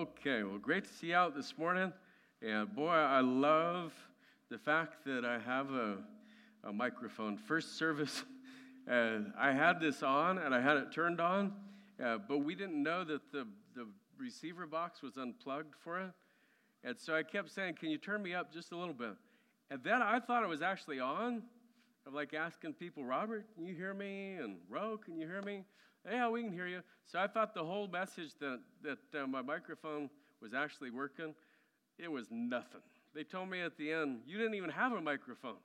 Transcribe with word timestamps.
Okay, 0.00 0.44
well, 0.44 0.56
great 0.56 0.84
to 0.84 0.90
see 0.94 1.08
you 1.08 1.14
out 1.14 1.36
this 1.36 1.58
morning. 1.58 1.92
And 2.40 2.74
boy, 2.74 2.88
I 2.88 3.20
love 3.20 3.92
the 4.48 4.56
fact 4.56 5.04
that 5.04 5.26
I 5.26 5.38
have 5.38 5.70
a, 5.72 5.98
a 6.64 6.72
microphone. 6.72 7.36
First 7.36 7.76
service, 7.76 8.24
uh, 8.90 9.18
I 9.38 9.52
had 9.52 9.78
this 9.78 10.02
on 10.02 10.38
and 10.38 10.54
I 10.54 10.60
had 10.62 10.78
it 10.78 10.90
turned 10.90 11.20
on, 11.20 11.52
uh, 12.02 12.16
but 12.16 12.38
we 12.38 12.54
didn't 12.54 12.82
know 12.82 13.04
that 13.04 13.30
the, 13.30 13.46
the 13.74 13.86
receiver 14.18 14.66
box 14.66 15.02
was 15.02 15.18
unplugged 15.18 15.74
for 15.84 16.00
it. 16.00 16.12
And 16.82 16.98
so 16.98 17.14
I 17.14 17.22
kept 17.22 17.50
saying, 17.50 17.74
Can 17.74 17.90
you 17.90 17.98
turn 17.98 18.22
me 18.22 18.32
up 18.32 18.50
just 18.50 18.72
a 18.72 18.78
little 18.78 18.94
bit? 18.94 19.16
And 19.70 19.84
then 19.84 20.00
I 20.00 20.18
thought 20.18 20.42
it 20.42 20.48
was 20.48 20.62
actually 20.62 20.98
on. 20.98 21.42
I'm 22.06 22.14
like 22.14 22.32
asking 22.32 22.72
people, 22.72 23.04
Robert, 23.04 23.44
can 23.54 23.66
you 23.66 23.74
hear 23.74 23.92
me? 23.92 24.36
And 24.40 24.56
Ro, 24.70 24.96
can 24.96 25.18
you 25.18 25.26
hear 25.26 25.42
me? 25.42 25.64
Yeah, 26.08 26.28
we 26.28 26.42
can 26.42 26.52
hear 26.52 26.66
you. 26.66 26.82
So 27.06 27.18
I 27.18 27.26
thought 27.26 27.54
the 27.54 27.64
whole 27.64 27.86
message 27.86 28.32
that, 28.40 28.60
that 28.82 29.22
uh, 29.22 29.26
my 29.26 29.42
microphone 29.42 30.08
was 30.40 30.54
actually 30.54 30.90
working. 30.90 31.34
It 31.98 32.10
was 32.10 32.26
nothing. 32.30 32.80
They 33.14 33.24
told 33.24 33.50
me 33.50 33.60
at 33.60 33.76
the 33.76 33.92
end, 33.92 34.20
you 34.26 34.38
didn't 34.38 34.54
even 34.54 34.70
have 34.70 34.92
a 34.92 35.00
microphone. 35.00 35.58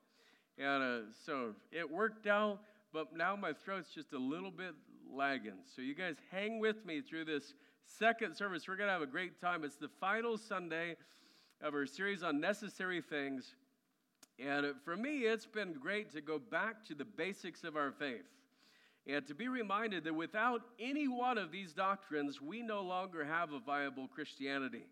And 0.58 0.84
uh, 0.84 0.98
so 1.26 1.54
it 1.72 1.90
worked 1.90 2.28
out, 2.28 2.60
but 2.92 3.16
now 3.16 3.36
my 3.36 3.54
throat's 3.54 3.94
just 3.94 4.14
a 4.14 4.18
little 4.18 4.52
bit 4.52 4.74
lagging. 5.10 5.60
So 5.74 5.82
you 5.82 5.96
guys 5.96 6.16
hang 6.32 6.60
with 6.60 6.86
me 6.86 7.02
through 7.02 7.26
this 7.26 7.54
second 7.86 8.36
service. 8.36 8.68
We're 8.68 8.76
going 8.76 8.88
to 8.88 8.94
have 8.94 9.02
a 9.02 9.08
great 9.08 9.40
time. 9.40 9.64
It's 9.64 9.78
the 9.78 9.90
final 10.00 10.38
Sunday 10.38 10.96
of 11.62 11.74
our 11.74 11.86
series 11.86 12.24
on 12.24 12.42
necessary 12.42 13.02
things. 13.02 13.56
And 14.38 14.74
for 14.84 14.98
me, 14.98 15.20
it's 15.20 15.46
been 15.46 15.74
great 15.74 16.12
to 16.12 16.22
go 16.22 16.40
back 16.40 16.86
to 16.88 16.96
the 16.96 17.06
basics 17.06 17.64
of 17.64 17.78
our 17.78 17.92
faith 17.92 18.26
and 19.08 19.26
to 19.28 19.36
be 19.36 19.48
reminded 19.48 20.04
that 20.06 20.16
without 20.16 20.62
any 20.80 21.08
one 21.08 21.38
of 21.38 21.52
these 21.52 21.74
doctrines, 21.74 22.42
we 22.42 22.62
no 22.62 22.82
longer 22.82 23.24
have 23.24 23.52
a 23.52 23.60
viable 23.60 24.08
Christianity. 24.08 24.88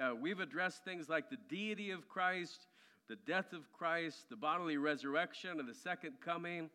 Uh, 0.00 0.14
we've 0.20 0.40
addressed 0.40 0.84
things 0.84 1.08
like 1.08 1.30
the 1.30 1.36
deity 1.48 1.90
of 1.90 2.08
Christ, 2.08 2.66
the 3.08 3.16
death 3.26 3.52
of 3.52 3.70
Christ, 3.72 4.28
the 4.30 4.36
bodily 4.36 4.78
resurrection, 4.78 5.60
and 5.60 5.68
the 5.68 5.74
second 5.74 6.14
coming. 6.24 6.70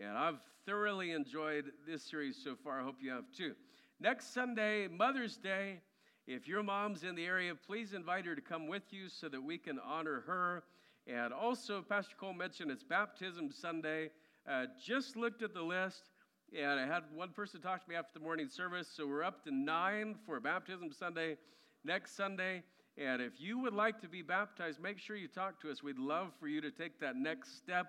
And 0.00 0.16
I've 0.16 0.40
thoroughly 0.66 1.12
enjoyed 1.12 1.66
this 1.86 2.02
series 2.02 2.36
so 2.42 2.56
far. 2.56 2.80
I 2.80 2.84
hope 2.84 2.96
you 3.00 3.10
have 3.10 3.24
too. 3.36 3.54
Next 4.00 4.34
Sunday, 4.34 4.88
Mother's 4.88 5.36
Day, 5.36 5.80
if 6.26 6.48
your 6.48 6.62
mom's 6.62 7.04
in 7.04 7.14
the 7.14 7.24
area, 7.24 7.54
please 7.54 7.92
invite 7.92 8.26
her 8.26 8.34
to 8.34 8.40
come 8.40 8.66
with 8.66 8.92
you 8.92 9.08
so 9.08 9.28
that 9.28 9.42
we 9.42 9.58
can 9.58 9.78
honor 9.78 10.22
her. 10.26 10.64
And 11.06 11.32
also, 11.32 11.82
Pastor 11.82 12.14
Cole 12.18 12.32
mentioned 12.32 12.70
it's 12.70 12.82
Baptism 12.82 13.50
Sunday. 13.52 14.10
Uh, 14.48 14.66
just 14.84 15.16
looked 15.16 15.42
at 15.42 15.52
the 15.52 15.62
list. 15.62 16.11
And 16.54 16.78
I 16.78 16.86
had 16.86 17.04
one 17.14 17.30
person 17.30 17.62
talk 17.62 17.82
to 17.82 17.88
me 17.88 17.96
after 17.96 18.18
the 18.18 18.20
morning 18.20 18.46
service. 18.46 18.86
So 18.94 19.06
we're 19.06 19.22
up 19.22 19.42
to 19.44 19.50
nine 19.50 20.16
for 20.26 20.38
Baptism 20.38 20.92
Sunday 20.92 21.38
next 21.82 22.14
Sunday. 22.14 22.62
And 22.98 23.22
if 23.22 23.40
you 23.40 23.58
would 23.60 23.72
like 23.72 24.02
to 24.02 24.08
be 24.08 24.20
baptized, 24.20 24.78
make 24.78 24.98
sure 24.98 25.16
you 25.16 25.28
talk 25.28 25.62
to 25.62 25.70
us. 25.70 25.82
We'd 25.82 25.98
love 25.98 26.32
for 26.38 26.48
you 26.48 26.60
to 26.60 26.70
take 26.70 27.00
that 27.00 27.16
next 27.16 27.56
step 27.56 27.86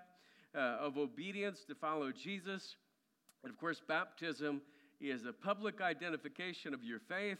uh, 0.54 0.78
of 0.80 0.96
obedience 0.96 1.64
to 1.68 1.74
follow 1.74 2.10
Jesus. 2.10 2.76
And 3.42 3.52
of 3.52 3.58
course, 3.58 3.82
baptism 3.86 4.62
is 4.98 5.26
a 5.26 5.32
public 5.34 5.82
identification 5.82 6.72
of 6.72 6.82
your 6.82 7.00
faith. 7.00 7.38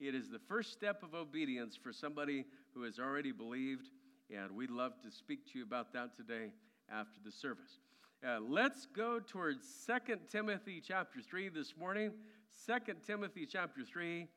It 0.00 0.14
is 0.14 0.30
the 0.30 0.40
first 0.48 0.72
step 0.72 1.02
of 1.02 1.12
obedience 1.14 1.76
for 1.76 1.92
somebody 1.92 2.46
who 2.74 2.84
has 2.84 2.98
already 2.98 3.32
believed. 3.32 3.90
And 4.34 4.50
we'd 4.52 4.70
love 4.70 4.92
to 5.02 5.10
speak 5.10 5.52
to 5.52 5.58
you 5.58 5.64
about 5.64 5.92
that 5.92 6.16
today 6.16 6.54
after 6.90 7.20
the 7.22 7.30
service. 7.30 7.78
Uh, 8.24 8.38
let's 8.48 8.86
go 8.86 9.18
towards 9.18 9.66
2 9.84 10.14
Timothy 10.30 10.80
chapter 10.80 11.20
3 11.20 11.48
this 11.48 11.74
morning. 11.76 12.12
2 12.66 12.94
Timothy 13.04 13.44
chapter 13.46 13.82
3. 13.82 14.28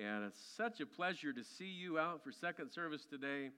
And 0.00 0.24
it's 0.24 0.40
such 0.56 0.80
a 0.80 0.86
pleasure 0.86 1.32
to 1.32 1.42
see 1.42 1.66
you 1.66 1.98
out 1.98 2.22
for 2.22 2.30
second 2.30 2.70
service 2.70 3.04
today. 3.04 3.50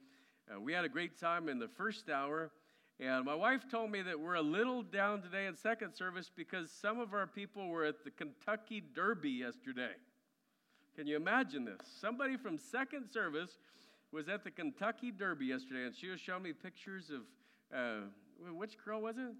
Uh, 0.51 0.59
we 0.59 0.73
had 0.73 0.87
a 0.87 0.89
great 0.89 1.21
time 1.21 1.51
in 1.51 1.59
the 1.59 1.69
first 1.69 2.09
hour. 2.09 2.51
And 2.99 3.27
my 3.27 3.34
wife 3.34 3.69
told 3.71 3.91
me 3.91 4.01
that 4.01 4.19
we're 4.19 4.37
a 4.37 4.43
little 4.43 4.83
down 4.83 5.21
today 5.21 5.45
in 5.45 5.55
second 5.55 5.93
service 5.95 6.31
because 6.35 6.71
some 6.71 6.99
of 6.99 7.12
our 7.12 7.27
people 7.27 7.69
were 7.69 7.85
at 7.85 8.05
the 8.05 8.11
Kentucky 8.11 8.83
Derby 8.95 9.33
yesterday. 9.33 9.93
Can 10.97 11.06
you 11.06 11.17
imagine 11.17 11.67
this? 11.67 11.81
Somebody 12.00 12.39
from 12.39 12.56
second 12.56 13.11
service 13.12 13.59
was 14.12 14.31
at 14.31 14.45
the 14.45 14.50
Kentucky 14.50 15.11
Derby 15.11 15.45
yesterday, 15.45 15.85
and 15.85 15.95
she 15.95 16.09
was 16.09 16.21
showing 16.21 16.45
me 16.45 16.55
pictures 16.55 17.11
of 17.11 17.21
uh, 17.77 18.06
which 18.56 18.79
girl 18.83 19.03
was 19.03 19.19
it? 19.19 19.35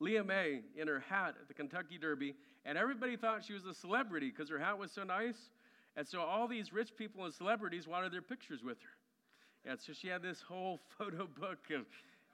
Leah 0.00 0.24
May 0.24 0.60
in 0.76 0.86
her 0.86 1.00
hat 1.00 1.34
at 1.40 1.48
the 1.48 1.54
Kentucky 1.54 1.98
Derby, 1.98 2.34
and 2.64 2.78
everybody 2.78 3.16
thought 3.16 3.44
she 3.44 3.52
was 3.52 3.64
a 3.64 3.74
celebrity 3.74 4.30
because 4.30 4.48
her 4.48 4.58
hat 4.58 4.78
was 4.78 4.92
so 4.92 5.02
nice. 5.02 5.50
And 5.96 6.06
so 6.06 6.20
all 6.20 6.46
these 6.46 6.72
rich 6.72 6.94
people 6.96 7.24
and 7.24 7.34
celebrities 7.34 7.88
wanted 7.88 8.12
their 8.12 8.22
pictures 8.22 8.62
with 8.62 8.78
her. 8.80 9.70
And 9.70 9.80
so 9.80 9.92
she 9.92 10.08
had 10.08 10.22
this 10.22 10.40
whole 10.40 10.78
photo 10.98 11.26
book 11.26 11.58
of, 11.74 11.86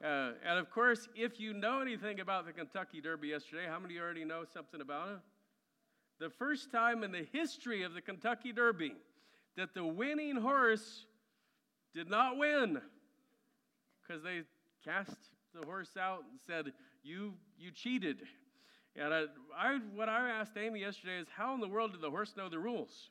uh, 0.04 0.32
and 0.46 0.58
of 0.58 0.70
course, 0.70 1.08
if 1.14 1.40
you 1.40 1.54
know 1.54 1.80
anything 1.80 2.20
about 2.20 2.46
the 2.46 2.52
Kentucky 2.52 3.00
Derby 3.00 3.28
yesterday, 3.28 3.66
how 3.66 3.78
many 3.78 3.98
already 3.98 4.24
know 4.24 4.44
something 4.52 4.80
about 4.80 5.08
it? 5.08 5.18
The 6.20 6.30
first 6.30 6.70
time 6.70 7.02
in 7.02 7.10
the 7.10 7.26
history 7.32 7.82
of 7.82 7.94
the 7.94 8.00
Kentucky 8.00 8.52
Derby 8.52 8.94
that 9.56 9.74
the 9.74 9.84
winning 9.84 10.36
horse 10.36 11.06
did 11.94 12.10
not 12.10 12.36
win 12.36 12.80
because 14.02 14.22
they 14.22 14.42
cast 14.84 15.16
the 15.58 15.64
horse 15.66 15.96
out 15.98 16.24
and 16.30 16.38
said, 16.46 16.72
you, 17.04 17.34
you 17.58 17.70
cheated. 17.70 18.22
And 18.96 19.12
I, 19.12 19.24
I, 19.56 19.78
what 19.94 20.08
I 20.08 20.30
asked 20.30 20.56
Amy 20.56 20.80
yesterday 20.80 21.18
is, 21.18 21.26
how 21.34 21.54
in 21.54 21.60
the 21.60 21.68
world 21.68 21.92
did 21.92 22.00
the 22.00 22.10
horse 22.10 22.34
know 22.36 22.48
the 22.48 22.58
rules? 22.58 23.10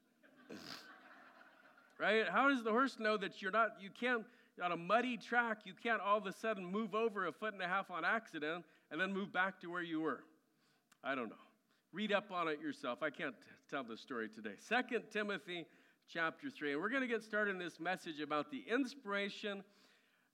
right? 1.99 2.27
How 2.27 2.49
does 2.49 2.63
the 2.63 2.71
horse 2.71 2.97
know 2.99 3.17
that 3.17 3.41
you're 3.41 3.51
not, 3.51 3.71
you 3.79 3.89
can't, 3.89 4.23
on 4.63 4.71
a 4.71 4.77
muddy 4.77 5.17
track, 5.17 5.59
you 5.65 5.73
can't 5.81 6.01
all 6.01 6.17
of 6.17 6.25
a 6.25 6.31
sudden 6.31 6.65
move 6.65 6.95
over 6.95 7.27
a 7.27 7.31
foot 7.31 7.53
and 7.53 7.61
a 7.61 7.67
half 7.67 7.91
on 7.91 8.05
accident 8.05 8.63
and 8.91 8.99
then 8.99 9.13
move 9.13 9.31
back 9.33 9.59
to 9.61 9.71
where 9.71 9.81
you 9.81 10.01
were? 10.01 10.23
I 11.03 11.15
don't 11.15 11.29
know. 11.29 11.35
Read 11.91 12.11
up 12.11 12.31
on 12.31 12.47
it 12.47 12.59
yourself. 12.61 13.03
I 13.03 13.09
can't 13.09 13.35
tell 13.69 13.83
the 13.83 13.97
story 13.97 14.29
today. 14.29 14.55
Second 14.57 15.03
Timothy 15.11 15.65
chapter 16.07 16.49
3. 16.49 16.73
And 16.73 16.81
we're 16.81 16.89
going 16.89 17.01
to 17.01 17.07
get 17.07 17.23
started 17.23 17.51
in 17.51 17.59
this 17.59 17.79
message 17.79 18.19
about 18.19 18.49
the 18.51 18.63
inspiration 18.69 19.63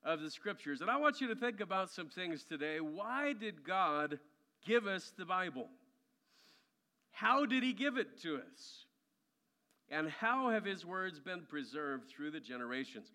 of 0.03 0.21
the 0.21 0.29
scriptures. 0.29 0.81
And 0.81 0.89
I 0.89 0.97
want 0.97 1.21
you 1.21 1.27
to 1.27 1.35
think 1.35 1.59
about 1.59 1.89
some 1.89 2.09
things 2.09 2.43
today. 2.43 2.79
Why 2.79 3.33
did 3.33 3.63
God 3.63 4.19
give 4.65 4.87
us 4.87 5.11
the 5.17 5.25
Bible? 5.25 5.67
How 7.11 7.45
did 7.45 7.63
He 7.63 7.73
give 7.73 7.97
it 7.97 8.21
to 8.21 8.35
us? 8.35 8.85
And 9.89 10.09
how 10.09 10.49
have 10.49 10.65
His 10.65 10.85
words 10.85 11.19
been 11.19 11.41
preserved 11.49 12.09
through 12.09 12.31
the 12.31 12.39
generations? 12.39 13.11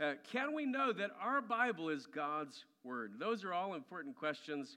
Uh, 0.00 0.12
can 0.32 0.54
we 0.54 0.64
know 0.64 0.92
that 0.92 1.10
our 1.20 1.40
Bible 1.40 1.88
is 1.88 2.06
God's 2.06 2.64
Word? 2.84 3.14
Those 3.18 3.44
are 3.44 3.52
all 3.52 3.74
important 3.74 4.16
questions. 4.16 4.76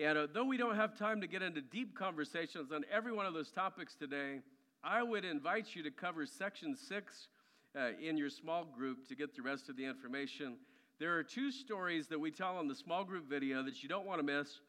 And 0.00 0.16
uh, 0.16 0.26
though 0.32 0.44
we 0.44 0.56
don't 0.56 0.76
have 0.76 0.96
time 0.96 1.20
to 1.20 1.26
get 1.26 1.42
into 1.42 1.60
deep 1.60 1.96
conversations 1.96 2.70
on 2.72 2.84
every 2.90 3.12
one 3.12 3.26
of 3.26 3.34
those 3.34 3.50
topics 3.50 3.94
today, 3.94 4.40
I 4.84 5.02
would 5.02 5.24
invite 5.24 5.74
you 5.74 5.82
to 5.82 5.90
cover 5.90 6.24
section 6.24 6.76
six 6.76 7.28
uh, 7.76 7.90
in 8.00 8.16
your 8.16 8.30
small 8.30 8.64
group 8.64 9.08
to 9.08 9.14
get 9.14 9.34
the 9.34 9.42
rest 9.42 9.68
of 9.68 9.76
the 9.76 9.84
information. 9.84 10.56
There 10.98 11.16
are 11.16 11.22
two 11.22 11.50
stories 11.50 12.06
that 12.08 12.18
we 12.18 12.30
tell 12.30 12.56
on 12.56 12.68
the 12.68 12.74
small 12.74 13.04
group 13.04 13.28
video 13.28 13.62
that 13.62 13.82
you 13.82 13.88
don't 13.88 14.06
want 14.06 14.20
to 14.20 14.22
miss. 14.24 14.60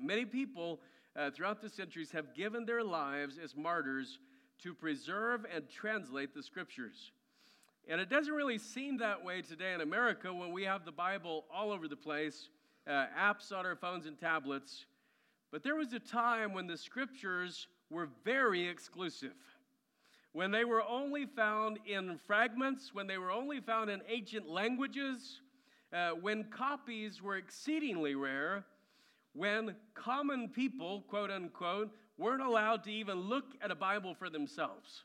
Many 0.00 0.24
people 0.24 0.80
uh, 1.16 1.30
throughout 1.30 1.62
the 1.62 1.68
centuries 1.68 2.10
have 2.12 2.34
given 2.34 2.66
their 2.66 2.84
lives 2.84 3.38
as 3.42 3.56
martyrs 3.56 4.18
to 4.62 4.74
preserve 4.74 5.46
and 5.54 5.68
translate 5.68 6.34
the 6.34 6.42
scriptures. 6.42 7.12
And 7.88 8.00
it 8.00 8.10
doesn't 8.10 8.32
really 8.32 8.58
seem 8.58 8.98
that 8.98 9.24
way 9.24 9.42
today 9.42 9.72
in 9.72 9.80
America 9.80 10.32
when 10.32 10.52
we 10.52 10.64
have 10.64 10.84
the 10.84 10.92
Bible 10.92 11.44
all 11.52 11.70
over 11.70 11.88
the 11.88 11.96
place, 11.96 12.48
uh, 12.86 13.06
apps 13.18 13.52
on 13.52 13.64
our 13.64 13.76
phones 13.76 14.06
and 14.06 14.18
tablets. 14.18 14.86
But 15.52 15.62
there 15.62 15.76
was 15.76 15.92
a 15.92 16.00
time 16.00 16.52
when 16.52 16.66
the 16.66 16.76
scriptures 16.76 17.68
were 17.90 18.08
very 18.24 18.66
exclusive 18.66 19.32
when 20.36 20.50
they 20.50 20.66
were 20.66 20.82
only 20.82 21.24
found 21.24 21.78
in 21.86 22.20
fragments, 22.26 22.90
when 22.92 23.06
they 23.06 23.16
were 23.16 23.30
only 23.30 23.58
found 23.58 23.88
in 23.88 24.02
ancient 24.06 24.46
languages, 24.46 25.40
uh, 25.94 26.10
when 26.10 26.44
copies 26.50 27.22
were 27.22 27.36
exceedingly 27.36 28.14
rare, 28.14 28.62
when 29.32 29.74
common 29.94 30.50
people, 30.50 31.00
quote 31.08 31.30
unquote, 31.30 31.90
weren't 32.18 32.42
allowed 32.42 32.84
to 32.84 32.92
even 32.92 33.18
look 33.18 33.46
at 33.62 33.70
a 33.70 33.74
Bible 33.74 34.14
for 34.14 34.28
themselves. 34.28 35.04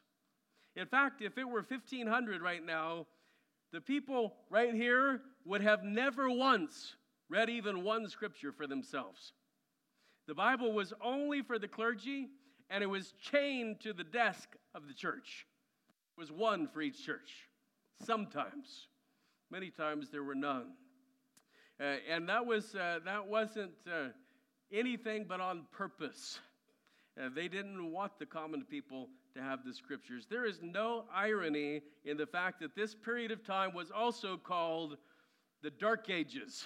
In 0.75 0.86
fact, 0.86 1.22
if 1.22 1.38
it 1.38 1.48
were 1.48 1.63
1500 1.63 2.42
right 2.42 2.66
now, 2.66 3.07
the 3.72 3.80
people 3.80 4.34
right 4.50 4.74
here 4.74 5.22
would 5.45 5.62
have 5.62 5.81
never 5.86 6.30
once 6.30 6.95
read 7.30 7.50
even 7.50 7.86
one 7.86 8.10
scripture 8.10 8.51
for 8.51 8.68
themselves. 8.68 9.31
The 10.27 10.36
Bible 10.36 10.74
was 10.74 10.92
only 11.01 11.42
for 11.42 11.57
the 11.57 11.69
clergy 11.69 12.27
and 12.69 12.84
it 12.84 12.88
was 12.88 13.13
chained 13.13 13.80
to 13.80 13.94
the 13.94 14.04
desk 14.04 14.57
of 14.73 14.88
the 14.88 14.94
church. 14.94 15.45
It 16.18 16.19
was 16.19 16.31
one 16.31 16.68
for 16.68 16.81
each 16.81 17.06
church. 17.06 17.50
Sometimes, 18.06 18.88
many 19.50 19.69
times 19.69 20.09
there 20.09 20.23
were 20.23 20.35
none. 20.35 20.73
Uh, 21.79 21.95
and 22.09 22.29
that, 22.29 22.45
was, 22.45 22.75
uh, 22.75 23.00
that 23.06 23.27
wasn't 23.27 23.71
uh, 23.88 24.09
anything 24.71 25.25
but 25.27 25.41
on 25.41 25.63
purpose. 25.71 26.39
Uh, 27.19 27.29
they 27.33 27.47
didn't 27.47 27.91
want 27.91 28.18
the 28.19 28.25
common 28.25 28.63
people 28.63 29.09
to 29.33 29.41
have 29.41 29.65
the 29.65 29.73
scriptures. 29.73 30.27
There 30.29 30.45
is 30.45 30.59
no 30.62 31.06
irony 31.13 31.81
in 32.06 32.17
the 32.17 32.25
fact 32.25 32.59
that 32.62 32.75
this 32.75 32.94
period 32.94 33.31
of 33.31 33.44
time 33.45 33.74
was 33.74 33.91
also 33.91 34.38
called 34.38 34.97
the 35.62 35.69
Dark 35.71 36.09
Ages. 36.09 36.65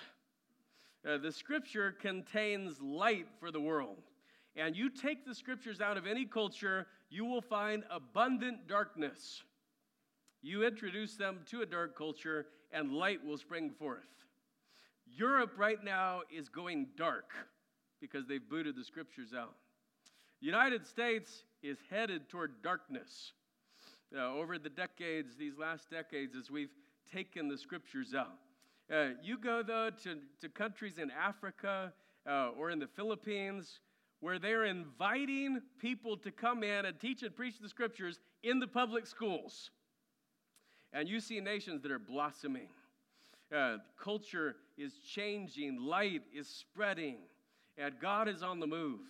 Uh, 1.08 1.18
the 1.18 1.32
scripture 1.32 1.92
contains 1.92 2.82
light 2.82 3.28
for 3.40 3.52
the 3.52 3.60
world. 3.60 4.02
And 4.56 4.76
you 4.76 4.90
take 4.90 5.26
the 5.26 5.36
scriptures 5.36 5.82
out 5.82 5.98
of 5.98 6.08
any 6.08 6.26
culture, 6.26 6.88
you 7.10 7.26
will 7.26 7.42
find 7.42 7.84
abundant 7.90 8.68
darkness. 8.68 9.44
You 10.42 10.66
introduce 10.66 11.16
them 11.16 11.40
to 11.52 11.62
a 11.62 11.66
dark 11.66 11.98
culture, 11.98 12.48
and 12.72 12.92
light 12.92 13.24
will 13.26 13.38
spring 13.38 13.72
forth. 13.72 14.08
Europe 15.08 15.54
right 15.58 15.84
now 15.84 16.22
is 16.36 16.50
going 16.50 16.88
dark 16.98 17.32
because 18.02 18.28
they've 18.28 18.48
booted 18.50 18.76
the 18.76 18.84
scriptures 18.84 19.34
out. 19.34 19.56
The 20.42 20.48
United 20.48 20.86
States 20.86 21.44
is 21.64 21.78
headed 21.90 22.30
toward 22.30 22.62
darkness. 22.62 23.34
Uh, 24.16 24.34
over 24.34 24.58
the 24.58 24.70
decades, 24.70 25.36
these 25.36 25.58
last 25.58 25.90
decades, 25.90 26.36
as 26.36 26.52
we've 26.52 26.70
taken 27.12 27.48
the 27.48 27.58
scriptures 27.58 28.14
out. 28.14 28.38
Uh, 28.94 29.10
you 29.24 29.38
go, 29.38 29.64
though, 29.64 29.90
to, 30.04 30.20
to 30.40 30.48
countries 30.50 31.00
in 31.00 31.10
Africa 31.12 31.92
uh, 32.30 32.50
or 32.58 32.70
in 32.70 32.80
the 32.80 32.88
Philippines 32.88 33.80
where 34.26 34.40
they're 34.40 34.66
inviting 34.66 35.62
people 35.78 36.18
to 36.18 36.32
come 36.32 36.64
in 36.64 36.84
and 36.86 37.00
teach 37.00 37.22
and 37.22 37.36
preach 37.36 37.60
the 37.62 37.70
scriptures 37.70 38.20
in 38.42 38.58
the 38.58 38.66
public 38.66 39.06
schools. 39.06 39.70
And 40.92 41.08
you 41.08 41.20
see 41.20 41.40
nations 41.40 41.84
that 41.84 41.92
are 41.92 42.00
blossoming. 42.00 42.70
Uh, 43.56 43.78
culture 44.02 44.56
is 44.80 44.94
changing, 45.08 45.80
light 45.80 46.24
is 46.34 46.48
spreading, 46.48 47.18
and 47.78 47.94
God 48.02 48.28
is 48.28 48.42
on 48.42 48.60
the 48.60 48.66
move. 48.66 49.02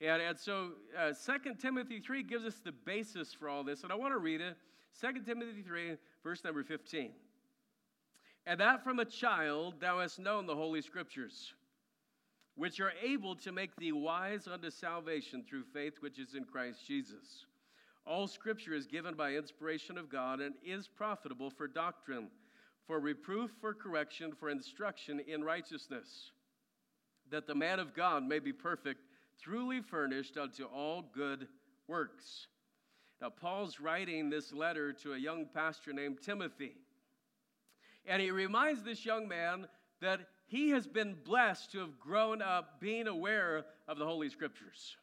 And, 0.00 0.22
and 0.22 0.38
so 0.38 0.74
uh, 0.96 1.10
2 1.12 1.54
Timothy 1.60 1.98
3 1.98 2.22
gives 2.22 2.44
us 2.44 2.60
the 2.64 2.70
basis 2.70 3.34
for 3.34 3.48
all 3.48 3.64
this. 3.64 3.82
And 3.82 3.90
I 3.90 3.96
want 3.96 4.14
to 4.14 4.18
read 4.18 4.40
it 4.40 4.56
2 5.00 5.22
Timothy 5.26 5.62
3, 5.62 5.96
verse 6.22 6.44
number 6.44 6.62
15. 6.62 7.10
And 8.46 8.60
that 8.60 8.84
from 8.84 9.00
a 9.00 9.04
child 9.04 9.80
thou 9.80 9.98
hast 9.98 10.20
known 10.20 10.46
the 10.46 10.54
Holy 10.54 10.80
Scriptures, 10.80 11.54
which 12.56 12.80
are 12.80 12.92
able 13.02 13.34
to 13.34 13.52
make 13.52 13.74
thee 13.76 13.92
wise 13.92 14.46
unto 14.46 14.70
salvation 14.70 15.44
through 15.48 15.64
faith 15.64 15.94
which 16.00 16.18
is 16.18 16.34
in 16.34 16.44
Christ 16.44 16.86
Jesus. 16.86 17.46
All 18.06 18.26
Scripture 18.26 18.74
is 18.74 18.86
given 18.86 19.14
by 19.14 19.32
inspiration 19.32 19.98
of 19.98 20.10
God 20.10 20.40
and 20.40 20.54
is 20.64 20.86
profitable 20.86 21.50
for 21.50 21.66
doctrine, 21.66 22.28
for 22.86 23.00
reproof, 23.00 23.50
for 23.60 23.72
correction, 23.72 24.32
for 24.38 24.50
instruction 24.50 25.20
in 25.26 25.42
righteousness, 25.42 26.30
that 27.30 27.46
the 27.46 27.54
man 27.54 27.80
of 27.80 27.94
God 27.94 28.22
may 28.22 28.38
be 28.38 28.52
perfect 28.52 29.00
truly 29.42 29.80
furnished 29.80 30.36
unto 30.36 30.64
all 30.64 31.02
good 31.14 31.48
works. 31.88 32.46
Now, 33.20 33.30
Paul's 33.30 33.80
writing 33.80 34.28
this 34.28 34.52
letter 34.52 34.92
to 34.92 35.14
a 35.14 35.18
young 35.18 35.46
pastor 35.46 35.92
named 35.92 36.18
Timothy. 36.22 36.76
And 38.06 38.20
he 38.20 38.30
reminds 38.30 38.82
this 38.82 39.04
young 39.04 39.26
man 39.26 39.66
that 40.00 40.20
he 40.54 40.70
has 40.70 40.86
been 40.86 41.16
blessed 41.24 41.72
to 41.72 41.80
have 41.80 41.98
grown 41.98 42.40
up 42.40 42.80
being 42.80 43.08
aware 43.08 43.64
of 43.88 43.98
the 43.98 44.04
Holy 44.04 44.28
Scriptures. 44.28 44.96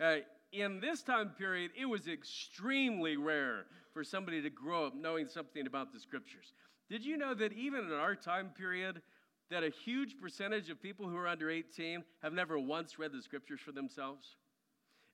Uh, 0.00 0.16
in 0.52 0.80
this 0.80 1.02
time 1.02 1.30
period, 1.36 1.72
it 1.78 1.84
was 1.84 2.08
extremely 2.08 3.16
rare 3.16 3.66
for 3.92 4.02
somebody 4.02 4.40
to 4.40 4.48
grow 4.48 4.86
up 4.86 4.94
knowing 4.94 5.26
something 5.26 5.66
about 5.66 5.92
the 5.92 6.00
Scriptures. 6.00 6.54
Did 6.88 7.04
you 7.04 7.18
know 7.18 7.34
that 7.34 7.52
even 7.52 7.84
in 7.84 7.92
our 7.92 8.14
time 8.14 8.50
period, 8.56 9.02
that 9.50 9.62
a 9.62 9.70
huge 9.70 10.18
percentage 10.20 10.70
of 10.70 10.80
people 10.82 11.06
who 11.06 11.16
are 11.16 11.28
under 11.28 11.50
18 11.50 12.02
have 12.22 12.32
never 12.32 12.58
once 12.58 12.98
read 12.98 13.12
the 13.12 13.22
scriptures 13.22 13.60
for 13.60 13.72
themselves? 13.72 14.36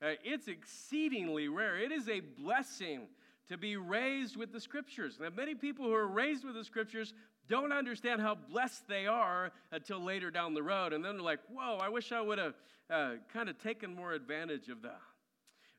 Uh, 0.03 0.13
it's 0.25 0.49
exceedingly 0.49 1.49
rare. 1.49 1.79
It 1.79 1.93
is 1.93 2.09
a 2.09 2.21
blessing 2.21 3.07
to 3.49 3.57
be 3.57 3.77
raised 3.77 4.37
with 4.37 4.53
the 4.53 4.61
scriptures. 4.61 5.19
Now, 5.21 5.29
many 5.35 5.55
people 5.55 5.85
who 5.85 5.95
are 5.95 6.09
raised 6.09 6.45
with 6.45 6.55
the 6.55 6.65
scriptures 6.65 7.15
don't 7.49 7.73
understand 7.73 8.21
how 8.21 8.35
blessed 8.35 8.89
they 8.89 9.07
are 9.07 9.53
until 9.73 10.03
later 10.03 10.31
down 10.31 10.55
the 10.55 10.63
road. 10.63 10.93
And 10.93 11.05
then 11.05 11.17
they're 11.17 11.25
like, 11.25 11.41
whoa, 11.53 11.79
I 11.79 11.89
wish 11.89 12.13
I 12.13 12.21
would 12.21 12.39
have 12.39 12.55
uh, 12.91 13.11
kind 13.33 13.49
of 13.49 13.59
taken 13.59 13.95
more 13.95 14.13
advantage 14.13 14.69
of 14.69 14.83
that. 14.83 15.01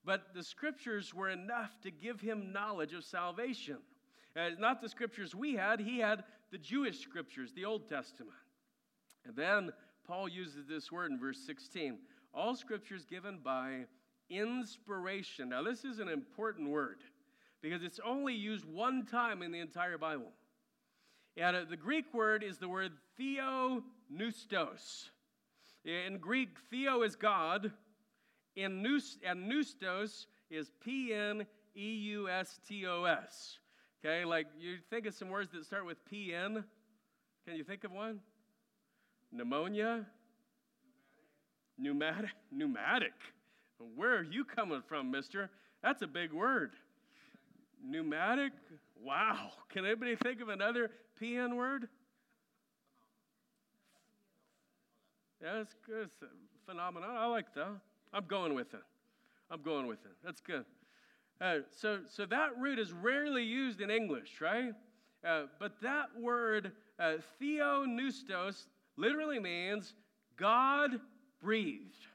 But 0.04 0.34
the 0.36 0.44
scriptures 0.44 1.14
were 1.14 1.30
enough 1.30 1.80
to 1.82 1.92
give 1.92 2.22
him 2.22 2.52
knowledge 2.52 2.94
of 2.94 3.04
salvation. 3.04 3.78
Uh, 4.36 4.50
not 4.60 4.82
the 4.82 4.90
scriptures 4.90 5.34
we 5.34 5.56
had, 5.56 5.80
he 5.80 6.00
had 6.00 6.24
the 6.52 6.58
Jewish 6.58 7.00
scriptures, 7.00 7.54
the 7.54 7.66
Old 7.66 7.90
Testament. 7.90 8.36
And 9.26 9.36
then 9.36 9.72
Paul 10.06 10.30
uses 10.30 10.68
this 10.68 10.92
word 10.92 11.12
in 11.12 11.20
verse 11.20 11.40
16 11.46 11.98
all 12.36 12.56
scriptures 12.56 13.06
given 13.06 13.40
by 13.44 13.86
inspiration. 14.30 15.50
Now, 15.50 15.64
this 15.64 15.86
is 15.86 16.00
an 16.00 16.10
important 16.10 16.70
word 16.70 16.98
because 17.62 17.82
it's 17.82 18.00
only 18.06 18.34
used 18.34 18.66
one 18.66 19.06
time 19.06 19.42
in 19.42 19.52
the 19.52 19.60
entire 19.60 19.98
Bible. 19.98 20.32
And 21.38 21.56
uh, 21.56 21.66
the 21.70 21.78
Greek 21.78 22.14
word 22.14 22.44
is 22.44 22.58
the 22.58 22.70
word 22.70 22.92
theopneustos. 23.20 25.10
In 25.84 26.18
Greek, 26.18 26.50
theo 26.70 27.04
is 27.04 27.16
God, 27.16 27.72
in 28.56 28.82
nous, 28.82 29.18
and 29.24 29.52
neustos 29.52 30.26
is 30.50 30.72
P 30.84 31.14
N 31.14 31.46
E 31.76 31.90
U 31.96 32.30
S 32.30 32.60
T 32.68 32.86
O 32.88 33.04
S. 33.04 33.60
Okay, 34.04 34.24
like 34.26 34.48
you 34.60 34.78
think 34.90 35.06
of 35.06 35.14
some 35.14 35.30
words 35.30 35.52
that 35.52 35.66
start 35.66 35.86
with 35.86 36.04
P 36.06 36.34
N. 36.34 36.64
Can 37.46 37.58
you 37.58 37.64
think 37.64 37.84
of 37.84 37.92
one? 37.92 38.22
Pneumonia? 39.32 40.06
Pneumatic? 41.78 42.32
Pneumatic. 42.52 43.14
Where 43.96 44.18
are 44.18 44.24
you 44.24 44.46
coming 44.46 44.82
from, 44.88 45.12
mister? 45.12 45.52
That's 45.84 46.02
a 46.02 46.08
big 46.08 46.32
word. 46.32 46.72
Pneumatic? 47.86 48.54
Wow. 49.02 49.52
Can 49.70 49.86
anybody 49.86 50.16
think 50.16 50.42
of 50.42 50.50
another 50.50 50.92
PN 51.22 51.56
word? 51.56 51.88
That's 55.42 55.76
good. 55.86 56.10
Phenomenon. 56.66 57.12
I 57.16 57.28
like 57.28 57.54
that. 57.54 57.78
I'm 58.14 58.26
going 58.26 58.56
with 58.56 58.74
it. 58.74 58.82
I'm 59.52 59.62
going 59.62 59.88
with 59.88 60.04
it. 60.06 60.12
That's 60.24 60.42
good. 60.42 60.66
Uh, 61.40 61.58
so, 61.70 62.00
so 62.10 62.26
that 62.26 62.58
root 62.58 62.80
is 62.80 62.92
rarely 62.92 63.44
used 63.44 63.82
in 63.82 63.92
English, 63.92 64.42
right? 64.42 64.74
Uh, 65.24 65.44
but 65.60 65.74
that 65.82 66.08
word, 66.18 66.72
uh, 67.00 67.16
theopneustos, 67.42 68.66
literally 68.98 69.40
means 69.40 69.94
God 70.38 71.00
breathed. 71.42 72.08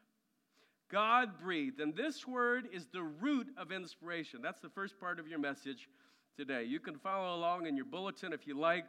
God 0.90 1.38
breathed. 1.40 1.80
And 1.80 1.94
this 1.94 2.26
word 2.26 2.68
is 2.73 2.87
the 2.87 3.02
root 3.02 3.49
of 3.56 3.73
inspiration. 3.73 4.40
That's 4.42 4.61
the 4.61 4.68
first 4.68 4.99
part 4.99 5.18
of 5.20 5.28
your 5.28 5.38
message 5.38 5.88
today. 6.37 6.64
You 6.64 6.80
can 6.80 6.97
follow 6.97 7.37
along 7.37 7.66
in 7.66 7.76
your 7.76 7.85
bulletin 7.85 8.32
if 8.32 8.47
you 8.47 8.59
like. 8.59 8.85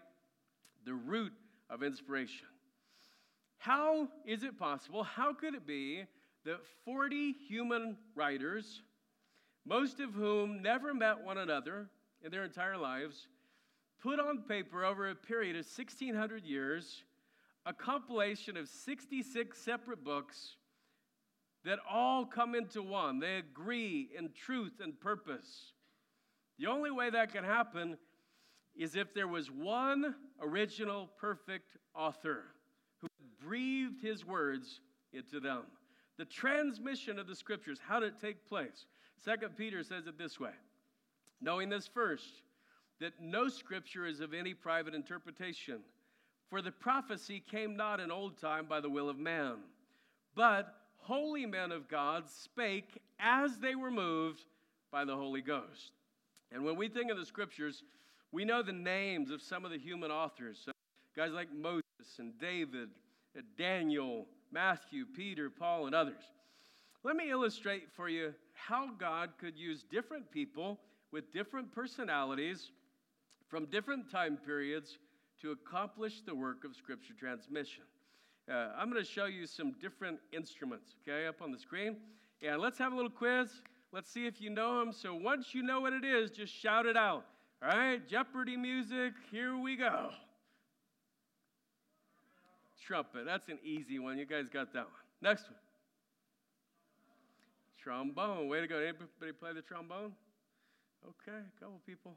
The 0.85 0.93
root 0.93 1.33
of 1.69 1.83
inspiration. 1.83 2.47
How 3.59 4.07
is 4.25 4.43
it 4.43 4.57
possible? 4.57 5.03
How 5.03 5.33
could 5.33 5.53
it 5.53 5.67
be 5.67 6.05
that 6.45 6.59
40 6.85 7.33
human 7.47 7.97
writers, 8.15 8.81
most 9.65 9.99
of 9.99 10.13
whom 10.13 10.63
never 10.63 10.93
met 10.93 11.23
one 11.23 11.37
another 11.37 11.87
in 12.23 12.31
their 12.31 12.43
entire 12.43 12.77
lives, 12.77 13.27
put 14.01 14.19
on 14.19 14.39
paper 14.39 14.83
over 14.83 15.09
a 15.09 15.15
period 15.15 15.55
of 15.55 15.65
1,600 15.65 16.43
years 16.43 17.03
a 17.65 17.73
compilation 17.73 18.57
of 18.57 18.67
66 18.67 19.55
separate 19.55 20.03
books 20.03 20.55
that 21.65 21.79
all 21.89 22.25
come 22.25 22.55
into 22.55 22.81
one. 22.81 23.19
They 23.19 23.35
agree 23.35 24.09
in 24.17 24.29
truth 24.33 24.79
and 24.81 24.99
purpose. 24.99 25.73
The 26.57 26.67
only 26.67 26.91
way 26.91 27.09
that 27.09 27.33
can 27.33 27.43
happen 27.43 27.97
is 28.75 28.95
if 28.95 29.13
there 29.13 29.27
was 29.27 29.51
one 29.51 30.15
original 30.41 31.09
perfect 31.19 31.77
author 31.93 32.43
who 32.99 33.07
breathed 33.39 34.01
his 34.01 34.25
words 34.25 34.79
into 35.13 35.39
them. 35.39 35.63
The 36.17 36.25
transmission 36.25 37.19
of 37.19 37.27
the 37.27 37.35
scriptures, 37.35 37.79
how 37.85 37.99
did 37.99 38.13
it 38.13 38.21
take 38.21 38.47
place? 38.47 38.85
Second 39.23 39.57
Peter 39.57 39.83
says 39.83 40.07
it 40.07 40.17
this 40.17 40.39
way 40.39 40.51
knowing 41.43 41.69
this 41.69 41.87
first, 41.87 42.43
that 42.99 43.13
no 43.19 43.47
scripture 43.47 44.05
is 44.05 44.19
of 44.19 44.31
any 44.31 44.53
private 44.53 44.93
interpretation 44.93 45.79
for 46.51 46.61
the 46.61 46.71
prophecy 46.71 47.41
came 47.49 47.75
not 47.77 48.01
in 48.01 48.11
old 48.11 48.37
time 48.37 48.65
by 48.65 48.81
the 48.81 48.89
will 48.89 49.09
of 49.09 49.17
man, 49.17 49.55
but 50.35 50.75
holy 51.01 51.45
men 51.45 51.71
of 51.71 51.87
God 51.87 52.29
spake 52.29 53.01
as 53.19 53.57
they 53.57 53.75
were 53.75 53.91
moved 53.91 54.45
by 54.91 55.05
the 55.05 55.15
Holy 55.15 55.41
Ghost. 55.41 55.91
And 56.51 56.63
when 56.63 56.75
we 56.75 56.89
think 56.89 57.11
of 57.11 57.17
the 57.17 57.25
scriptures, 57.25 57.83
we 58.31 58.45
know 58.45 58.61
the 58.61 58.73
names 58.73 59.31
of 59.31 59.41
some 59.41 59.65
of 59.65 59.71
the 59.71 59.77
human 59.77 60.11
authors. 60.11 60.61
So 60.63 60.71
guys 61.15 61.31
like 61.31 61.53
Moses 61.53 61.83
and 62.19 62.37
David, 62.39 62.89
Daniel, 63.57 64.27
Matthew, 64.51 65.05
Peter, 65.05 65.49
Paul, 65.49 65.85
and 65.85 65.95
others. 65.95 66.23
Let 67.03 67.15
me 67.15 67.31
illustrate 67.31 67.89
for 67.95 68.09
you 68.09 68.33
how 68.53 68.91
God 68.97 69.31
could 69.39 69.57
use 69.57 69.83
different 69.83 70.29
people 70.31 70.79
with 71.11 71.33
different 71.33 71.71
personalities 71.73 72.71
from 73.47 73.65
different 73.65 74.11
time 74.11 74.37
periods 74.37 74.97
to 75.41 75.51
accomplish 75.51 76.21
the 76.21 76.35
work 76.35 76.63
of 76.63 76.75
Scripture 76.75 77.13
transmission. 77.17 77.83
Uh, 78.49 78.69
I'm 78.77 78.89
going 78.91 79.03
to 79.03 79.09
show 79.09 79.25
you 79.25 79.45
some 79.45 79.73
different 79.81 80.19
instruments, 80.33 80.95
okay, 81.01 81.27
up 81.27 81.41
on 81.41 81.51
the 81.51 81.59
screen. 81.59 81.97
And 82.41 82.61
let's 82.61 82.77
have 82.77 82.91
a 82.91 82.95
little 82.95 83.11
quiz. 83.11 83.49
Let's 83.91 84.09
see 84.09 84.25
if 84.25 84.41
you 84.41 84.49
know 84.49 84.79
them. 84.79 84.91
So 84.93 85.13
once 85.13 85.53
you 85.53 85.63
know 85.63 85.81
what 85.81 85.93
it 85.93 86.05
is, 86.05 86.31
just 86.31 86.53
shout 86.53 86.85
it 86.85 86.97
out. 86.97 87.25
All 87.63 87.77
right, 87.77 88.07
Jeopardy 88.07 88.57
music, 88.57 89.13
here 89.31 89.55
we 89.55 89.75
go. 89.75 90.09
Trumpet, 92.83 93.25
that's 93.25 93.47
an 93.49 93.59
easy 93.63 93.99
one. 93.99 94.17
You 94.17 94.25
guys 94.25 94.49
got 94.49 94.73
that 94.73 94.85
one. 94.85 94.93
Next 95.21 95.43
one. 95.43 95.59
Trombone, 97.81 98.47
way 98.47 98.61
to 98.61 98.67
go. 98.67 98.77
Anybody 98.77 99.31
play 99.39 99.53
the 99.53 99.61
trombone? 99.61 100.13
Okay, 101.05 101.37
a 101.37 101.59
couple 101.59 101.79
people. 101.85 102.13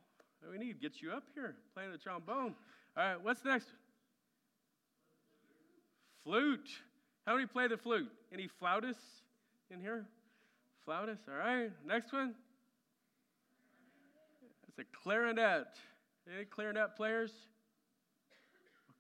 We 0.51 0.59
need 0.59 0.73
to 0.73 0.79
get 0.79 1.03
you 1.03 1.13
up 1.13 1.25
here 1.35 1.55
playing 1.75 1.93
the 1.93 1.99
trombone. 1.99 2.55
All 2.97 3.05
right, 3.05 3.23
what's 3.23 3.45
next? 3.45 3.69
Flute. 6.25 6.71
How 7.27 7.35
many 7.35 7.47
play 7.47 7.69
the 7.69 7.77
flute? 7.77 8.11
Any 8.33 8.49
flautists 8.49 9.23
in 9.71 9.81
here? 9.81 10.07
Flautists, 10.85 11.27
all 11.29 11.37
right. 11.37 11.71
Next 11.87 12.13
one. 12.13 12.35
It's 14.69 14.79
a 14.79 14.85
clarinet. 15.03 15.69
Any 16.35 16.45
clarinet 16.47 16.97
players? 16.97 17.31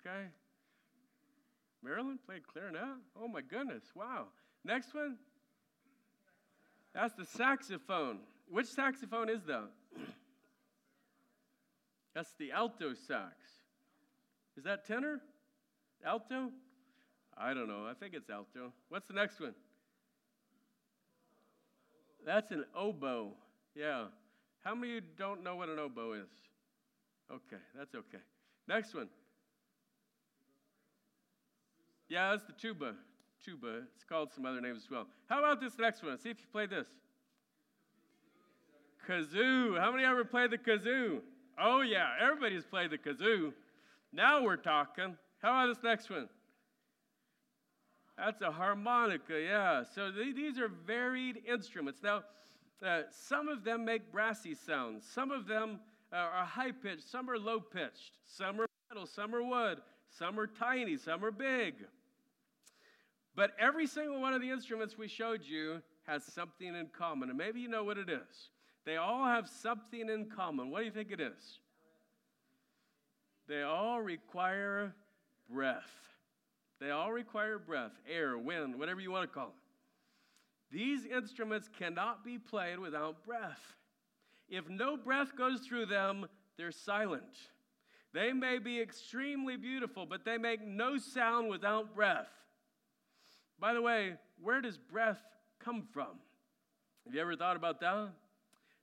Okay. 0.00 0.26
Marilyn 1.82 2.18
played 2.24 2.46
clarinet? 2.46 2.98
Oh 3.20 3.28
my 3.28 3.40
goodness, 3.40 3.84
wow. 3.94 4.26
Next 4.64 4.94
one. 4.94 5.16
That's 6.94 7.14
the 7.14 7.24
saxophone. 7.24 8.18
Which 8.48 8.66
saxophone 8.66 9.28
is 9.28 9.42
that? 9.44 9.70
That's 12.14 12.32
the 12.38 12.52
alto 12.52 12.94
sax. 12.94 13.34
Is 14.56 14.64
that 14.64 14.86
tenor? 14.86 15.20
Alto? 16.06 16.50
I 17.36 17.54
don't 17.54 17.68
know. 17.68 17.86
I 17.88 17.94
think 17.94 18.14
it's 18.14 18.30
alto. 18.30 18.72
What's 18.88 19.08
the 19.08 19.14
next 19.14 19.40
one? 19.40 19.54
That's 22.24 22.50
an 22.52 22.64
oboe. 22.74 23.32
Yeah. 23.74 24.04
How 24.62 24.74
many 24.74 24.96
of 24.96 25.04
you 25.04 25.10
don't 25.18 25.42
know 25.42 25.56
what 25.56 25.68
an 25.68 25.78
oboe 25.78 26.14
is? 26.14 26.28
Okay, 27.30 27.62
that's 27.76 27.94
okay. 27.94 28.22
Next 28.68 28.94
one. 28.94 29.08
Yeah, 32.08 32.30
that's 32.30 32.44
the 32.44 32.52
tuba. 32.52 32.94
Tuba. 33.44 33.82
It's 33.94 34.04
called 34.04 34.32
some 34.32 34.46
other 34.46 34.60
names 34.60 34.84
as 34.84 34.90
well. 34.90 35.06
How 35.28 35.40
about 35.40 35.60
this 35.60 35.78
next 35.78 36.02
one? 36.02 36.18
See 36.18 36.30
if 36.30 36.38
you 36.38 36.46
play 36.52 36.66
this. 36.66 36.86
Kazoo. 39.08 39.78
How 39.78 39.92
many 39.92 40.04
ever 40.04 40.24
played 40.24 40.50
the 40.50 40.58
kazoo? 40.58 41.20
Oh, 41.58 41.82
yeah, 41.82 42.08
everybody's 42.20 42.64
played 42.64 42.90
the 42.90 42.98
kazoo. 42.98 43.52
Now 44.12 44.42
we're 44.42 44.56
talking. 44.56 45.16
How 45.42 45.50
about 45.50 45.74
this 45.74 45.82
next 45.82 46.08
one? 46.08 46.28
That's 48.16 48.42
a 48.42 48.50
harmonica, 48.50 49.40
yeah. 49.40 49.82
So 49.94 50.10
th- 50.12 50.36
these 50.36 50.58
are 50.58 50.68
varied 50.68 51.42
instruments. 51.46 52.00
Now, 52.02 52.22
uh, 52.84 53.02
some 53.10 53.48
of 53.48 53.64
them 53.64 53.84
make 53.84 54.12
brassy 54.12 54.54
sounds. 54.54 55.04
Some 55.06 55.30
of 55.30 55.46
them 55.46 55.80
uh, 56.12 56.16
are 56.16 56.44
high 56.44 56.72
pitched. 56.72 57.10
Some 57.10 57.28
are 57.28 57.38
low 57.38 57.60
pitched. 57.60 58.12
Some 58.26 58.60
are 58.60 58.66
metal. 58.88 59.06
Some 59.06 59.34
are 59.34 59.42
wood. 59.42 59.78
Some 60.10 60.38
are 60.38 60.46
tiny. 60.46 60.96
Some 60.96 61.24
are 61.24 61.32
big. 61.32 61.74
But 63.34 63.50
every 63.58 63.86
single 63.86 64.20
one 64.20 64.32
of 64.32 64.40
the 64.40 64.50
instruments 64.50 64.96
we 64.96 65.08
showed 65.08 65.40
you 65.42 65.82
has 66.06 66.24
something 66.24 66.68
in 66.68 66.86
common. 66.96 67.30
And 67.30 67.38
maybe 67.38 67.60
you 67.60 67.68
know 67.68 67.82
what 67.82 67.98
it 67.98 68.08
is. 68.08 68.50
They 68.84 68.96
all 68.96 69.24
have 69.24 69.48
something 69.48 70.08
in 70.08 70.26
common. 70.26 70.70
What 70.70 70.80
do 70.80 70.84
you 70.84 70.90
think 70.92 71.10
it 71.10 71.20
is? 71.20 71.58
They 73.48 73.62
all 73.62 74.00
require 74.00 74.94
breath. 75.50 75.90
They 76.84 76.90
all 76.90 77.12
require 77.12 77.58
breath, 77.58 77.92
air, 78.06 78.36
wind, 78.36 78.78
whatever 78.78 79.00
you 79.00 79.10
want 79.10 79.26
to 79.26 79.34
call 79.34 79.46
it. 79.46 79.54
These 80.70 81.06
instruments 81.06 81.66
cannot 81.78 82.22
be 82.22 82.36
played 82.36 82.78
without 82.78 83.24
breath. 83.24 83.62
If 84.50 84.68
no 84.68 84.98
breath 84.98 85.34
goes 85.34 85.60
through 85.60 85.86
them, 85.86 86.26
they're 86.58 86.72
silent. 86.72 87.38
They 88.12 88.34
may 88.34 88.58
be 88.58 88.82
extremely 88.82 89.56
beautiful, 89.56 90.04
but 90.04 90.26
they 90.26 90.36
make 90.36 90.60
no 90.60 90.98
sound 90.98 91.48
without 91.48 91.94
breath. 91.94 92.28
By 93.58 93.72
the 93.72 93.80
way, 93.80 94.16
where 94.42 94.60
does 94.60 94.76
breath 94.76 95.22
come 95.58 95.84
from? 95.90 96.18
Have 97.06 97.14
you 97.14 97.20
ever 97.22 97.34
thought 97.34 97.56
about 97.56 97.80
that? 97.80 98.10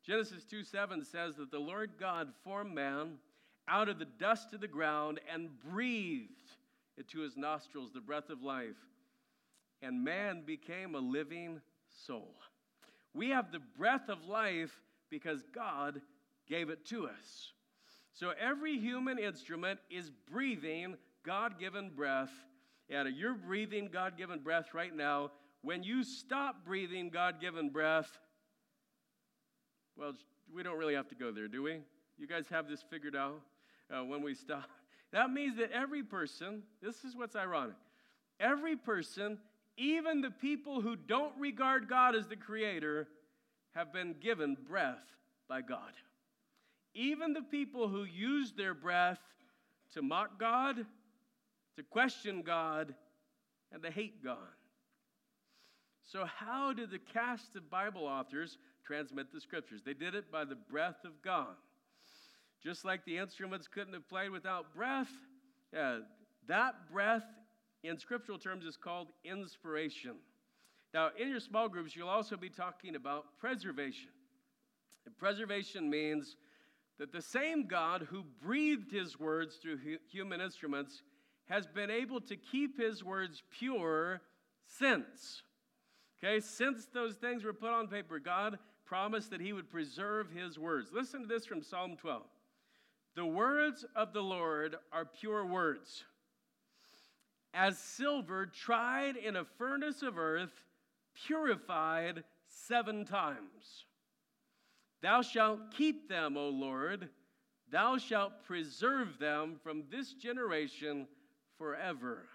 Genesis 0.03 0.43
2 0.45 0.63
7 0.63 1.03
says 1.05 1.35
that 1.35 1.51
the 1.51 1.59
Lord 1.59 1.91
God 1.99 2.29
formed 2.43 2.73
man 2.73 3.19
out 3.67 3.89
of 3.89 3.99
the 3.99 4.05
dust 4.05 4.53
of 4.53 4.61
the 4.61 4.67
ground 4.67 5.19
and 5.31 5.51
breathed 5.59 6.40
into 7.01 7.23
his 7.23 7.35
nostrils 7.35 7.91
the 7.93 7.99
breath 7.99 8.29
of 8.29 8.43
life, 8.43 8.77
and 9.81 10.03
man 10.03 10.43
became 10.45 10.95
a 10.95 10.99
living 10.99 11.59
soul. 12.05 12.35
We 13.13 13.29
have 13.29 13.51
the 13.51 13.61
breath 13.77 14.07
of 14.07 14.25
life 14.27 14.71
because 15.09 15.43
God 15.53 16.01
gave 16.47 16.69
it 16.69 16.85
to 16.85 17.07
us. 17.07 17.53
So 18.13 18.33
every 18.39 18.77
human 18.77 19.17
instrument 19.17 19.79
is 19.89 20.11
breathing 20.31 20.95
God 21.25 21.59
given 21.59 21.89
breath. 21.89 22.31
And 22.89 23.15
you're 23.15 23.33
breathing 23.33 23.89
God 23.91 24.17
given 24.17 24.39
breath 24.39 24.73
right 24.73 24.95
now. 24.95 25.31
When 25.63 25.83
you 25.83 26.03
stop 26.03 26.65
breathing 26.65 27.09
God 27.09 27.39
given 27.41 27.69
breath, 27.69 28.09
well, 29.97 30.13
we 30.53 30.61
don't 30.63 30.77
really 30.77 30.95
have 30.95 31.07
to 31.09 31.15
go 31.15 31.31
there, 31.31 31.47
do 31.47 31.63
we? 31.63 31.79
You 32.17 32.27
guys 32.27 32.45
have 32.49 32.67
this 32.67 32.83
figured 32.89 33.15
out 33.15 33.41
uh, 33.89 34.03
when 34.03 34.21
we 34.21 34.33
stop. 34.33 34.69
That 35.11 35.31
means 35.31 35.57
that 35.57 35.71
every 35.71 36.03
person, 36.03 36.63
this 36.81 37.03
is 37.03 37.15
what's 37.15 37.35
ironic, 37.35 37.75
every 38.39 38.75
person, 38.75 39.37
even 39.77 40.21
the 40.21 40.31
people 40.31 40.81
who 40.81 40.95
don't 40.95 41.33
regard 41.37 41.89
God 41.89 42.15
as 42.15 42.27
the 42.27 42.35
creator, 42.35 43.07
have 43.75 43.93
been 43.93 44.15
given 44.19 44.57
breath 44.67 45.03
by 45.47 45.61
God. 45.61 45.93
Even 46.93 47.33
the 47.33 47.41
people 47.41 47.87
who 47.87 48.03
use 48.03 48.51
their 48.51 48.73
breath 48.73 49.19
to 49.93 50.01
mock 50.01 50.39
God, 50.39 50.85
to 51.77 51.83
question 51.83 52.41
God, 52.41 52.93
and 53.71 53.81
to 53.83 53.91
hate 53.91 54.23
God. 54.23 54.37
So, 56.03 56.25
how 56.25 56.73
did 56.73 56.91
the 56.91 56.99
cast 56.99 57.55
of 57.55 57.69
Bible 57.69 58.05
authors 58.05 58.57
transmit 58.85 59.31
the 59.31 59.39
scriptures? 59.39 59.81
They 59.85 59.93
did 59.93 60.15
it 60.15 60.29
by 60.29 60.43
the 60.43 60.55
breath 60.55 61.05
of 61.05 61.21
God. 61.21 61.55
Just 62.63 62.85
like 62.85 63.03
the 63.05 63.17
instruments 63.17 63.67
couldn't 63.67 63.93
have 63.93 64.07
played 64.07 64.29
without 64.29 64.73
breath, 64.75 65.11
yeah, 65.73 65.99
that 66.47 66.75
breath 66.91 67.25
in 67.83 67.97
scriptural 67.97 68.37
terms 68.37 68.65
is 68.65 68.77
called 68.77 69.07
inspiration. 69.23 70.15
Now, 70.93 71.09
in 71.17 71.29
your 71.29 71.39
small 71.39 71.69
groups, 71.69 71.95
you'll 71.95 72.09
also 72.09 72.37
be 72.37 72.49
talking 72.49 72.95
about 72.95 73.25
preservation. 73.39 74.09
And 75.05 75.17
preservation 75.17 75.89
means 75.89 76.35
that 76.99 77.11
the 77.11 77.21
same 77.21 77.65
God 77.65 78.07
who 78.09 78.23
breathed 78.43 78.91
his 78.91 79.19
words 79.19 79.55
through 79.55 79.79
human 80.11 80.41
instruments 80.41 81.01
has 81.45 81.65
been 81.65 81.89
able 81.89 82.21
to 82.21 82.35
keep 82.35 82.79
his 82.79 83.03
words 83.03 83.41
pure 83.57 84.21
since. 84.67 85.41
Okay, 86.23 86.39
since 86.39 86.85
those 86.93 87.15
things 87.15 87.43
were 87.43 87.53
put 87.53 87.71
on 87.71 87.87
paper, 87.87 88.19
God 88.19 88.59
promised 88.85 89.31
that 89.31 89.41
he 89.41 89.53
would 89.53 89.71
preserve 89.71 90.29
his 90.29 90.59
words. 90.59 90.91
Listen 90.93 91.21
to 91.21 91.27
this 91.27 91.45
from 91.45 91.63
Psalm 91.63 91.95
12. 91.97 92.21
The 93.15 93.25
words 93.25 93.85
of 93.95 94.13
the 94.13 94.21
Lord 94.21 94.77
are 94.93 95.05
pure 95.05 95.45
words, 95.45 96.05
as 97.53 97.77
silver 97.77 98.45
tried 98.45 99.17
in 99.17 99.35
a 99.35 99.43
furnace 99.43 100.01
of 100.01 100.17
earth, 100.17 100.63
purified 101.27 102.23
seven 102.47 103.03
times. 103.03 103.85
Thou 105.01 105.21
shalt 105.21 105.71
keep 105.71 106.07
them, 106.07 106.37
O 106.37 106.47
Lord. 106.47 107.09
Thou 107.69 107.97
shalt 107.97 108.45
preserve 108.45 109.19
them 109.19 109.59
from 109.61 109.83
this 109.91 110.13
generation 110.13 111.07
forever. 111.57 112.27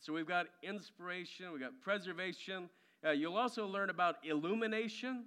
So 0.00 0.12
we've 0.12 0.26
got 0.26 0.46
inspiration, 0.62 1.50
we've 1.52 1.60
got 1.60 1.80
preservation. 1.80 2.68
Uh, 3.04 3.10
you'll 3.10 3.36
also 3.36 3.66
learn 3.66 3.90
about 3.90 4.16
illumination, 4.24 5.24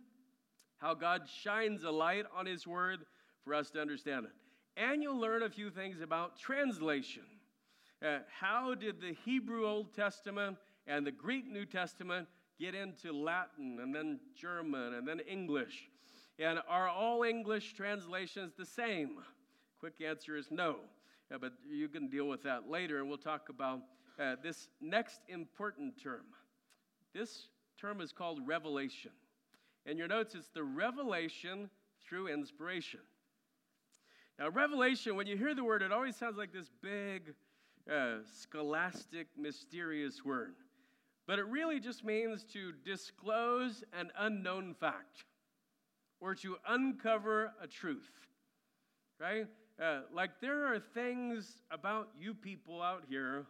how 0.77 0.93
God 0.93 1.23
shines 1.27 1.83
a 1.83 1.91
light 1.91 2.25
on 2.35 2.45
His 2.45 2.65
Word 2.65 2.99
for 3.43 3.53
us 3.53 3.69
to 3.71 3.81
understand 3.81 4.25
it. 4.25 4.31
And 4.77 5.03
you'll 5.03 5.19
learn 5.19 5.43
a 5.43 5.49
few 5.49 5.69
things 5.69 6.01
about 6.01 6.37
translation. 6.37 7.23
Uh, 8.05 8.19
how 8.39 8.75
did 8.75 9.01
the 9.01 9.15
Hebrew 9.25 9.67
Old 9.67 9.93
Testament 9.93 10.57
and 10.87 11.05
the 11.05 11.11
Greek 11.11 11.47
New 11.47 11.65
Testament 11.65 12.27
get 12.59 12.73
into 12.73 13.11
Latin 13.11 13.79
and 13.81 13.93
then 13.93 14.19
German 14.35 14.93
and 14.93 15.07
then 15.07 15.19
English? 15.19 15.89
And 16.37 16.59
are 16.69 16.87
all 16.87 17.23
English 17.23 17.73
translations 17.73 18.53
the 18.57 18.65
same? 18.65 19.17
Quick 19.79 20.01
answer 20.05 20.37
is 20.37 20.47
no. 20.49 20.77
Yeah, 21.29 21.37
but 21.39 21.53
you 21.69 21.89
can 21.89 22.07
deal 22.07 22.27
with 22.27 22.41
that 22.43 22.69
later, 22.69 22.99
and 22.99 23.09
we'll 23.09 23.17
talk 23.17 23.49
about 23.49 23.81
uh, 24.19 24.35
this 24.41 24.69
next 24.81 25.19
important 25.27 26.01
term. 26.01 26.25
This 27.13 27.47
term 27.79 28.01
is 28.01 28.11
called 28.11 28.39
revelation. 28.45 29.11
In 29.85 29.97
your 29.97 30.07
notes, 30.07 30.35
it's 30.35 30.49
the 30.49 30.63
revelation 30.63 31.69
through 32.07 32.27
inspiration. 32.27 33.01
Now, 34.39 34.47
revelation, 34.49 35.17
when 35.17 35.27
you 35.27 35.35
hear 35.35 35.53
the 35.53 35.65
word, 35.65 35.81
it 35.81 35.91
always 35.91 36.15
sounds 36.15 36.37
like 36.37 36.53
this 36.53 36.71
big, 36.81 37.33
uh, 37.91 38.19
scholastic, 38.41 39.27
mysterious 39.37 40.23
word. 40.23 40.55
But 41.27 41.39
it 41.39 41.45
really 41.47 41.81
just 41.81 42.05
means 42.05 42.45
to 42.53 42.71
disclose 42.85 43.83
an 43.93 44.11
unknown 44.17 44.75
fact. 44.79 45.25
or 46.21 46.35
to 46.35 46.57
uncover 46.67 47.53
a 47.61 47.67
truth, 47.67 48.09
right? 49.21 49.47
Uh, 49.81 50.01
like 50.13 50.31
there 50.41 50.65
are 50.65 50.79
things 50.79 51.61
about 51.71 52.09
you 52.19 52.33
people 52.33 52.81
out 52.81 53.03
here 53.09 53.45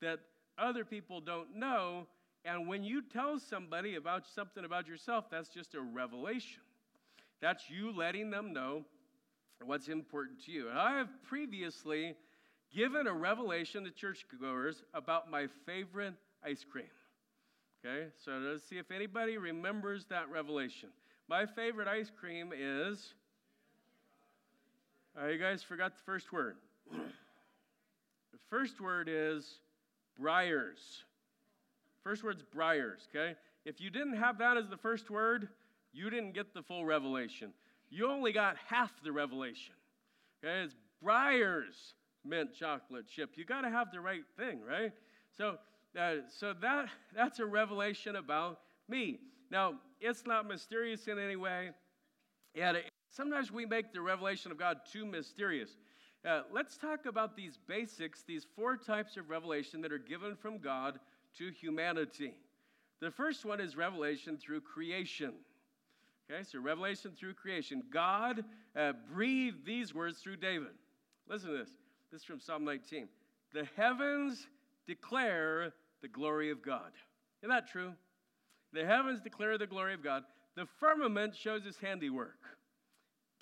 that 0.00 0.20
other 0.56 0.84
people 0.84 1.20
don't 1.20 1.56
know. 1.56 2.06
And 2.44 2.68
when 2.68 2.84
you 2.84 3.02
tell 3.02 3.40
somebody 3.40 3.96
about 3.96 4.24
something 4.24 4.64
about 4.64 4.86
yourself, 4.86 5.24
that's 5.30 5.48
just 5.48 5.74
a 5.74 5.80
revelation. 5.80 6.62
That's 7.42 7.68
you 7.68 7.90
letting 7.92 8.30
them 8.30 8.52
know 8.52 8.84
what's 9.64 9.88
important 9.88 10.42
to 10.44 10.52
you. 10.52 10.68
And 10.68 10.78
I 10.78 10.96
have 10.98 11.08
previously 11.22 12.14
given 12.74 13.06
a 13.06 13.12
revelation 13.12 13.84
to 13.84 13.90
churchgoers 13.90 14.82
about 14.94 15.30
my 15.30 15.46
favorite 15.66 16.14
ice 16.44 16.64
cream. 16.70 16.84
Okay, 17.84 18.08
so 18.24 18.32
let's 18.32 18.64
see 18.68 18.76
if 18.76 18.90
anybody 18.90 19.38
remembers 19.38 20.04
that 20.10 20.30
revelation. 20.30 20.90
My 21.28 21.46
favorite 21.46 21.88
ice 21.88 22.10
cream 22.18 22.52
is. 22.56 23.14
Uh, 25.20 25.26
you 25.28 25.38
guys 25.38 25.62
forgot 25.62 25.96
the 25.96 26.02
first 26.04 26.32
word. 26.32 26.56
the 26.92 28.38
first 28.50 28.80
word 28.80 29.08
is 29.10 29.60
Breyers. 30.20 31.02
First 32.02 32.22
word's 32.22 32.42
Breyers, 32.42 33.08
okay? 33.08 33.34
If 33.64 33.80
you 33.80 33.90
didn't 33.90 34.16
have 34.16 34.38
that 34.38 34.56
as 34.56 34.68
the 34.68 34.76
first 34.76 35.10
word, 35.10 35.48
you 35.92 36.10
didn't 36.10 36.32
get 36.32 36.54
the 36.54 36.62
full 36.62 36.84
revelation. 36.84 37.52
You 37.90 38.08
only 38.08 38.32
got 38.32 38.56
half 38.68 38.92
the 39.02 39.12
revelation. 39.12 39.74
Okay, 40.42 40.62
it's 40.62 40.74
Breyers 41.04 41.94
mint 42.24 42.54
chocolate 42.54 43.06
chip. 43.08 43.30
You 43.34 43.44
got 43.44 43.62
to 43.62 43.70
have 43.70 43.90
the 43.92 44.00
right 44.00 44.22
thing, 44.38 44.60
right? 44.66 44.92
So, 45.36 45.56
uh, 45.98 46.16
so 46.28 46.54
that 46.60 46.88
that's 47.14 47.38
a 47.40 47.46
revelation 47.46 48.16
about 48.16 48.60
me. 48.88 49.18
Now, 49.50 49.74
it's 50.00 50.26
not 50.26 50.46
mysterious 50.46 51.08
in 51.08 51.18
any 51.18 51.36
way. 51.36 51.70
And 52.54 52.78
sometimes 53.10 53.50
we 53.50 53.66
make 53.66 53.92
the 53.92 54.00
revelation 54.00 54.52
of 54.52 54.58
God 54.58 54.78
too 54.90 55.04
mysterious. 55.04 55.70
Uh, 56.24 56.42
let's 56.52 56.76
talk 56.76 57.06
about 57.06 57.36
these 57.36 57.58
basics, 57.66 58.22
these 58.22 58.46
four 58.54 58.76
types 58.76 59.16
of 59.16 59.30
revelation 59.30 59.80
that 59.80 59.92
are 59.92 59.98
given 59.98 60.36
from 60.36 60.58
God 60.58 61.00
to 61.38 61.50
humanity. 61.50 62.34
The 63.00 63.10
first 63.10 63.44
one 63.44 63.60
is 63.60 63.76
revelation 63.76 64.36
through 64.36 64.60
creation. 64.60 65.32
Okay, 66.30 66.44
so 66.44 66.60
revelation 66.60 67.12
through 67.18 67.34
creation. 67.34 67.82
God 67.92 68.44
uh, 68.76 68.92
breathed 69.12 69.66
these 69.66 69.92
words 69.94 70.18
through 70.18 70.36
David. 70.36 70.68
Listen 71.28 71.50
to 71.50 71.58
this. 71.58 71.70
This 72.12 72.20
is 72.20 72.24
from 72.24 72.38
Psalm 72.38 72.64
19. 72.64 73.08
The 73.52 73.66
heavens 73.76 74.46
declare 74.86 75.72
the 76.02 76.08
glory 76.08 76.50
of 76.50 76.62
God. 76.62 76.92
Isn't 77.42 77.50
that 77.50 77.68
true? 77.68 77.94
The 78.72 78.84
heavens 78.84 79.20
declare 79.20 79.58
the 79.58 79.66
glory 79.66 79.92
of 79.92 80.04
God. 80.04 80.22
The 80.54 80.66
firmament 80.78 81.34
shows 81.34 81.64
his 81.64 81.78
handiwork. 81.78 82.38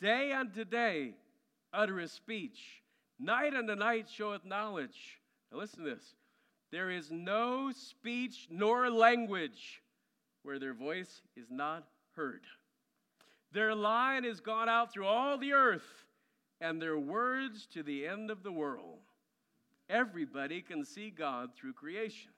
Day 0.00 0.32
unto 0.32 0.64
day 0.64 1.14
uttereth 1.74 2.12
speech. 2.12 2.82
Night 3.18 3.52
unto 3.52 3.74
night 3.74 4.08
showeth 4.08 4.46
knowledge. 4.46 5.20
Now 5.52 5.58
listen 5.58 5.84
to 5.84 5.90
this. 5.90 6.14
There 6.70 6.90
is 6.90 7.10
no 7.10 7.70
speech 7.70 8.46
nor 8.50 8.88
language 8.90 9.82
where 10.42 10.58
their 10.58 10.74
voice 10.74 11.20
is 11.36 11.48
not 11.50 11.84
heard. 12.16 12.42
Their 13.52 13.74
line 13.74 14.24
has 14.24 14.40
gone 14.40 14.68
out 14.68 14.92
through 14.92 15.06
all 15.06 15.38
the 15.38 15.52
earth, 15.52 16.04
and 16.60 16.80
their 16.80 16.98
words 16.98 17.66
to 17.72 17.82
the 17.82 18.06
end 18.06 18.30
of 18.30 18.42
the 18.42 18.52
world. 18.52 18.98
Everybody 19.88 20.60
can 20.60 20.84
see 20.84 21.10
God 21.10 21.50
through 21.56 21.72
creation. 21.72 22.32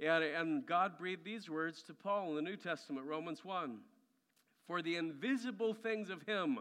And, 0.00 0.24
and 0.24 0.66
God 0.66 0.98
breathed 0.98 1.24
these 1.24 1.50
words 1.50 1.82
to 1.84 1.94
Paul 1.94 2.30
in 2.30 2.36
the 2.36 2.50
New 2.50 2.56
Testament, 2.56 3.06
Romans 3.06 3.44
1. 3.44 3.78
For 4.66 4.80
the 4.80 4.96
invisible 4.96 5.74
things 5.74 6.08
of 6.08 6.22
Him 6.22 6.58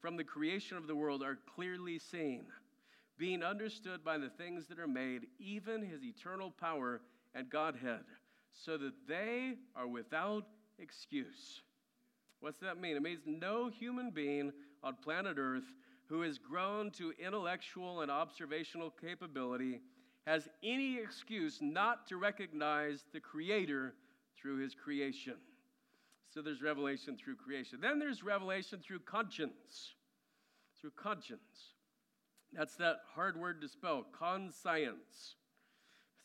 from 0.00 0.16
the 0.16 0.24
creation 0.24 0.76
of 0.76 0.86
the 0.86 0.96
world 0.96 1.22
are 1.22 1.38
clearly 1.54 1.98
seen, 1.98 2.46
being 3.18 3.42
understood 3.42 4.02
by 4.02 4.18
the 4.18 4.30
things 4.30 4.66
that 4.68 4.78
are 4.78 4.88
made, 4.88 5.26
even 5.38 5.82
His 5.82 6.02
eternal 6.02 6.50
power 6.50 7.02
and 7.34 7.50
Godhead, 7.50 8.04
so 8.52 8.78
that 8.78 8.94
they 9.06 9.54
are 9.76 9.86
without 9.86 10.46
excuse. 10.78 11.62
What's 12.42 12.58
that 12.58 12.80
mean? 12.80 12.96
It 12.96 13.02
means 13.02 13.20
no 13.24 13.68
human 13.68 14.10
being 14.10 14.52
on 14.82 14.96
planet 14.96 15.36
Earth 15.38 15.76
who 16.08 16.22
has 16.22 16.38
grown 16.38 16.90
to 16.90 17.12
intellectual 17.24 18.00
and 18.00 18.10
observational 18.10 18.90
capability 18.90 19.80
has 20.26 20.48
any 20.60 20.98
excuse 20.98 21.58
not 21.60 22.08
to 22.08 22.16
recognize 22.16 23.04
the 23.12 23.20
Creator 23.20 23.94
through 24.36 24.56
His 24.56 24.74
creation. 24.74 25.36
So 26.34 26.42
there's 26.42 26.62
revelation 26.62 27.16
through 27.16 27.36
creation. 27.36 27.78
Then 27.80 28.00
there's 28.00 28.24
revelation 28.24 28.80
through 28.84 29.00
conscience. 29.00 29.94
Through 30.80 30.92
conscience. 30.96 31.74
That's 32.52 32.74
that 32.76 33.02
hard 33.14 33.38
word 33.38 33.60
to 33.60 33.68
spell, 33.68 34.04
conscience. 34.18 35.36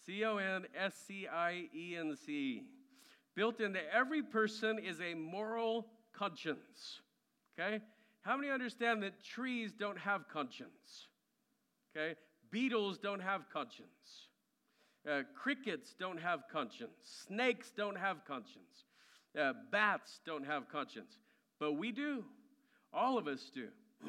C 0.03 0.25
O 0.25 0.38
N 0.38 0.65
S 0.75 0.95
C 1.08 1.27
I 1.27 1.65
E 1.75 1.95
N 1.95 2.15
C. 2.15 2.63
Built 3.36 3.60
into 3.60 3.82
every 3.93 4.23
person 4.23 4.80
is 4.80 4.99
a 4.99 5.13
moral 5.13 5.86
conscience. 6.17 7.01
Okay? 7.60 7.80
How 8.21 8.36
many 8.36 8.49
understand 8.49 9.03
that 9.03 9.23
trees 9.23 9.71
don't 9.77 9.97
have 9.97 10.27
conscience? 10.32 11.08
Okay? 11.95 12.15
Beetles 12.51 12.97
don't 12.97 13.21
have 13.21 13.41
conscience. 13.51 14.27
Uh, 15.10 15.21
crickets 15.36 15.95
don't 15.97 16.19
have 16.19 16.41
conscience. 16.51 17.25
Snakes 17.27 17.71
don't 17.75 17.97
have 17.97 18.25
conscience. 18.27 18.86
Uh, 19.39 19.53
bats 19.71 20.19
don't 20.25 20.45
have 20.45 20.69
conscience. 20.69 21.17
But 21.60 21.73
we 21.73 21.91
do. 21.91 22.23
All 22.93 23.17
of 23.17 23.27
us 23.27 23.49
do. 23.53 23.67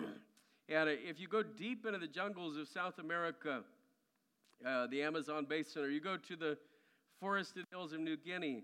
and 0.69 0.89
uh, 0.89 0.93
if 0.93 1.21
you 1.21 1.29
go 1.29 1.43
deep 1.43 1.87
into 1.87 1.99
the 1.99 2.07
jungles 2.07 2.57
of 2.57 2.69
South 2.69 2.99
America, 2.99 3.63
uh, 4.67 4.87
the 4.89 5.03
Amazon 5.03 5.47
basin, 5.49 5.83
or 5.83 5.89
you 5.89 6.01
go 6.01 6.17
to 6.17 6.37
the 6.37 6.59
forested 7.21 7.65
hills 7.71 7.93
of 7.93 8.01
New 8.01 8.17
Guinea, 8.17 8.63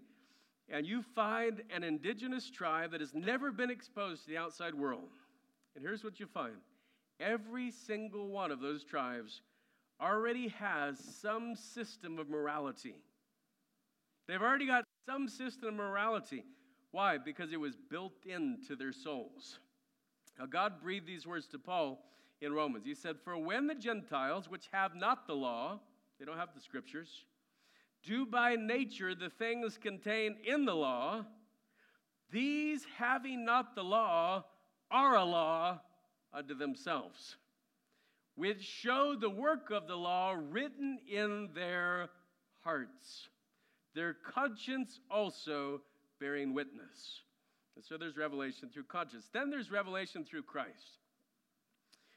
and 0.68 0.86
you 0.86 1.02
find 1.02 1.62
an 1.74 1.84
indigenous 1.84 2.50
tribe 2.50 2.92
that 2.92 3.00
has 3.00 3.14
never 3.14 3.52
been 3.52 3.70
exposed 3.70 4.22
to 4.22 4.30
the 4.30 4.38
outside 4.38 4.74
world. 4.74 5.10
And 5.74 5.84
here's 5.84 6.04
what 6.04 6.20
you 6.20 6.26
find 6.26 6.54
every 7.20 7.70
single 7.70 8.28
one 8.28 8.50
of 8.50 8.60
those 8.60 8.84
tribes 8.84 9.42
already 10.00 10.48
has 10.48 10.98
some 11.20 11.54
system 11.54 12.18
of 12.18 12.28
morality. 12.28 12.96
They've 14.26 14.42
already 14.42 14.66
got 14.66 14.84
some 15.06 15.28
system 15.28 15.68
of 15.68 15.74
morality. 15.74 16.44
Why? 16.90 17.18
Because 17.18 17.52
it 17.52 17.60
was 17.60 17.76
built 17.76 18.14
into 18.24 18.76
their 18.76 18.92
souls. 18.92 19.58
Now, 20.38 20.46
God 20.46 20.80
breathed 20.80 21.06
these 21.06 21.26
words 21.26 21.46
to 21.48 21.58
Paul 21.58 22.04
in 22.40 22.52
Romans. 22.52 22.84
He 22.84 22.94
said, 22.94 23.16
For 23.22 23.36
when 23.36 23.66
the 23.66 23.74
Gentiles, 23.74 24.48
which 24.48 24.68
have 24.72 24.94
not 24.94 25.26
the 25.26 25.34
law, 25.34 25.80
they 26.18 26.24
don't 26.24 26.38
have 26.38 26.54
the 26.54 26.60
scriptures, 26.60 27.24
do 28.06 28.26
by 28.26 28.56
nature 28.56 29.14
the 29.14 29.30
things 29.30 29.78
contained 29.78 30.36
in 30.46 30.64
the 30.64 30.74
law, 30.74 31.24
these 32.30 32.84
having 32.96 33.44
not 33.44 33.74
the 33.74 33.82
law 33.84 34.44
are 34.90 35.16
a 35.16 35.24
law 35.24 35.80
unto 36.32 36.54
themselves, 36.54 37.36
which 38.34 38.62
show 38.62 39.14
the 39.18 39.30
work 39.30 39.70
of 39.70 39.86
the 39.86 39.96
law 39.96 40.34
written 40.36 40.98
in 41.10 41.48
their 41.54 42.08
hearts, 42.62 43.28
their 43.94 44.14
conscience 44.14 45.00
also 45.10 45.80
bearing 46.18 46.54
witness. 46.54 47.20
And 47.76 47.84
so 47.84 47.96
there's 47.96 48.16
revelation 48.16 48.68
through 48.72 48.84
conscience. 48.84 49.28
Then 49.32 49.50
there's 49.50 49.70
revelation 49.70 50.24
through 50.24 50.44
Christ. 50.44 50.98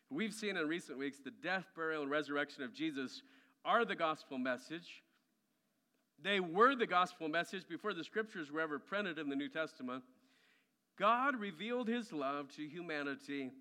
We've 0.09 0.33
seen 0.33 0.55
in 0.55 0.67
recent 0.67 0.97
weeks 0.97 1.17
the 1.23 1.31
death, 1.43 1.65
burial, 1.75 2.03
and 2.03 2.11
resurrection 2.11 2.63
of 2.63 2.73
Jesus 2.73 3.23
are 3.65 3.83
the 3.83 3.95
gospel 3.95 4.37
message. 4.37 5.03
They 6.23 6.39
were 6.39 6.75
the 6.75 6.87
gospel 6.87 7.27
message 7.27 7.67
before 7.67 7.93
the 7.93 8.03
scriptures 8.03 8.51
were 8.51 8.61
ever 8.61 8.79
printed 8.79 9.19
in 9.19 9.29
the 9.29 9.35
New 9.35 9.49
Testament. 9.49 10.03
God 10.97 11.39
revealed 11.39 11.87
his 11.87 12.11
love 12.11 12.51
to 12.55 12.67
humanity 12.67 13.51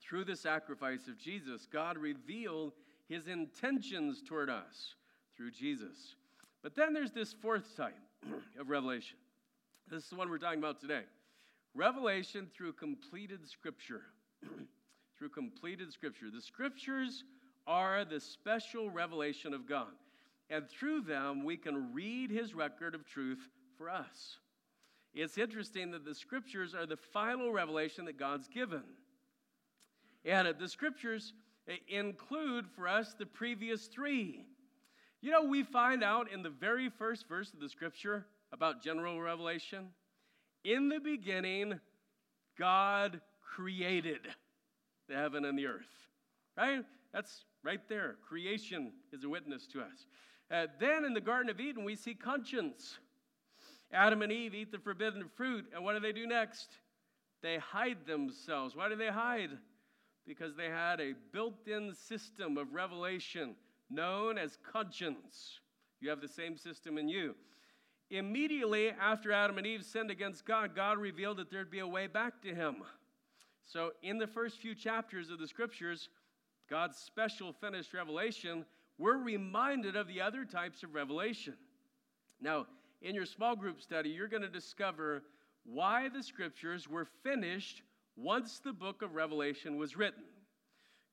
through 0.00 0.24
the 0.24 0.34
sacrifice 0.34 1.06
of 1.06 1.16
Jesus. 1.16 1.68
God 1.72 1.96
revealed 1.96 2.72
his 3.08 3.28
intentions 3.28 4.22
toward 4.26 4.50
us 4.50 4.94
through 5.36 5.52
Jesus. 5.52 6.16
But 6.62 6.74
then 6.74 6.92
there's 6.92 7.12
this 7.12 7.32
fourth 7.32 7.76
type 7.76 7.96
of 8.58 8.68
revelation. 8.68 9.16
This 9.88 10.04
is 10.04 10.10
the 10.10 10.16
one 10.16 10.28
we're 10.28 10.38
talking 10.38 10.58
about 10.58 10.80
today. 10.80 11.02
Revelation 11.74 12.48
through 12.52 12.72
completed 12.72 13.48
scripture. 13.48 14.02
through 15.18 15.28
completed 15.28 15.92
scripture. 15.92 16.26
The 16.32 16.40
scriptures 16.40 17.24
are 17.66 18.04
the 18.04 18.18
special 18.18 18.90
revelation 18.90 19.54
of 19.54 19.68
God 19.68 19.88
and 20.50 20.68
through 20.68 21.02
them 21.02 21.44
we 21.44 21.56
can 21.56 21.94
read 21.94 22.30
his 22.30 22.54
record 22.54 22.94
of 22.94 23.06
truth 23.06 23.38
for 23.78 23.88
us. 23.88 24.38
It's 25.14 25.38
interesting 25.38 25.90
that 25.92 26.04
the 26.04 26.14
scriptures 26.14 26.74
are 26.74 26.86
the 26.86 26.96
final 26.96 27.52
revelation 27.52 28.04
that 28.04 28.18
God's 28.18 28.48
given. 28.48 28.82
And 30.24 30.54
the 30.58 30.68
scriptures 30.68 31.32
eh, 31.68 31.76
include 31.88 32.66
for 32.76 32.86
us 32.86 33.14
the 33.18 33.26
previous 33.26 33.86
three. 33.86 34.44
You 35.22 35.30
know, 35.30 35.44
we 35.44 35.62
find 35.62 36.04
out 36.04 36.30
in 36.30 36.42
the 36.42 36.50
very 36.50 36.88
first 36.90 37.28
verse 37.28 37.52
of 37.52 37.60
the 37.60 37.68
scripture 37.68 38.26
about 38.52 38.82
general 38.82 39.20
revelation. 39.20 39.88
In 40.64 40.88
the 40.88 41.00
beginning 41.00 41.80
God 42.58 43.20
created 43.42 44.20
the 45.08 45.14
heaven 45.14 45.44
and 45.44 45.58
the 45.58 45.66
earth. 45.66 46.08
Right? 46.56 46.84
That's 47.12 47.44
right 47.64 47.80
there. 47.88 48.16
Creation 48.28 48.92
is 49.12 49.24
a 49.24 49.28
witness 49.28 49.66
to 49.68 49.80
us. 49.80 50.06
Uh, 50.50 50.66
then 50.80 51.04
in 51.04 51.14
the 51.14 51.20
Garden 51.20 51.48
of 51.48 51.60
Eden, 51.60 51.84
we 51.84 51.94
see 51.94 52.14
conscience. 52.14 52.98
Adam 53.92 54.22
and 54.22 54.32
Eve 54.32 54.54
eat 54.54 54.72
the 54.72 54.78
forbidden 54.78 55.24
fruit, 55.36 55.66
and 55.74 55.84
what 55.84 55.94
do 55.94 56.00
they 56.00 56.12
do 56.12 56.26
next? 56.26 56.70
They 57.42 57.58
hide 57.58 58.06
themselves. 58.06 58.76
Why 58.76 58.88
do 58.88 58.96
they 58.96 59.08
hide? 59.08 59.50
Because 60.26 60.54
they 60.56 60.68
had 60.68 61.00
a 61.00 61.14
built 61.32 61.66
in 61.66 61.94
system 61.94 62.56
of 62.56 62.72
revelation 62.72 63.54
known 63.88 64.38
as 64.38 64.58
conscience. 64.72 65.60
You 66.00 66.10
have 66.10 66.20
the 66.20 66.28
same 66.28 66.56
system 66.56 66.98
in 66.98 67.08
you. 67.08 67.34
Immediately 68.10 68.90
after 68.90 69.32
Adam 69.32 69.58
and 69.58 69.66
Eve 69.66 69.84
sinned 69.84 70.10
against 70.10 70.44
God, 70.44 70.74
God 70.74 70.98
revealed 70.98 71.36
that 71.38 71.50
there'd 71.50 71.70
be 71.70 71.78
a 71.78 71.86
way 71.86 72.06
back 72.06 72.42
to 72.42 72.54
Him. 72.54 72.76
So, 73.66 73.92
in 74.02 74.18
the 74.18 74.26
first 74.26 74.58
few 74.58 74.74
chapters 74.74 75.30
of 75.30 75.38
the 75.38 75.46
scriptures, 75.46 76.08
God's 76.68 76.96
special 76.96 77.52
finished 77.52 77.94
revelation, 77.94 78.64
we're 79.00 79.16
reminded 79.16 79.96
of 79.96 80.06
the 80.06 80.20
other 80.20 80.44
types 80.44 80.82
of 80.82 80.94
revelation. 80.94 81.54
Now, 82.38 82.66
in 83.00 83.14
your 83.14 83.24
small 83.24 83.56
group 83.56 83.80
study, 83.80 84.10
you're 84.10 84.28
going 84.28 84.42
to 84.42 84.48
discover 84.48 85.22
why 85.64 86.10
the 86.10 86.22
scriptures 86.22 86.86
were 86.86 87.06
finished 87.22 87.82
once 88.14 88.58
the 88.58 88.74
book 88.74 89.00
of 89.00 89.14
Revelation 89.14 89.78
was 89.78 89.96
written. 89.96 90.24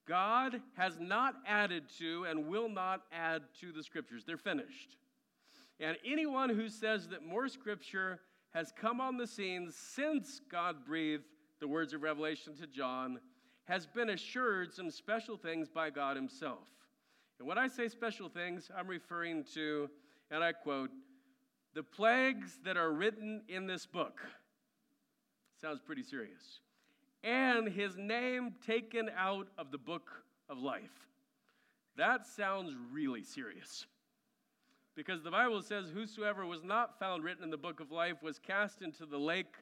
God 0.05 0.61
has 0.75 0.97
not 0.99 1.35
added 1.47 1.83
to 1.99 2.25
and 2.25 2.47
will 2.47 2.67
not 2.67 3.03
add 3.13 3.43
to 3.61 3.71
the 3.71 3.83
scriptures, 3.83 4.23
they're 4.25 4.37
finished. 4.37 4.97
And 5.79 5.95
anyone 6.05 6.49
who 6.49 6.67
says 6.67 7.07
that 7.09 7.25
more 7.25 7.47
scripture 7.47 8.19
has 8.53 8.73
come 8.75 8.99
on 8.99 9.15
the 9.15 9.27
scene 9.27 9.71
since 9.71 10.41
God 10.51 10.85
breathed 10.85 11.23
the 11.61 11.67
words 11.67 11.93
of 11.93 12.01
Revelation 12.01 12.53
to 12.57 12.67
John 12.67 13.19
has 13.65 13.85
been 13.85 14.09
assured 14.09 14.73
some 14.73 14.89
special 14.89 15.37
things 15.37 15.69
by 15.69 15.89
God 15.89 16.17
Himself. 16.17 16.67
And 17.39 17.47
when 17.47 17.57
I 17.57 17.67
say 17.67 17.87
special 17.87 18.29
things, 18.29 18.71
I'm 18.75 18.87
referring 18.87 19.43
to, 19.53 19.89
and 20.31 20.43
I 20.43 20.53
quote, 20.53 20.89
the 21.73 21.83
plagues 21.83 22.59
that 22.63 22.77
are 22.77 22.91
written 22.91 23.43
in 23.47 23.67
this 23.67 23.85
book. 23.85 24.21
Sounds 25.61 25.79
pretty 25.79 26.03
serious. 26.03 26.61
And 27.23 27.67
his 27.67 27.97
name 27.97 28.55
taken 28.65 29.09
out 29.15 29.47
of 29.57 29.71
the 29.71 29.77
book 29.77 30.09
of 30.49 30.57
life. 30.57 31.07
That 31.95 32.25
sounds 32.25 32.73
really 32.91 33.23
serious. 33.23 33.85
Because 34.95 35.21
the 35.21 35.31
Bible 35.31 35.61
says, 35.61 35.89
Whosoever 35.89 36.45
was 36.45 36.63
not 36.63 36.97
found 36.99 37.23
written 37.23 37.43
in 37.43 37.51
the 37.51 37.57
book 37.57 37.79
of 37.79 37.91
life 37.91 38.23
was 38.23 38.39
cast 38.39 38.81
into 38.81 39.05
the 39.05 39.19
lake 39.19 39.53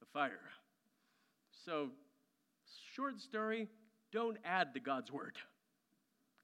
of 0.00 0.08
fire. 0.12 0.50
So, 1.64 1.90
short 2.94 3.20
story 3.20 3.68
don't 4.12 4.38
add 4.44 4.74
to 4.74 4.80
God's 4.80 5.10
word, 5.10 5.36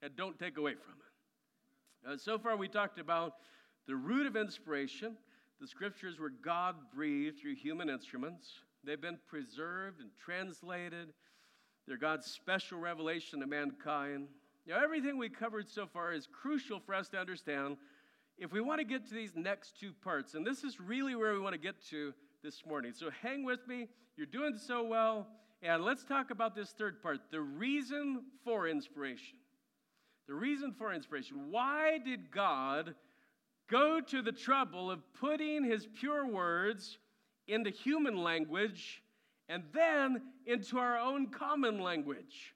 and 0.01 0.15
don't 0.15 0.37
take 0.39 0.57
away 0.57 0.73
from 0.73 0.93
it. 0.93 2.13
Uh, 2.13 2.17
so 2.17 2.37
far, 2.37 2.55
we 2.55 2.67
talked 2.67 2.99
about 2.99 3.33
the 3.87 3.95
root 3.95 4.27
of 4.27 4.35
inspiration, 4.35 5.15
the 5.59 5.67
scriptures 5.67 6.19
were 6.19 6.29
God 6.29 6.75
breathed 6.93 7.39
through 7.39 7.55
human 7.55 7.89
instruments. 7.89 8.51
They've 8.83 9.01
been 9.01 9.17
preserved 9.27 10.01
and 10.01 10.09
translated. 10.23 11.09
They're 11.87 11.97
God's 11.97 12.27
special 12.27 12.79
revelation 12.79 13.39
to 13.39 13.47
mankind. 13.47 14.27
Now, 14.67 14.83
everything 14.83 15.17
we 15.17 15.29
covered 15.29 15.69
so 15.69 15.87
far 15.87 16.13
is 16.13 16.27
crucial 16.27 16.79
for 16.79 16.93
us 16.93 17.09
to 17.09 17.17
understand 17.17 17.77
if 18.37 18.51
we 18.51 18.61
want 18.61 18.79
to 18.79 18.85
get 18.85 19.07
to 19.07 19.13
these 19.13 19.33
next 19.35 19.79
two 19.79 19.93
parts. 20.03 20.35
And 20.35 20.45
this 20.45 20.63
is 20.63 20.79
really 20.79 21.15
where 21.15 21.33
we 21.33 21.39
want 21.39 21.53
to 21.53 21.59
get 21.59 21.81
to 21.89 22.13
this 22.43 22.63
morning. 22.65 22.93
So 22.93 23.09
hang 23.21 23.43
with 23.43 23.67
me. 23.67 23.87
You're 24.15 24.27
doing 24.27 24.57
so 24.57 24.83
well. 24.83 25.27
And 25.63 25.83
let's 25.83 26.03
talk 26.03 26.29
about 26.29 26.55
this 26.55 26.69
third 26.71 27.01
part 27.01 27.19
the 27.31 27.41
reason 27.41 28.23
for 28.43 28.67
inspiration. 28.67 29.36
The 30.27 30.33
reason 30.33 30.73
for 30.77 30.93
inspiration. 30.93 31.51
Why 31.51 31.99
did 31.99 32.31
God 32.31 32.95
go 33.69 33.99
to 33.99 34.21
the 34.21 34.31
trouble 34.31 34.89
of 34.89 35.01
putting 35.13 35.63
his 35.63 35.87
pure 35.99 36.25
words 36.25 36.97
into 37.47 37.69
human 37.69 38.17
language 38.17 39.03
and 39.49 39.63
then 39.73 40.21
into 40.45 40.77
our 40.77 40.97
own 40.97 41.27
common 41.27 41.79
language. 41.79 42.53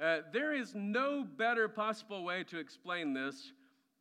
Uh, 0.00 0.18
there 0.32 0.52
is 0.52 0.74
no 0.74 1.24
better 1.24 1.68
possible 1.68 2.24
way 2.24 2.42
to 2.44 2.58
explain 2.58 3.14
this 3.14 3.52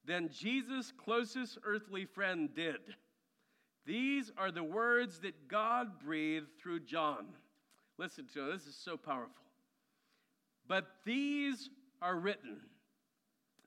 than 0.05 0.29
Jesus' 0.29 0.91
closest 0.91 1.59
earthly 1.63 2.05
friend 2.05 2.49
did. 2.55 2.79
These 3.85 4.31
are 4.37 4.51
the 4.51 4.63
words 4.63 5.19
that 5.19 5.47
God 5.47 5.99
breathed 6.03 6.47
through 6.59 6.81
John. 6.81 7.27
Listen 7.99 8.27
to 8.33 8.49
it, 8.49 8.53
this 8.53 8.65
is 8.65 8.75
so 8.75 8.97
powerful. 8.97 9.43
But 10.67 10.87
these 11.05 11.69
are 12.03 12.19
written, 12.19 12.57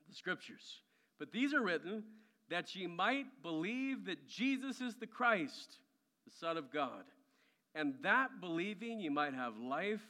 the 0.09 0.15
scriptures, 0.15 0.83
but 1.19 1.33
these 1.33 1.55
are 1.55 1.63
written 1.63 2.05
that 2.51 2.77
ye 2.77 2.87
might 2.87 3.27
believe 3.43 4.05
that 4.05 4.29
Jesus 4.29 4.81
is 4.81 4.95
the 4.95 5.07
Christ, 5.07 5.79
the 6.27 6.31
Son 6.39 6.57
of 6.57 6.73
God, 6.73 7.05
and 7.75 7.95
that 8.03 8.41
believing 8.41 9.01
ye 9.01 9.09
might 9.09 9.35
have 9.35 9.59
life 9.59 10.03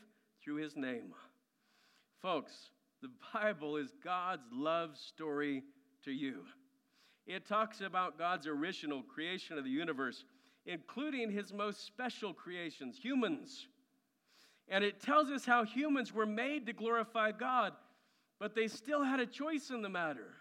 through 0.42 0.56
his 0.56 0.76
name. 0.76 1.14
Folks, 2.20 2.52
the 3.00 3.10
Bible 3.32 3.76
is 3.76 3.92
God's 4.02 4.48
love 4.52 4.96
story 4.96 5.62
to 6.04 6.10
you. 6.10 6.40
It 7.26 7.46
talks 7.46 7.80
about 7.80 8.18
God's 8.18 8.46
original 8.46 9.02
creation 9.02 9.58
of 9.58 9.64
the 9.64 9.70
universe, 9.70 10.24
including 10.66 11.30
his 11.30 11.52
most 11.52 11.86
special 11.86 12.32
creations, 12.32 12.98
humans. 12.98 13.68
And 14.68 14.82
it 14.82 15.00
tells 15.00 15.30
us 15.30 15.44
how 15.44 15.64
humans 15.64 16.12
were 16.12 16.26
made 16.26 16.66
to 16.66 16.72
glorify 16.72 17.32
God, 17.32 17.72
but 18.38 18.54
they 18.54 18.68
still 18.68 19.02
had 19.02 19.20
a 19.20 19.26
choice 19.26 19.70
in 19.70 19.82
the 19.82 19.88
matter. 19.88 20.34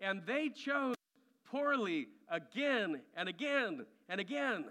And 0.00 0.22
they 0.26 0.48
chose 0.48 0.96
poorly 1.44 2.08
again 2.28 3.00
and 3.16 3.28
again 3.28 3.86
and 4.08 4.20
again. 4.20 4.64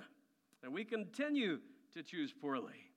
And 0.63 0.73
we 0.73 0.83
continue 0.83 1.59
to 1.93 2.03
choose 2.03 2.33
poorly. 2.33 2.91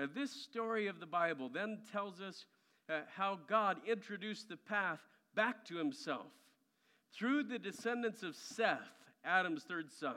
Uh, 0.00 0.06
this 0.14 0.30
story 0.30 0.86
of 0.86 1.00
the 1.00 1.06
Bible 1.06 1.48
then 1.52 1.78
tells 1.90 2.20
us 2.20 2.46
uh, 2.88 3.00
how 3.14 3.38
God 3.48 3.78
introduced 3.86 4.48
the 4.48 4.56
path 4.56 5.00
back 5.34 5.64
to 5.66 5.76
himself 5.76 6.26
through 7.12 7.44
the 7.44 7.58
descendants 7.58 8.22
of 8.22 8.36
Seth, 8.36 8.78
Adam's 9.24 9.64
third 9.64 9.90
son. 9.90 10.16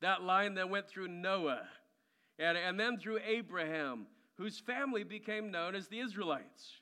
That 0.00 0.22
line 0.22 0.54
that 0.54 0.68
went 0.68 0.88
through 0.88 1.08
Noah 1.08 1.62
and, 2.38 2.58
and 2.58 2.78
then 2.78 2.98
through 2.98 3.20
Abraham, 3.26 4.06
whose 4.36 4.58
family 4.58 5.04
became 5.04 5.50
known 5.50 5.74
as 5.74 5.88
the 5.88 6.00
Israelites. 6.00 6.80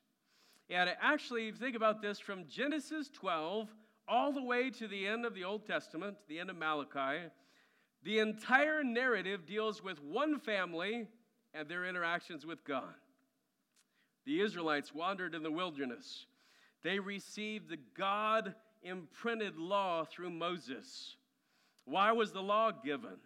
And 0.72 0.90
actually, 1.02 1.52
think 1.52 1.76
about 1.76 2.00
this, 2.00 2.18
from 2.18 2.46
Genesis 2.48 3.10
12 3.10 3.68
all 4.08 4.32
the 4.32 4.42
way 4.42 4.70
to 4.70 4.88
the 4.88 5.06
end 5.06 5.26
of 5.26 5.34
the 5.34 5.44
Old 5.44 5.66
Testament, 5.66 6.16
the 6.28 6.40
end 6.40 6.48
of 6.48 6.56
Malachi, 6.56 7.28
the 8.02 8.20
entire 8.20 8.82
narrative 8.82 9.44
deals 9.44 9.84
with 9.84 10.02
one 10.02 10.38
family 10.38 11.06
and 11.52 11.68
their 11.68 11.84
interactions 11.84 12.46
with 12.46 12.64
God. 12.64 12.94
The 14.24 14.40
Israelites 14.40 14.94
wandered 14.94 15.34
in 15.34 15.42
the 15.42 15.50
wilderness. 15.50 16.24
They 16.82 16.98
received 16.98 17.68
the 17.68 17.78
God 17.94 18.54
imprinted 18.82 19.58
law 19.58 20.06
through 20.06 20.30
Moses. 20.30 21.16
Why 21.84 22.12
was 22.12 22.32
the 22.32 22.40
law 22.40 22.70
given? 22.70 23.18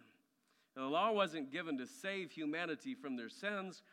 The 0.75 0.83
law 0.83 1.13
wasn't 1.13 1.53
given 1.53 1.77
to 1.77 1.87
save 1.87 2.29
humanity 2.29 2.93
from 2.93 3.15
their 3.15 3.29
sins, 3.29 3.83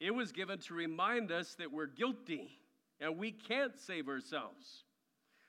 it 0.00 0.14
was 0.14 0.32
given 0.32 0.58
to 0.58 0.74
remind 0.74 1.32
us 1.32 1.54
that 1.54 1.72
we're 1.72 1.86
guilty 1.86 2.60
and 3.00 3.16
we 3.16 3.32
can't 3.32 3.78
save 3.78 4.08
ourselves. 4.08 4.84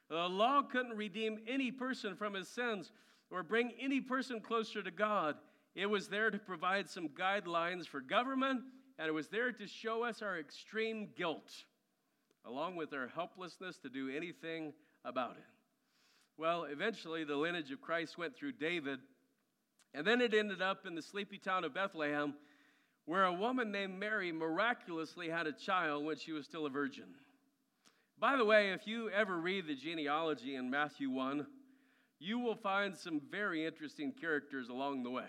The 0.10 0.28
law 0.28 0.62
couldn't 0.62 0.98
redeem 0.98 1.40
any 1.48 1.72
person 1.72 2.16
from 2.16 2.34
his 2.34 2.48
sins 2.48 2.92
or 3.30 3.44
bring 3.44 3.72
any 3.80 4.02
person 4.02 4.42
closer 4.42 4.82
to 4.84 4.92
God. 4.92 5.36
It 5.74 5.86
was 5.86 6.10
there 6.10 6.30
to 6.30 6.38
provide 6.38 6.90
some 6.90 7.08
guidelines 7.10 7.88
for 7.88 8.02
government, 8.02 8.62
and 9.00 9.08
it 9.08 9.14
was 9.14 9.30
there 9.30 9.52
to 9.54 9.68
show 9.68 10.04
us 10.04 10.22
our 10.22 10.38
extreme 10.38 11.10
guilt, 11.16 11.50
along 12.46 12.76
with 12.76 12.94
our 12.94 13.08
helplessness 13.08 13.78
to 13.80 13.90
do 13.90 14.10
anything 14.10 14.74
about 15.06 15.38
it. 15.38 15.46
Well, 16.38 16.64
eventually, 16.66 17.24
the 17.24 17.36
lineage 17.36 17.72
of 17.72 17.82
Christ 17.82 18.18
went 18.18 18.36
through 18.36 18.54
David, 18.54 19.00
and 19.94 20.06
then 20.06 20.22
it 20.22 20.34
ended 20.34 20.62
up 20.62 20.86
in 20.86 20.96
the 20.96 21.02
sleepy 21.02 21.38
town 21.38 21.64
of 21.64 21.74
Bethlehem, 21.74 22.34
where 23.06 23.26
a 23.26 23.34
woman 23.34 23.72
named 23.72 23.98
Mary 23.98 24.32
miraculously 24.32 25.30
had 25.30 25.48
a 25.48 25.54
child 25.54 26.06
when 26.06 26.18
she 26.18 26.32
was 26.32 26.46
still 26.46 26.66
a 26.66 26.70
virgin. 26.70 27.16
By 28.22 28.38
the 28.38 28.46
way, 28.46 28.70
if 28.72 28.86
you 28.86 29.10
ever 29.10 29.36
read 29.36 29.66
the 29.66 29.74
genealogy 29.74 30.56
in 30.56 30.70
Matthew 30.70 31.10
1, 31.10 31.44
you 32.20 32.38
will 32.38 32.54
find 32.54 32.96
some 32.96 33.20
very 33.32 33.66
interesting 33.66 34.12
characters 34.12 34.70
along 34.70 35.02
the 35.02 35.10
way. 35.10 35.26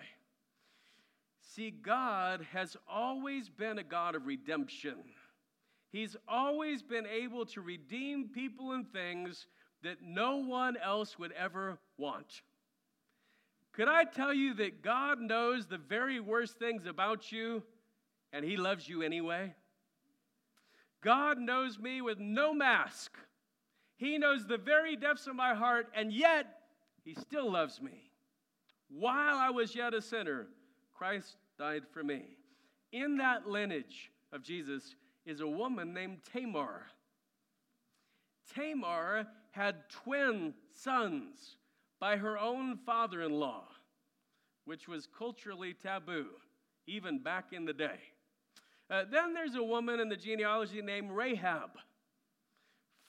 See, 1.41 1.71
God 1.71 2.47
has 2.53 2.77
always 2.87 3.49
been 3.49 3.79
a 3.79 3.83
God 3.83 4.15
of 4.15 4.27
redemption. 4.27 4.97
He's 5.91 6.17
always 6.29 6.83
been 6.83 7.07
able 7.07 7.47
to 7.47 7.63
redeem 7.63 8.29
people 8.29 8.73
and 8.73 8.87
things 8.93 9.47
that 9.83 10.03
no 10.03 10.37
one 10.37 10.77
else 10.77 11.19
would 11.19 11.33
ever 11.33 11.79
want. 11.97 12.43
Could 13.73 13.89
I 13.89 14.05
tell 14.05 14.35
you 14.35 14.53
that 14.57 14.83
God 14.83 15.19
knows 15.19 15.65
the 15.67 15.79
very 15.79 16.21
worst 16.21 16.59
things 16.59 16.85
about 16.85 17.33
you 17.33 17.63
and 18.35 18.45
He 18.45 18.59
loves 18.59 18.87
you 18.87 19.01
anyway? 19.01 19.55
God 21.03 21.39
knows 21.39 21.79
me 21.79 22.01
with 22.01 22.19
no 22.19 22.55
mask. 22.55 23.19
He 23.97 24.19
knows 24.19 24.47
the 24.47 24.59
very 24.59 24.97
depths 24.97 25.27
of 25.27 25.35
my 25.35 25.55
heart, 25.55 25.89
and 25.95 26.13
yet 26.13 26.47
He 27.05 27.15
still 27.15 27.51
loves 27.51 27.83
me. 27.83 28.11
While 28.89 29.37
I 29.37 29.51
was 29.51 29.75
yet 29.75 29.95
a 29.95 30.03
sinner, 30.03 30.47
Christ 30.95 31.37
died 31.59 31.83
for 31.93 32.03
me. 32.03 32.23
In 32.93 33.17
that 33.17 33.49
lineage 33.49 34.11
of 34.33 34.43
Jesus 34.43 34.95
is 35.25 35.41
a 35.41 35.47
woman 35.47 35.93
named 35.93 36.19
Tamar. 36.33 36.87
Tamar 38.55 39.27
had 39.51 39.89
twin 39.89 40.55
sons 40.73 41.57
by 41.99 42.17
her 42.17 42.39
own 42.39 42.77
father 42.77 43.23
in 43.23 43.33
law, 43.33 43.65
which 44.65 44.89
was 44.89 45.09
culturally 45.17 45.75
taboo, 45.75 46.27
even 46.87 47.19
back 47.19 47.53
in 47.53 47.65
the 47.65 47.73
day. 47.73 48.01
Uh, 48.93 49.05
then 49.11 49.33
there's 49.33 49.55
a 49.55 49.63
woman 49.63 50.01
in 50.01 50.11
the 50.11 50.17
genealogy 50.17 50.83
named 50.83 51.11
Rahab. 51.11 51.71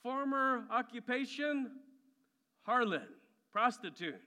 Former 0.01 0.63
occupation, 0.71 1.71
harlot, 2.65 3.09
prostitute. 3.51 4.21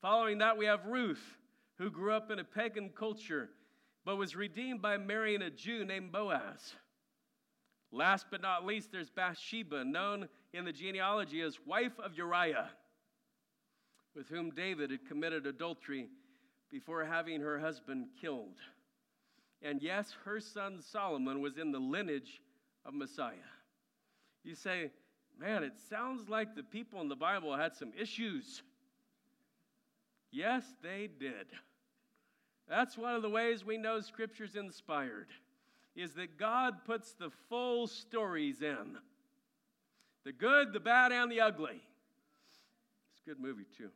Following 0.00 0.38
that, 0.38 0.56
we 0.56 0.64
have 0.64 0.86
Ruth, 0.86 1.36
who 1.76 1.90
grew 1.90 2.12
up 2.12 2.30
in 2.30 2.38
a 2.38 2.44
pagan 2.44 2.90
culture 2.96 3.50
but 4.04 4.16
was 4.16 4.34
redeemed 4.34 4.80
by 4.80 4.96
marrying 4.96 5.42
a 5.42 5.50
Jew 5.50 5.84
named 5.84 6.12
Boaz. 6.12 6.74
Last 7.92 8.26
but 8.30 8.40
not 8.40 8.64
least, 8.64 8.90
there's 8.92 9.10
Bathsheba, 9.10 9.84
known 9.84 10.28
in 10.54 10.64
the 10.64 10.72
genealogy 10.72 11.42
as 11.42 11.58
wife 11.66 11.98
of 12.02 12.16
Uriah, 12.16 12.70
with 14.14 14.28
whom 14.28 14.50
David 14.50 14.90
had 14.90 15.06
committed 15.06 15.46
adultery 15.46 16.08
before 16.70 17.04
having 17.04 17.40
her 17.40 17.58
husband 17.58 18.06
killed. 18.20 18.56
And 19.62 19.82
yes, 19.82 20.14
her 20.24 20.40
son 20.40 20.80
Solomon 20.80 21.40
was 21.40 21.58
in 21.58 21.72
the 21.72 21.78
lineage 21.78 22.40
of 22.86 22.94
Messiah. 22.94 23.34
You 24.42 24.54
say, 24.54 24.90
man, 25.38 25.62
it 25.62 25.74
sounds 25.90 26.28
like 26.28 26.54
the 26.54 26.62
people 26.62 27.00
in 27.00 27.08
the 27.08 27.16
Bible 27.16 27.54
had 27.56 27.74
some 27.74 27.92
issues. 27.98 28.62
Yes, 30.30 30.64
they 30.82 31.08
did. 31.18 31.46
That's 32.68 32.96
one 32.96 33.14
of 33.14 33.22
the 33.22 33.28
ways 33.28 33.64
we 33.64 33.76
know 33.76 34.00
Scripture's 34.00 34.54
inspired, 34.54 35.28
is 35.96 36.14
that 36.14 36.38
God 36.38 36.84
puts 36.86 37.12
the 37.12 37.30
full 37.48 37.86
stories 37.86 38.62
in 38.62 38.96
the 40.24 40.32
good, 40.32 40.72
the 40.72 40.80
bad, 40.80 41.12
and 41.12 41.32
the 41.32 41.40
ugly. 41.40 41.80
It's 43.12 43.22
a 43.26 43.28
good 43.30 43.40
movie, 43.40 43.66
too. 43.76 43.90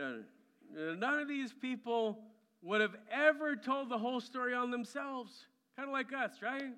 Uh, 0.00 0.94
none 0.96 1.20
of 1.20 1.28
these 1.28 1.52
people 1.52 2.18
would 2.62 2.80
have 2.80 2.94
ever 3.10 3.56
told 3.56 3.88
the 3.88 3.98
whole 3.98 4.20
story 4.20 4.54
on 4.54 4.70
themselves, 4.70 5.46
kind 5.76 5.88
of 5.88 5.92
like 5.92 6.12
us, 6.12 6.40
right? 6.40 6.72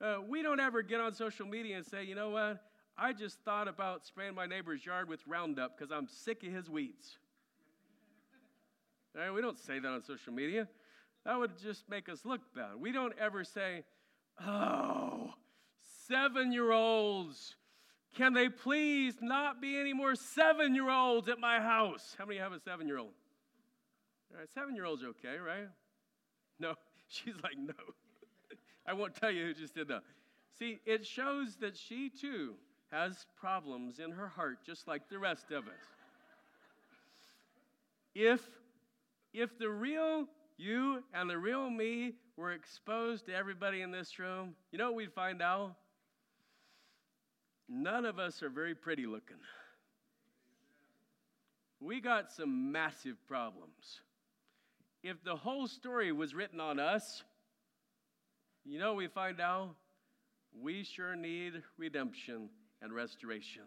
Uh, 0.00 0.16
we 0.26 0.42
don't 0.42 0.60
ever 0.60 0.82
get 0.82 1.00
on 1.00 1.14
social 1.14 1.46
media 1.46 1.76
and 1.76 1.86
say, 1.86 2.04
you 2.04 2.14
know 2.14 2.30
what? 2.30 2.60
I 2.98 3.12
just 3.12 3.38
thought 3.40 3.68
about 3.68 4.04
spraying 4.04 4.34
my 4.34 4.46
neighbor's 4.46 4.84
yard 4.84 5.08
with 5.08 5.20
Roundup 5.26 5.76
because 5.76 5.92
I'm 5.92 6.08
sick 6.08 6.42
of 6.42 6.52
his 6.52 6.68
weeds. 6.68 7.18
right? 9.14 9.30
We 9.32 9.40
don't 9.40 9.58
say 9.58 9.78
that 9.78 9.88
on 9.88 10.02
social 10.02 10.32
media. 10.32 10.68
That 11.24 11.38
would 11.38 11.58
just 11.58 11.88
make 11.88 12.08
us 12.08 12.24
look 12.24 12.40
bad. 12.54 12.80
We 12.80 12.92
don't 12.92 13.14
ever 13.18 13.44
say, 13.44 13.84
oh, 14.44 15.30
seven 16.08 16.52
year 16.52 16.72
olds, 16.72 17.56
can 18.16 18.32
they 18.32 18.48
please 18.48 19.16
not 19.20 19.60
be 19.60 19.78
any 19.78 19.92
more 19.92 20.14
seven 20.14 20.74
year 20.74 20.90
olds 20.90 21.28
at 21.28 21.38
my 21.38 21.60
house? 21.60 22.14
How 22.18 22.24
many 22.24 22.38
have 22.38 22.52
a 22.52 22.60
seven 22.60 22.86
year 22.86 22.98
old? 22.98 23.12
Right, 24.36 24.52
seven 24.52 24.74
year 24.74 24.84
olds 24.84 25.02
okay, 25.02 25.38
right? 25.38 25.68
No, 26.58 26.74
she's 27.08 27.34
like, 27.42 27.56
no. 27.58 27.72
I 28.86 28.92
won't 28.92 29.14
tell 29.14 29.30
you 29.30 29.46
who 29.46 29.54
just 29.54 29.74
did 29.74 29.88
that. 29.88 30.02
See, 30.58 30.78
it 30.84 31.06
shows 31.06 31.56
that 31.60 31.76
she 31.76 32.10
too 32.10 32.54
has 32.90 33.26
problems 33.38 33.98
in 33.98 34.10
her 34.10 34.28
heart, 34.28 34.58
just 34.64 34.86
like 34.86 35.08
the 35.08 35.18
rest 35.18 35.50
of 35.50 35.64
us. 35.64 35.74
If, 38.14 38.40
if 39.32 39.58
the 39.58 39.68
real 39.68 40.26
you 40.56 41.02
and 41.12 41.28
the 41.28 41.38
real 41.38 41.68
me 41.68 42.14
were 42.36 42.52
exposed 42.52 43.26
to 43.26 43.34
everybody 43.34 43.82
in 43.82 43.90
this 43.90 44.18
room, 44.18 44.54
you 44.70 44.78
know 44.78 44.86
what 44.86 44.94
we'd 44.96 45.12
find 45.12 45.42
out? 45.42 45.74
None 47.68 48.04
of 48.04 48.18
us 48.18 48.42
are 48.42 48.48
very 48.48 48.74
pretty 48.74 49.06
looking. 49.06 49.36
We 51.80 52.00
got 52.00 52.32
some 52.32 52.72
massive 52.72 53.16
problems 53.26 54.00
if 55.06 55.22
the 55.22 55.36
whole 55.36 55.68
story 55.68 56.10
was 56.10 56.34
written 56.34 56.60
on 56.60 56.80
us, 56.80 57.22
you 58.64 58.80
know, 58.80 58.94
we 58.94 59.06
find 59.06 59.40
out 59.40 59.76
we 60.60 60.82
sure 60.82 61.14
need 61.14 61.62
redemption 61.78 62.48
and 62.82 62.92
restoration. 62.92 63.62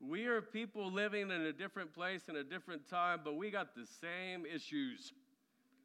We 0.00 0.26
are 0.26 0.42
people 0.42 0.90
living 0.90 1.30
in 1.30 1.42
a 1.42 1.52
different 1.52 1.94
place 1.94 2.22
in 2.28 2.34
a 2.34 2.42
different 2.42 2.88
time, 2.88 3.20
but 3.22 3.36
we 3.36 3.52
got 3.52 3.76
the 3.76 3.86
same 4.00 4.44
issues 4.44 5.12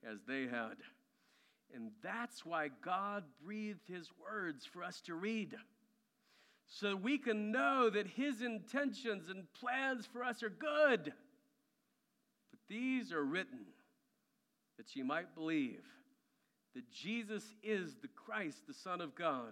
as 0.03 0.17
they 0.27 0.47
had. 0.47 0.77
And 1.75 1.91
that's 2.01 2.43
why 2.43 2.69
God 2.83 3.25
breathed 3.45 3.87
His 3.87 4.09
words 4.19 4.65
for 4.65 4.83
us 4.83 4.99
to 5.01 5.13
read. 5.13 5.53
So 6.65 6.95
we 6.95 7.19
can 7.19 7.51
know 7.51 7.91
that 7.91 8.07
His 8.07 8.41
intentions 8.41 9.29
and 9.29 9.43
plans 9.53 10.07
for 10.11 10.23
us 10.23 10.41
are 10.41 10.49
good. 10.49 11.13
But 12.49 12.59
these 12.67 13.13
are 13.13 13.23
written 13.23 13.67
that 14.79 14.95
ye 14.95 15.03
might 15.03 15.35
believe 15.35 15.83
that 16.73 16.89
Jesus 16.89 17.43
is 17.61 17.97
the 18.01 18.07
Christ, 18.07 18.65
the 18.65 18.73
Son 18.73 19.01
of 19.01 19.13
God, 19.13 19.51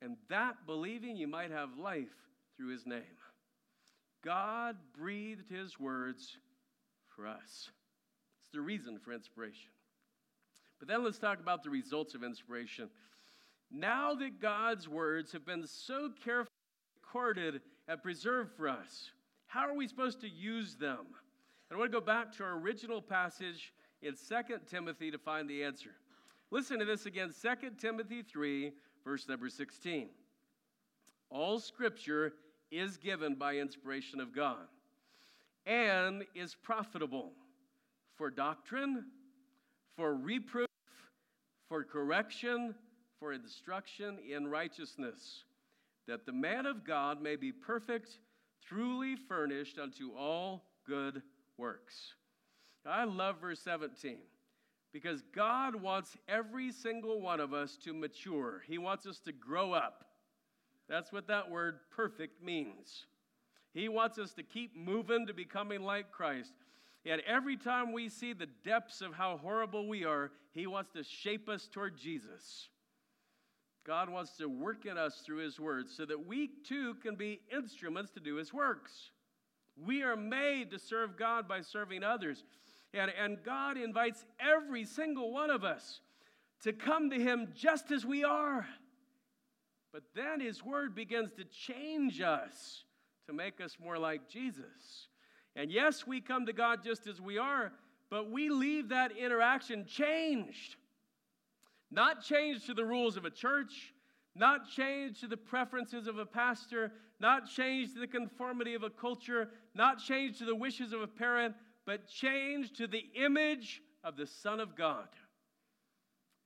and 0.00 0.16
that 0.30 0.64
believing 0.64 1.18
you 1.18 1.28
might 1.28 1.50
have 1.50 1.76
life 1.78 2.16
through 2.56 2.68
his 2.68 2.86
name. 2.86 3.02
God 4.24 4.76
breathed 4.98 5.50
his 5.50 5.78
words 5.78 6.38
for 7.14 7.26
us. 7.26 7.68
It's 8.40 8.54
the 8.54 8.62
reason 8.62 8.98
for 8.98 9.12
inspiration. 9.12 9.68
But 10.78 10.88
then 10.88 11.04
let's 11.04 11.18
talk 11.18 11.38
about 11.38 11.62
the 11.62 11.70
results 11.70 12.14
of 12.14 12.24
inspiration. 12.24 12.88
Now 13.70 14.14
that 14.14 14.40
God's 14.40 14.88
words 14.88 15.30
have 15.32 15.44
been 15.44 15.66
so 15.66 16.08
carefully 16.24 16.48
recorded 17.02 17.60
and 17.86 18.02
preserved 18.02 18.52
for 18.56 18.66
us, 18.66 19.10
how 19.46 19.68
are 19.68 19.74
we 19.74 19.86
supposed 19.86 20.22
to 20.22 20.28
use 20.28 20.76
them? 20.76 21.00
And 21.68 21.76
I 21.76 21.76
want 21.76 21.92
to 21.92 22.00
go 22.00 22.04
back 22.04 22.34
to 22.36 22.44
our 22.44 22.58
original 22.58 23.02
passage 23.02 23.74
in 24.02 24.14
2 24.14 24.58
Timothy 24.68 25.10
to 25.10 25.18
find 25.18 25.48
the 25.48 25.62
answer. 25.62 25.90
Listen 26.50 26.78
to 26.78 26.84
this 26.84 27.06
again 27.06 27.32
2 27.40 27.70
Timothy 27.78 28.22
3, 28.22 28.72
verse 29.04 29.28
number 29.28 29.48
16. 29.48 30.08
All 31.30 31.58
scripture 31.58 32.34
is 32.70 32.96
given 32.96 33.34
by 33.34 33.56
inspiration 33.56 34.20
of 34.20 34.34
God 34.34 34.66
and 35.66 36.24
is 36.34 36.54
profitable 36.54 37.32
for 38.16 38.30
doctrine, 38.30 39.04
for 39.96 40.14
reproof, 40.14 40.68
for 41.68 41.84
correction, 41.84 42.74
for 43.18 43.32
instruction 43.32 44.18
in 44.28 44.48
righteousness, 44.48 45.44
that 46.06 46.26
the 46.26 46.32
man 46.32 46.66
of 46.66 46.84
God 46.84 47.22
may 47.22 47.36
be 47.36 47.52
perfect, 47.52 48.18
truly 48.66 49.16
furnished 49.16 49.78
unto 49.78 50.12
all 50.12 50.64
good 50.86 51.22
works. 51.56 52.14
I 52.86 53.04
love 53.04 53.40
verse 53.40 53.60
17 53.60 54.18
because 54.92 55.22
God 55.34 55.76
wants 55.76 56.16
every 56.28 56.70
single 56.70 57.20
one 57.20 57.40
of 57.40 57.54
us 57.54 57.76
to 57.84 57.94
mature. 57.94 58.62
He 58.66 58.78
wants 58.78 59.06
us 59.06 59.20
to 59.20 59.32
grow 59.32 59.72
up. 59.72 60.04
That's 60.88 61.12
what 61.12 61.28
that 61.28 61.50
word 61.50 61.78
perfect 61.90 62.42
means. 62.42 63.06
He 63.72 63.88
wants 63.88 64.18
us 64.18 64.34
to 64.34 64.42
keep 64.42 64.76
moving 64.76 65.26
to 65.26 65.32
becoming 65.32 65.82
like 65.82 66.12
Christ. 66.12 66.52
Yet 67.04 67.20
every 67.26 67.56
time 67.56 67.92
we 67.92 68.08
see 68.08 68.32
the 68.32 68.48
depths 68.64 69.00
of 69.00 69.14
how 69.14 69.38
horrible 69.38 69.88
we 69.88 70.04
are, 70.04 70.30
He 70.52 70.66
wants 70.66 70.90
to 70.92 71.02
shape 71.02 71.48
us 71.48 71.68
toward 71.72 71.96
Jesus. 71.96 72.68
God 73.84 74.08
wants 74.08 74.36
to 74.36 74.46
work 74.46 74.86
in 74.86 74.96
us 74.96 75.22
through 75.24 75.38
His 75.38 75.58
Word 75.58 75.88
so 75.88 76.04
that 76.04 76.26
we 76.26 76.50
too 76.68 76.94
can 77.02 77.16
be 77.16 77.40
instruments 77.52 78.12
to 78.12 78.20
do 78.20 78.36
His 78.36 78.52
works. 78.52 79.10
We 79.76 80.02
are 80.02 80.16
made 80.16 80.70
to 80.70 80.78
serve 80.78 81.16
God 81.16 81.48
by 81.48 81.62
serving 81.62 82.04
others. 82.04 82.44
And, 82.94 83.10
and 83.18 83.42
God 83.42 83.78
invites 83.78 84.24
every 84.38 84.84
single 84.84 85.32
one 85.32 85.50
of 85.50 85.64
us 85.64 86.00
to 86.62 86.72
come 86.72 87.10
to 87.10 87.16
Him 87.16 87.48
just 87.54 87.90
as 87.90 88.04
we 88.04 88.24
are. 88.24 88.66
But 89.92 90.02
then 90.14 90.40
His 90.40 90.64
Word 90.64 90.94
begins 90.94 91.32
to 91.32 91.44
change 91.44 92.20
us 92.20 92.84
to 93.26 93.32
make 93.32 93.60
us 93.60 93.76
more 93.82 93.98
like 93.98 94.28
Jesus. 94.28 95.08
And 95.56 95.70
yes, 95.70 96.06
we 96.06 96.20
come 96.20 96.46
to 96.46 96.52
God 96.52 96.82
just 96.82 97.06
as 97.06 97.20
we 97.20 97.38
are, 97.38 97.72
but 98.10 98.30
we 98.30 98.48
leave 98.48 98.88
that 98.88 99.12
interaction 99.16 99.86
changed. 99.86 100.76
Not 101.90 102.22
changed 102.22 102.66
to 102.66 102.74
the 102.74 102.84
rules 102.84 103.16
of 103.16 103.24
a 103.24 103.30
church, 103.30 103.92
not 104.34 104.68
changed 104.68 105.20
to 105.20 105.26
the 105.26 105.36
preferences 105.36 106.06
of 106.06 106.18
a 106.18 106.24
pastor, 106.24 106.92
not 107.20 107.48
changed 107.48 107.94
to 107.94 108.00
the 108.00 108.06
conformity 108.06 108.74
of 108.74 108.82
a 108.82 108.90
culture, 108.90 109.50
not 109.74 109.98
changed 109.98 110.38
to 110.38 110.46
the 110.46 110.54
wishes 110.54 110.92
of 110.92 111.02
a 111.02 111.06
parent, 111.06 111.54
but 111.86 112.06
changed 112.08 112.76
to 112.76 112.86
the 112.86 113.04
image 113.14 113.82
of 114.04 114.16
the 114.16 114.26
Son 114.26 114.60
of 114.60 114.76
God. 114.76 115.08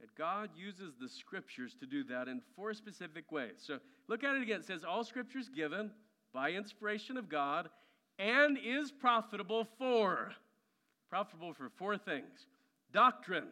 And 0.00 0.10
God 0.16 0.50
uses 0.56 0.94
the 1.00 1.08
scriptures 1.08 1.74
to 1.80 1.86
do 1.86 2.04
that 2.04 2.28
in 2.28 2.42
four 2.54 2.74
specific 2.74 3.32
ways. 3.32 3.56
So 3.58 3.78
look 4.08 4.24
at 4.24 4.34
it 4.34 4.42
again. 4.42 4.60
It 4.60 4.66
says, 4.66 4.84
All 4.84 5.04
scriptures 5.04 5.48
given 5.48 5.90
by 6.34 6.50
inspiration 6.50 7.16
of 7.16 7.28
God 7.28 7.68
and 8.18 8.58
is 8.62 8.90
profitable 8.90 9.66
for. 9.78 10.32
Profitable 11.08 11.54
for 11.54 11.70
four 11.76 11.96
things 11.96 12.46
doctrine. 12.92 13.48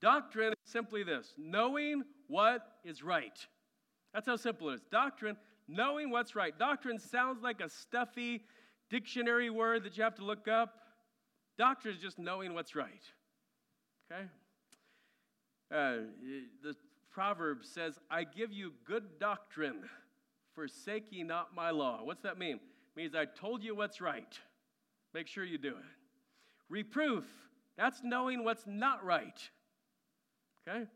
Doctrine 0.00 0.52
is 0.52 0.70
simply 0.70 1.02
this 1.02 1.34
knowing 1.38 2.02
what 2.28 2.66
is 2.84 3.02
right. 3.02 3.46
That's 4.12 4.26
how 4.26 4.36
simple 4.36 4.70
it 4.70 4.74
is. 4.74 4.80
Doctrine, 4.90 5.36
knowing 5.66 6.10
what's 6.10 6.36
right. 6.36 6.56
Doctrine 6.58 6.98
sounds 6.98 7.42
like 7.42 7.60
a 7.60 7.68
stuffy 7.68 8.44
dictionary 8.90 9.50
word 9.50 9.84
that 9.84 9.96
you 9.96 10.02
have 10.02 10.14
to 10.16 10.24
look 10.24 10.48
up. 10.48 10.74
Doctrine 11.58 11.94
is 11.94 12.00
just 12.00 12.18
knowing 12.18 12.54
what's 12.54 12.74
right. 12.74 13.02
Okay? 14.10 14.24
Uh, 15.72 16.06
the 16.62 16.74
proverb 17.10 17.64
says, 17.64 17.98
I 18.10 18.24
give 18.24 18.52
you 18.52 18.72
good 18.84 19.18
doctrine, 19.18 19.82
forsake 20.54 21.10
ye 21.10 21.22
not 21.22 21.54
my 21.54 21.70
law. 21.70 22.00
What's 22.02 22.22
that 22.22 22.38
mean? 22.38 22.56
It 22.56 22.96
means 22.96 23.14
I 23.14 23.24
told 23.24 23.62
you 23.62 23.74
what's 23.74 24.00
right. 24.00 24.38
Make 25.12 25.28
sure 25.28 25.44
you 25.44 25.58
do 25.58 25.70
it. 25.70 25.84
Reproof, 26.68 27.24
that's 27.76 28.00
knowing 28.02 28.44
what's 28.44 28.64
not 28.66 29.04
right. 29.04 29.40
Okay? 30.68 30.86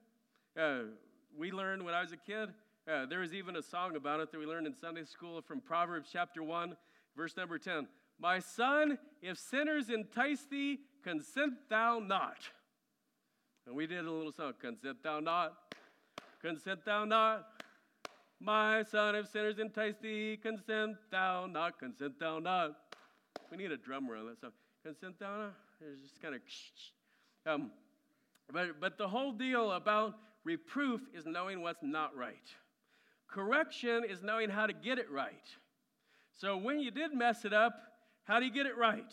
Uh, 0.59 0.91
we 1.37 1.53
learned 1.53 1.85
when 1.85 1.95
I 1.95 2.03
was 2.03 2.13
a 2.13 2.17
kid, 2.17 2.51
uh, 2.91 3.07
there 3.07 3.21
was 3.21 3.35
even 3.35 3.57
a 3.57 3.63
song 3.63 3.97
about 3.97 4.21
it 4.21 4.33
that 4.33 4.39
we 4.39 4.47
learned 4.47 4.67
in 4.67 4.75
Sunday 4.75 5.05
school 5.05 5.43
from 5.43 5.61
Proverbs 5.61 6.09
chapter 6.13 6.43
1, 6.43 6.75
verse 7.19 7.37
number 7.37 7.59
10. 7.59 7.89
My 8.21 8.39
son, 8.39 8.97
if 9.21 9.39
sinners 9.39 9.91
entice 9.91 10.47
thee, 10.49 10.79
consent 11.03 11.55
thou 11.69 11.99
not. 11.99 12.37
And 13.67 13.75
we 13.75 13.89
did 13.89 14.07
a 14.07 14.11
little 14.11 14.33
song, 14.33 14.55
consent 14.61 15.03
thou 15.03 15.19
not, 15.19 15.55
consent 16.41 16.85
thou 16.87 17.05
not. 17.05 17.49
My 18.41 18.85
son, 18.85 19.17
if 19.17 19.29
sinners 19.29 19.59
entice 19.59 19.97
thee, 20.01 20.39
consent 20.41 20.97
thou 21.11 21.47
not, 21.47 21.81
consent 21.81 22.21
thou 22.21 22.39
not. 22.39 22.77
We 23.51 23.57
need 23.57 23.73
a 23.73 23.77
drummer 23.77 24.17
on 24.17 24.27
that 24.27 24.41
song. 24.41 24.53
Consent 24.85 25.19
thou 25.19 25.37
not. 25.39 25.55
It's 25.81 26.01
just 26.01 26.23
kind 26.23 26.37
of, 26.37 26.41
um, 27.53 27.73
but, 28.53 28.81
but 28.81 28.97
the 28.97 29.09
whole 29.09 29.33
deal 29.33 29.73
about 29.73 30.15
reproof 30.45 31.01
is 31.13 31.27
knowing 31.27 31.63
what's 31.63 31.83
not 31.83 32.17
right. 32.17 32.37
Correction 33.29 34.05
is 34.09 34.23
knowing 34.23 34.51
how 34.51 34.67
to 34.67 34.73
get 34.73 34.99
it 34.99 35.11
right. 35.11 35.35
So 36.39 36.57
when 36.57 36.79
you 36.79 36.93
did 36.93 37.13
mess 37.13 37.45
it 37.45 37.53
up, 37.53 37.75
how 38.25 38.39
do 38.39 38.47
you 38.47 38.53
get 38.53 38.67
it 38.67 38.77
right? 38.77 39.13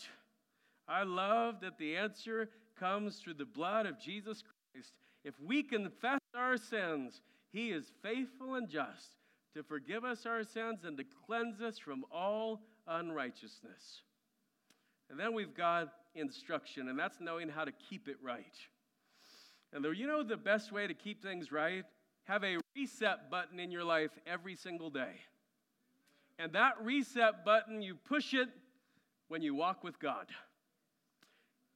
I 0.86 1.02
love 1.02 1.60
that 1.60 1.76
the 1.76 1.96
answer 1.96 2.48
comes 2.78 3.16
through 3.16 3.34
the 3.34 3.44
blood 3.44 3.84
of 3.84 3.98
Jesus 3.98 4.42
Christ. 4.42 4.92
If 5.24 5.34
we 5.40 5.64
confess 5.64 6.20
our 6.36 6.56
sins, 6.56 7.20
He 7.50 7.70
is 7.70 7.90
faithful 8.00 8.54
and 8.54 8.68
just 8.68 9.16
to 9.54 9.64
forgive 9.64 10.04
us 10.04 10.24
our 10.24 10.44
sins 10.44 10.84
and 10.84 10.96
to 10.98 11.04
cleanse 11.26 11.60
us 11.60 11.78
from 11.78 12.04
all 12.12 12.62
unrighteousness. 12.86 14.02
And 15.10 15.18
then 15.18 15.34
we've 15.34 15.54
got 15.54 15.92
instruction, 16.14 16.88
and 16.88 16.98
that's 16.98 17.20
knowing 17.20 17.48
how 17.48 17.64
to 17.64 17.72
keep 17.72 18.06
it 18.06 18.16
right. 18.22 18.54
And 19.72 19.84
though 19.84 19.90
you 19.90 20.06
know 20.06 20.22
the 20.22 20.36
best 20.36 20.70
way 20.70 20.86
to 20.86 20.94
keep 20.94 21.22
things 21.22 21.50
right? 21.50 21.84
Have 22.24 22.44
a 22.44 22.58
reset 22.76 23.30
button 23.30 23.58
in 23.58 23.72
your 23.72 23.84
life 23.84 24.10
every 24.26 24.54
single 24.54 24.90
day. 24.90 25.14
And 26.38 26.52
that 26.52 26.74
reset 26.82 27.44
button, 27.44 27.80
you 27.82 27.94
push 27.94 28.34
it 28.34 28.48
when 29.28 29.42
you 29.42 29.54
walk 29.54 29.82
with 29.82 29.98
God. 29.98 30.26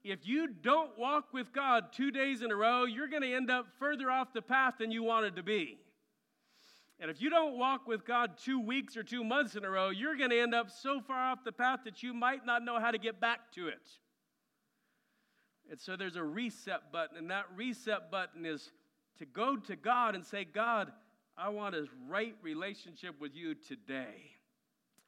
If 0.03 0.27
you 0.27 0.49
don't 0.49 0.99
walk 0.99 1.33
with 1.33 1.53
God 1.53 1.92
two 1.92 2.11
days 2.11 2.42
in 2.42 2.51
a 2.51 2.57
row, 2.57 2.85
you're 2.85 3.09
going 3.09 3.23
to 3.23 3.35
end 3.35 3.51
up 3.51 3.66
further 3.79 4.11
off 4.11 4.33
the 4.33 4.42
path 4.42 4.75
than 4.79 4.90
you 4.90 5.03
wanted 5.03 5.37
to 5.37 5.42
be. 5.42 5.79
And 7.01 7.11
if 7.11 7.20
you 7.20 7.31
don't 7.31 7.57
walk 7.57 7.87
with 7.87 8.07
God 8.07 8.33
two 8.42 8.61
weeks 8.61 8.96
or 8.96 9.03
two 9.03 9.25
months 9.25 9.57
in 9.57 9.64
a 9.64 9.70
row, 9.70 9.88
you're 9.88 10.16
going 10.16 10.31
to 10.31 10.40
end 10.40 10.55
up 10.55 10.70
so 10.70 11.01
far 11.01 11.31
off 11.31 11.44
the 11.44 11.53
path 11.53 11.81
that 11.85 12.03
you 12.03 12.12
might 12.12 12.44
not 12.44 12.62
know 12.62 12.79
how 12.79 12.90
to 12.90 12.99
get 12.99 13.20
back 13.20 13.53
to 13.55 13.68
it. 13.68 13.88
And 15.70 15.81
so 15.81 15.96
there's 15.96 16.16
a 16.16 16.23
reset 16.23 16.92
button, 16.92 17.16
and 17.16 17.31
that 17.31 17.46
reset 17.55 18.11
button 18.11 18.44
is 18.44 18.70
to 19.18 19.25
go 19.25 19.57
to 19.57 19.77
God 19.77 20.14
and 20.14 20.25
say, 20.25 20.44
God, 20.44 20.92
I 21.38 21.49
want 21.51 21.75
a 21.75 21.87
right 22.09 22.35
relationship 22.42 23.20
with 23.20 23.35
you 23.35 23.55
today. 23.55 24.33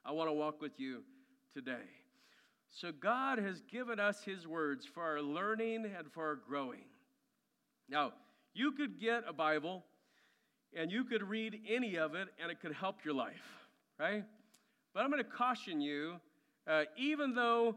I 0.05 0.13
want 0.13 0.29
to 0.29 0.33
walk 0.33 0.61
with 0.61 0.79
you 0.79 1.03
today. 1.55 1.85
So, 2.71 2.91
God 2.91 3.39
has 3.39 3.61
given 3.71 4.01
us 4.01 4.25
His 4.25 4.47
words 4.47 4.87
for 4.87 5.03
our 5.03 5.21
learning 5.21 5.85
and 5.97 6.11
for 6.11 6.27
our 6.27 6.37
growing. 6.37 6.85
Now, 7.89 8.13
you 8.55 8.73
could 8.73 8.99
get 9.01 9.25
a 9.29 9.33
Bible 9.33 9.85
and 10.75 10.91
you 10.91 11.05
could 11.05 11.23
read 11.23 11.61
any 11.69 11.97
of 11.97 12.15
it 12.15 12.29
and 12.41 12.51
it 12.51 12.61
could 12.61 12.73
help 12.73 13.05
your 13.05 13.15
life, 13.15 13.43
right? 13.99 14.25
But 14.95 15.05
I'm 15.05 15.11
going 15.11 15.23
to 15.23 15.31
caution 15.31 15.81
you, 15.81 16.17
uh, 16.67 16.85
even 16.97 17.35
though 17.35 17.77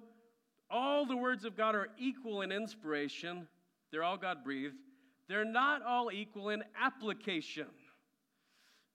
all 0.70 1.06
the 1.06 1.18
words 1.18 1.46
of 1.46 1.56
God 1.56 1.76
are 1.76 1.90
equal 2.00 2.42
in 2.42 2.52
inspiration, 2.52 3.48
they're 3.92 4.04
all 4.04 4.18
God 4.18 4.44
breathed, 4.44 4.76
they're 5.28 5.46
not 5.46 5.82
all 5.82 6.12
equal 6.12 6.50
in 6.50 6.64
application. 6.82 7.68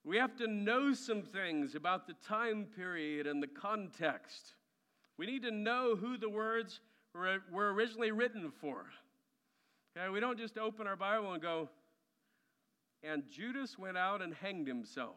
We 0.05 0.17
have 0.17 0.37
to 0.37 0.47
know 0.47 0.95
some 0.95 1.23
things 1.23 1.75
about 1.75 2.07
the 2.07 2.15
time 2.27 2.67
period 2.77 3.27
and 3.27 3.43
the 3.43 3.47
context. 3.47 4.55
We 5.19 5.27
need 5.27 5.43
to 5.43 5.51
know 5.51 5.95
who 5.95 6.17
the 6.17 6.31
words 6.31 6.81
were, 7.15 7.41
originally 7.53 8.11
written 8.11 8.51
for. 8.61 8.87
Okay, 9.97 10.09
we 10.09 10.21
don't 10.21 10.39
just 10.39 10.57
open 10.57 10.87
our 10.87 10.97
Bible 10.97 11.33
and 11.33 11.43
go, 11.43 11.69
and 13.03 13.25
Judas 13.31 13.79
went 13.79 13.99
out 13.99 14.23
and 14.23 14.33
hanged 14.33 14.67
himself. 14.67 15.17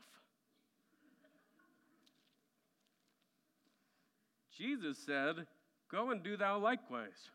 Jesus 4.58 4.98
said, 4.98 5.48
Go 5.90 6.12
and 6.12 6.24
do 6.24 6.36
thou 6.36 6.60
likewise. 6.60 7.30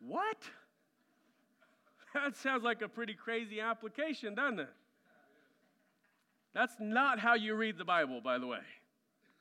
What? 0.00 0.38
That 2.12 2.34
sounds 2.34 2.64
like 2.64 2.82
a 2.82 2.88
pretty 2.88 3.14
crazy 3.14 3.60
application, 3.60 4.34
doesn't 4.34 4.58
it? 4.58 4.72
That's 6.54 6.74
not 6.80 7.18
how 7.18 7.34
you 7.34 7.54
read 7.54 7.78
the 7.78 7.84
Bible, 7.84 8.20
by 8.20 8.38
the 8.38 8.46
way. 8.46 8.58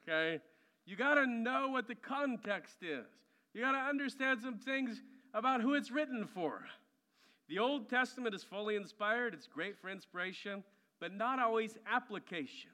Okay? 0.07 0.41
You 0.85 0.95
got 0.95 1.15
to 1.15 1.25
know 1.25 1.69
what 1.69 1.87
the 1.87 1.95
context 1.95 2.77
is. 2.81 3.05
You 3.53 3.61
got 3.61 3.71
to 3.71 3.77
understand 3.77 4.41
some 4.41 4.57
things 4.57 5.01
about 5.33 5.61
who 5.61 5.73
it's 5.73 5.91
written 5.91 6.27
for. 6.33 6.61
The 7.47 7.59
Old 7.59 7.89
Testament 7.89 8.35
is 8.35 8.43
fully 8.43 8.75
inspired, 8.75 9.33
it's 9.33 9.47
great 9.47 9.77
for 9.79 9.89
inspiration, 9.89 10.63
but 10.99 11.13
not 11.15 11.39
always 11.39 11.77
application. 11.91 12.69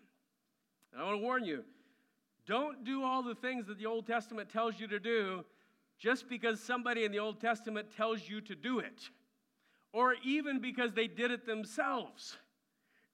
And 0.92 1.02
I 1.02 1.06
want 1.06 1.20
to 1.20 1.24
warn 1.24 1.46
you 1.46 1.64
don't 2.46 2.84
do 2.84 3.04
all 3.04 3.24
the 3.24 3.36
things 3.36 3.68
that 3.68 3.80
the 3.80 3.86
Old 3.86 4.06
Testament 4.06 4.50
tells 4.50 4.80
you 4.80 4.88
to 4.88 5.00
do 5.00 5.44
just 5.98 6.30
because 6.30 6.60
somebody 6.60 7.06
in 7.06 7.12
the 7.12 7.20
Old 7.20 7.40
Testament 7.40 7.88
tells 7.96 8.28
you 8.28 8.42
to 8.42 8.56
do 8.56 8.80
it, 8.80 9.10
or 9.94 10.16
even 10.24 10.60
because 10.60 10.94
they 10.94 11.08
did 11.08 11.32
it 11.32 11.46
themselves. 11.46 12.38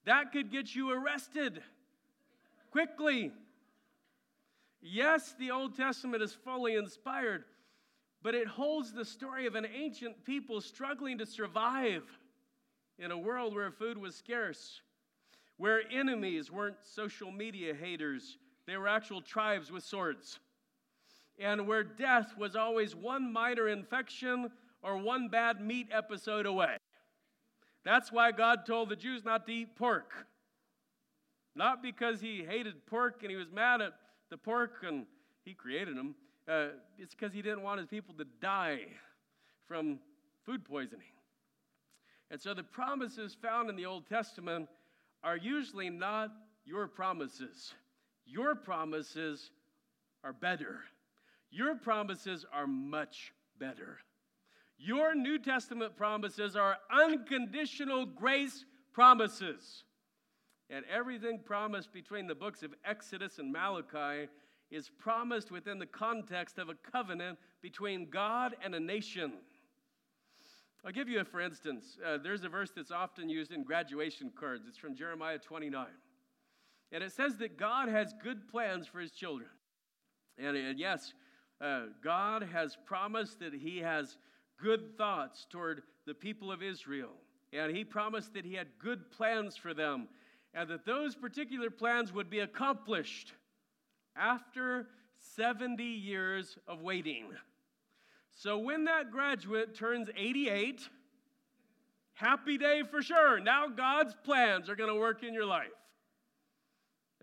That 0.04 0.32
could 0.32 0.50
get 0.50 0.74
you 0.74 0.90
arrested 0.90 1.62
quickly. 2.70 3.30
Yes, 4.80 5.34
the 5.38 5.52
Old 5.52 5.76
Testament 5.76 6.22
is 6.22 6.32
fully 6.32 6.74
inspired, 6.74 7.44
but 8.22 8.34
it 8.34 8.48
holds 8.48 8.92
the 8.92 9.04
story 9.04 9.46
of 9.46 9.54
an 9.54 9.66
ancient 9.66 10.24
people 10.24 10.60
struggling 10.60 11.18
to 11.18 11.26
survive 11.26 12.02
in 12.98 13.12
a 13.12 13.18
world 13.18 13.54
where 13.54 13.70
food 13.70 13.96
was 13.96 14.16
scarce, 14.16 14.80
where 15.56 15.82
enemies 15.92 16.50
weren't 16.50 16.82
social 16.82 17.30
media 17.30 17.74
haters, 17.74 18.38
they 18.66 18.76
were 18.76 18.88
actual 18.88 19.20
tribes 19.20 19.70
with 19.70 19.84
swords, 19.84 20.40
and 21.38 21.66
where 21.66 21.84
death 21.84 22.36
was 22.36 22.56
always 22.56 22.96
one 22.96 23.32
minor 23.32 23.68
infection 23.68 24.50
or 24.82 24.98
one 24.98 25.28
bad 25.28 25.60
meat 25.60 25.88
episode 25.92 26.46
away. 26.46 26.76
That's 27.84 28.12
why 28.12 28.32
God 28.32 28.64
told 28.66 28.88
the 28.88 28.96
Jews 28.96 29.24
not 29.24 29.46
to 29.46 29.52
eat 29.52 29.76
pork. 29.76 30.12
Not 31.54 31.82
because 31.82 32.20
he 32.20 32.44
hated 32.44 32.86
pork 32.86 33.18
and 33.22 33.30
he 33.30 33.36
was 33.36 33.50
mad 33.52 33.80
at 33.80 33.92
the 34.30 34.36
pork 34.36 34.84
and 34.86 35.06
he 35.44 35.54
created 35.54 35.96
them. 35.96 36.14
Uh, 36.48 36.68
it's 36.98 37.14
because 37.14 37.32
he 37.32 37.42
didn't 37.42 37.62
want 37.62 37.78
his 37.78 37.88
people 37.88 38.14
to 38.18 38.24
die 38.40 38.80
from 39.66 39.98
food 40.44 40.64
poisoning. 40.64 41.06
And 42.30 42.40
so 42.40 42.54
the 42.54 42.62
promises 42.62 43.36
found 43.40 43.68
in 43.68 43.76
the 43.76 43.86
Old 43.86 44.08
Testament 44.08 44.68
are 45.22 45.36
usually 45.36 45.90
not 45.90 46.30
your 46.64 46.88
promises. 46.88 47.74
Your 48.24 48.54
promises 48.54 49.50
are 50.24 50.32
better. 50.32 50.80
Your 51.50 51.74
promises 51.74 52.46
are 52.52 52.66
much 52.66 53.32
better. 53.58 53.98
Your 54.84 55.14
New 55.14 55.38
Testament 55.38 55.96
promises 55.96 56.56
are 56.56 56.76
unconditional 56.90 58.04
grace 58.04 58.64
promises. 58.92 59.84
And 60.70 60.84
everything 60.92 61.38
promised 61.44 61.92
between 61.92 62.26
the 62.26 62.34
books 62.34 62.64
of 62.64 62.74
Exodus 62.84 63.38
and 63.38 63.52
Malachi 63.52 64.28
is 64.72 64.90
promised 64.98 65.52
within 65.52 65.78
the 65.78 65.86
context 65.86 66.58
of 66.58 66.68
a 66.68 66.74
covenant 66.90 67.38
between 67.60 68.10
God 68.10 68.56
and 68.64 68.74
a 68.74 68.80
nation. 68.80 69.34
I'll 70.84 70.90
give 70.90 71.08
you 71.08 71.20
a 71.20 71.24
for 71.24 71.40
instance. 71.40 71.96
Uh, 72.04 72.18
there's 72.20 72.42
a 72.42 72.48
verse 72.48 72.72
that's 72.74 72.90
often 72.90 73.28
used 73.28 73.52
in 73.52 73.62
graduation 73.62 74.32
cards. 74.34 74.64
It's 74.66 74.78
from 74.78 74.96
Jeremiah 74.96 75.38
29. 75.38 75.86
And 76.90 77.04
it 77.04 77.12
says 77.12 77.36
that 77.36 77.56
God 77.56 77.88
has 77.88 78.12
good 78.20 78.48
plans 78.48 78.88
for 78.88 78.98
his 78.98 79.12
children. 79.12 79.50
And, 80.38 80.56
and 80.56 80.76
yes, 80.76 81.12
uh, 81.60 81.82
God 82.02 82.48
has 82.52 82.76
promised 82.84 83.38
that 83.38 83.54
he 83.54 83.78
has 83.78 84.18
good 84.60 84.96
thoughts 84.96 85.46
toward 85.48 85.82
the 86.06 86.14
people 86.14 86.50
of 86.50 86.62
Israel. 86.62 87.12
And 87.52 87.74
he 87.74 87.84
promised 87.84 88.34
that 88.34 88.44
he 88.44 88.54
had 88.54 88.68
good 88.78 89.10
plans 89.10 89.56
for 89.56 89.74
them 89.74 90.08
and 90.54 90.68
that 90.68 90.84
those 90.84 91.14
particular 91.14 91.70
plans 91.70 92.12
would 92.12 92.30
be 92.30 92.40
accomplished 92.40 93.34
after 94.16 94.88
70 95.36 95.82
years 95.82 96.58
of 96.66 96.82
waiting. 96.82 97.26
So 98.30 98.58
when 98.58 98.84
that 98.84 99.10
graduate 99.10 99.74
turns 99.74 100.08
88, 100.16 100.88
happy 102.14 102.58
day 102.58 102.82
for 102.90 103.02
sure. 103.02 103.40
Now 103.40 103.68
God's 103.68 104.14
plans 104.24 104.68
are 104.68 104.76
going 104.76 104.90
to 104.90 104.98
work 104.98 105.22
in 105.22 105.34
your 105.34 105.46
life. 105.46 105.68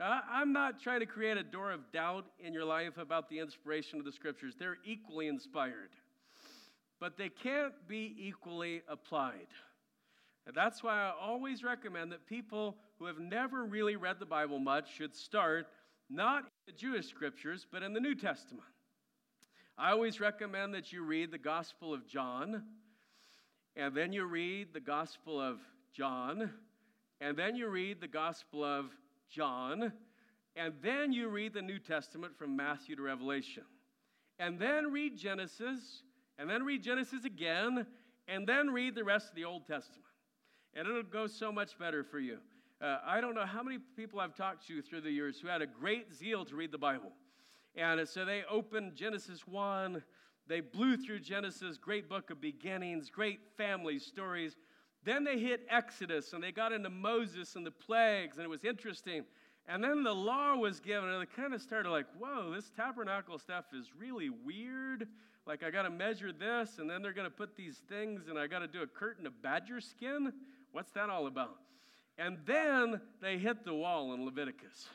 I'm 0.01 0.53
not 0.53 0.81
trying 0.81 1.01
to 1.01 1.05
create 1.05 1.37
a 1.37 1.43
door 1.43 1.71
of 1.71 1.91
doubt 1.91 2.25
in 2.39 2.53
your 2.53 2.63
life 2.63 2.97
about 2.97 3.29
the 3.29 3.39
inspiration 3.39 3.99
of 3.99 4.05
the 4.05 4.11
scriptures. 4.13 4.55
They're 4.57 4.77
equally 4.85 5.27
inspired, 5.27 5.89
but 6.99 7.17
they 7.17 7.29
can't 7.29 7.73
be 7.87 8.15
equally 8.19 8.81
applied. 8.87 9.47
And 10.45 10.55
that's 10.55 10.83
why 10.83 10.95
I 10.95 11.13
always 11.21 11.63
recommend 11.63 12.11
that 12.11 12.25
people 12.25 12.75
who 12.97 13.05
have 13.05 13.19
never 13.19 13.65
really 13.65 13.95
read 13.95 14.19
the 14.19 14.25
Bible 14.25 14.59
much 14.59 14.93
should 14.95 15.15
start 15.15 15.67
not 16.09 16.43
in 16.43 16.49
the 16.67 16.71
Jewish 16.73 17.07
scriptures, 17.07 17.67
but 17.71 17.83
in 17.83 17.93
the 17.93 17.99
New 17.99 18.15
Testament. 18.15 18.65
I 19.77 19.91
always 19.91 20.19
recommend 20.19 20.73
that 20.73 20.91
you 20.91 21.03
read 21.03 21.31
the 21.31 21.37
Gospel 21.37 21.93
of 21.93 22.05
John, 22.07 22.63
and 23.75 23.95
then 23.95 24.11
you 24.11 24.25
read 24.25 24.73
the 24.73 24.79
Gospel 24.79 25.39
of 25.39 25.59
John, 25.93 26.51
and 27.21 27.37
then 27.37 27.55
you 27.55 27.69
read 27.69 28.01
the 28.01 28.07
Gospel 28.07 28.63
of 28.63 28.87
John, 29.29 29.93
and 30.55 30.73
then 30.81 31.13
you 31.13 31.29
read 31.29 31.53
the 31.53 31.61
New 31.61 31.79
Testament 31.79 32.37
from 32.37 32.55
Matthew 32.55 32.95
to 32.95 33.01
Revelation. 33.01 33.63
And 34.39 34.59
then 34.59 34.91
read 34.91 35.17
Genesis, 35.17 36.03
and 36.39 36.49
then 36.49 36.63
read 36.63 36.81
Genesis 36.81 37.25
again, 37.25 37.85
and 38.27 38.47
then 38.47 38.69
read 38.69 38.95
the 38.95 39.03
rest 39.03 39.29
of 39.29 39.35
the 39.35 39.43
Old 39.43 39.67
Testament. 39.67 40.05
And 40.73 40.87
it'll 40.87 41.03
go 41.03 41.27
so 41.27 41.51
much 41.51 41.77
better 41.77 42.03
for 42.03 42.19
you. 42.19 42.37
Uh, 42.81 42.99
I 43.05 43.19
don't 43.19 43.35
know 43.35 43.45
how 43.45 43.61
many 43.61 43.77
people 43.97 44.21
I've 44.21 44.35
talked 44.35 44.65
to 44.67 44.81
through 44.81 45.01
the 45.01 45.11
years 45.11 45.37
who 45.39 45.49
had 45.49 45.61
a 45.61 45.67
great 45.67 46.13
zeal 46.13 46.45
to 46.45 46.55
read 46.55 46.71
the 46.71 46.77
Bible. 46.77 47.11
And 47.75 48.07
so 48.07 48.23
they 48.23 48.43
opened 48.49 48.95
Genesis 48.95 49.45
1, 49.45 50.01
they 50.47 50.61
blew 50.61 50.95
through 50.95 51.19
Genesis, 51.19 51.77
great 51.77 52.07
book 52.07 52.31
of 52.31 52.39
beginnings, 52.39 53.09
great 53.09 53.39
family 53.57 53.99
stories. 53.99 54.55
Then 55.03 55.23
they 55.23 55.37
hit 55.37 55.65
Exodus 55.69 56.33
and 56.33 56.41
they 56.41 56.51
got 56.51 56.71
into 56.71 56.89
Moses 56.89 57.55
and 57.55 57.65
the 57.65 57.71
plagues, 57.71 58.37
and 58.37 58.45
it 58.45 58.49
was 58.49 58.63
interesting. 58.63 59.25
And 59.67 59.83
then 59.83 60.03
the 60.03 60.13
law 60.13 60.55
was 60.55 60.79
given, 60.79 61.09
and 61.09 61.21
they 61.21 61.25
kind 61.27 61.53
of 61.53 61.61
started 61.61 61.89
like, 61.91 62.07
whoa, 62.17 62.51
this 62.53 62.71
tabernacle 62.75 63.37
stuff 63.37 63.65
is 63.73 63.91
really 63.95 64.29
weird. 64.29 65.07
Like, 65.45 65.63
I 65.63 65.69
got 65.69 65.83
to 65.83 65.89
measure 65.89 66.31
this, 66.31 66.79
and 66.79 66.89
then 66.89 67.01
they're 67.01 67.13
going 67.13 67.29
to 67.29 67.35
put 67.35 67.55
these 67.55 67.81
things, 67.87 68.27
and 68.27 68.37
I 68.37 68.47
got 68.47 68.59
to 68.59 68.67
do 68.67 68.81
a 68.81 68.87
curtain 68.87 69.27
of 69.27 69.41
badger 69.41 69.79
skin. 69.79 70.33
What's 70.71 70.91
that 70.91 71.09
all 71.09 71.27
about? 71.27 71.57
And 72.17 72.37
then 72.45 72.99
they 73.21 73.37
hit 73.37 73.63
the 73.63 73.73
wall 73.73 74.13
in 74.13 74.25
Leviticus. 74.25 74.87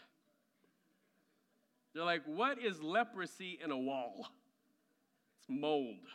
They're 1.95 2.05
like, 2.05 2.23
what 2.27 2.59
is 2.59 2.83
leprosy 2.83 3.59
in 3.63 3.71
a 3.71 3.79
wall? 3.79 4.27
It's 5.39 5.49
mold. 5.49 6.09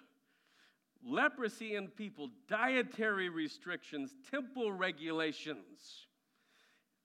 Leprosy 1.03 1.75
in 1.75 1.87
people, 1.87 2.29
dietary 2.49 3.29
restrictions, 3.29 4.13
temple 4.29 4.71
regulations. 4.71 6.07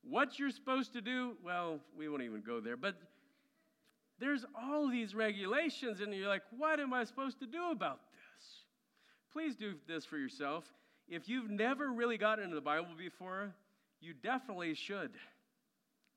What 0.09 0.39
you're 0.39 0.51
supposed 0.51 0.93
to 0.93 1.01
do, 1.01 1.37
well, 1.43 1.81
we 1.97 2.09
won't 2.09 2.23
even 2.23 2.43
go 2.43 2.61
there, 2.61 2.77
but 2.77 2.95
there's 4.19 4.45
all 4.55 4.89
these 4.89 5.15
regulations, 5.15 6.01
and 6.01 6.15
you're 6.15 6.29
like, 6.29 6.43
what 6.57 6.79
am 6.79 6.93
I 6.93 7.05
supposed 7.05 7.41
to 7.41 7.47
do 7.47 7.71
about 7.71 8.01
this? 8.13 8.65
Please 9.33 9.57
do 9.57 9.75
this 9.89 10.05
for 10.05 10.19
yourself. 10.19 10.65
If 11.09 11.29
you've 11.29 11.51
never 11.51 11.93
really 11.93 12.19
gotten 12.19 12.45
into 12.45 12.55
the 12.55 12.61
Bible 12.61 12.89
before, 12.97 13.55
you 14.01 14.15
definitely 14.15 14.75
should. 14.75 15.13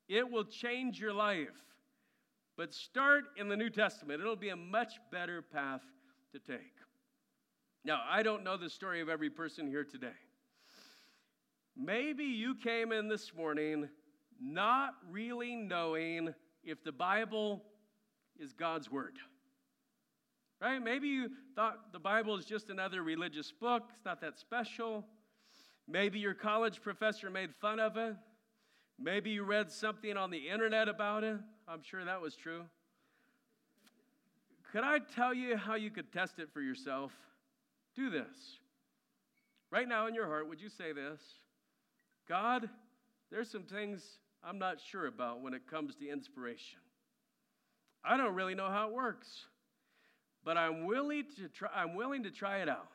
It 0.08 0.30
will 0.30 0.44
change 0.44 1.00
your 1.00 1.12
life. 1.12 1.48
But 2.56 2.74
start 2.74 3.24
in 3.36 3.48
the 3.48 3.56
New 3.56 3.70
Testament, 3.70 4.20
it'll 4.20 4.36
be 4.36 4.48
a 4.48 4.56
much 4.56 4.94
better 5.10 5.42
path 5.42 5.82
to 6.32 6.38
take. 6.38 6.74
Now, 7.84 8.02
I 8.08 8.22
don't 8.22 8.44
know 8.44 8.56
the 8.56 8.70
story 8.70 9.00
of 9.00 9.08
every 9.08 9.30
person 9.30 9.66
here 9.66 9.84
today. 9.84 10.08
Maybe 11.80 12.24
you 12.24 12.56
came 12.56 12.90
in 12.90 13.06
this 13.06 13.32
morning 13.32 13.88
not 14.40 14.94
really 15.08 15.54
knowing 15.54 16.34
if 16.64 16.82
the 16.82 16.90
Bible 16.90 17.62
is 18.36 18.52
God's 18.52 18.90
Word. 18.90 19.14
Right? 20.60 20.82
Maybe 20.82 21.06
you 21.06 21.30
thought 21.54 21.92
the 21.92 22.00
Bible 22.00 22.36
is 22.36 22.44
just 22.44 22.68
another 22.68 23.04
religious 23.04 23.52
book, 23.52 23.84
it's 23.94 24.04
not 24.04 24.20
that 24.22 24.38
special. 24.38 25.06
Maybe 25.86 26.18
your 26.18 26.34
college 26.34 26.82
professor 26.82 27.30
made 27.30 27.54
fun 27.60 27.78
of 27.78 27.96
it. 27.96 28.16
Maybe 28.98 29.30
you 29.30 29.44
read 29.44 29.70
something 29.70 30.16
on 30.16 30.30
the 30.30 30.48
internet 30.48 30.88
about 30.88 31.22
it. 31.22 31.38
I'm 31.68 31.82
sure 31.82 32.04
that 32.04 32.20
was 32.20 32.34
true. 32.34 32.64
Could 34.72 34.82
I 34.82 34.98
tell 34.98 35.32
you 35.32 35.56
how 35.56 35.76
you 35.76 35.90
could 35.90 36.12
test 36.12 36.40
it 36.40 36.48
for 36.52 36.60
yourself? 36.60 37.12
Do 37.94 38.10
this. 38.10 38.58
Right 39.70 39.88
now 39.88 40.08
in 40.08 40.14
your 40.14 40.26
heart, 40.26 40.48
would 40.48 40.60
you 40.60 40.68
say 40.68 40.92
this? 40.92 41.20
God, 42.28 42.68
there's 43.30 43.50
some 43.50 43.62
things 43.62 44.18
I'm 44.44 44.58
not 44.58 44.80
sure 44.80 45.06
about 45.06 45.40
when 45.40 45.54
it 45.54 45.66
comes 45.68 45.94
to 45.96 46.08
inspiration. 46.08 46.80
I 48.04 48.16
don't 48.16 48.34
really 48.34 48.54
know 48.54 48.68
how 48.68 48.88
it 48.88 48.94
works, 48.94 49.46
but 50.44 50.56
I'm 50.56 50.86
willing 50.86 51.24
to 51.36 51.48
try, 51.48 51.70
I'm 51.74 51.94
willing 51.94 52.22
to 52.24 52.30
try 52.30 52.58
it 52.58 52.68
out. 52.68 52.88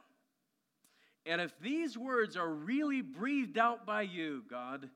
And 1.26 1.42
if 1.42 1.54
these 1.62 1.98
words 1.98 2.36
are 2.36 2.50
really 2.50 3.02
breathed 3.02 3.58
out 3.58 3.86
by 3.86 4.04
you, 4.04 4.44
God, 4.50 4.90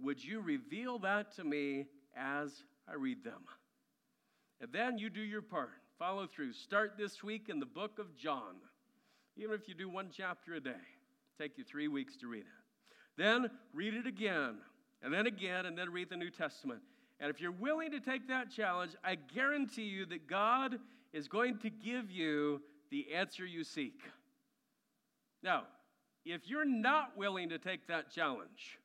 would 0.00 0.22
you 0.22 0.40
reveal 0.40 0.98
that 1.00 1.34
to 1.36 1.44
me 1.44 1.86
as 2.16 2.64
I 2.88 2.94
read 2.94 3.22
them? 3.22 3.42
And 4.60 4.72
then 4.72 4.98
you 4.98 5.10
do 5.10 5.20
your 5.20 5.42
part. 5.42 5.70
Follow 5.98 6.26
through. 6.26 6.52
Start 6.54 6.94
this 6.98 7.22
week 7.22 7.48
in 7.48 7.60
the 7.60 7.66
book 7.66 7.98
of 7.98 8.16
John. 8.16 8.56
Even 9.36 9.54
if 9.54 9.68
you 9.68 9.74
do 9.74 9.88
one 9.88 10.08
chapter 10.12 10.54
a 10.54 10.60
day, 10.60 10.70
take 11.38 11.56
you 11.56 11.64
three 11.64 11.88
weeks 11.88 12.16
to 12.16 12.26
read 12.26 12.40
it. 12.40 12.59
Then 13.16 13.50
read 13.74 13.94
it 13.94 14.06
again, 14.06 14.56
and 15.02 15.12
then 15.12 15.26
again, 15.26 15.66
and 15.66 15.76
then 15.76 15.90
read 15.90 16.08
the 16.10 16.16
New 16.16 16.30
Testament. 16.30 16.80
And 17.20 17.30
if 17.30 17.40
you're 17.40 17.52
willing 17.52 17.90
to 17.90 18.00
take 18.00 18.28
that 18.28 18.50
challenge, 18.50 18.92
I 19.04 19.16
guarantee 19.16 19.84
you 19.84 20.06
that 20.06 20.26
God 20.26 20.78
is 21.12 21.28
going 21.28 21.58
to 21.58 21.70
give 21.70 22.10
you 22.10 22.62
the 22.90 23.12
answer 23.14 23.44
you 23.44 23.62
seek. 23.62 24.00
Now, 25.42 25.64
if 26.24 26.48
you're 26.48 26.64
not 26.64 27.16
willing 27.16 27.48
to 27.50 27.58
take 27.58 27.86
that 27.88 28.10
challenge, 28.10 28.78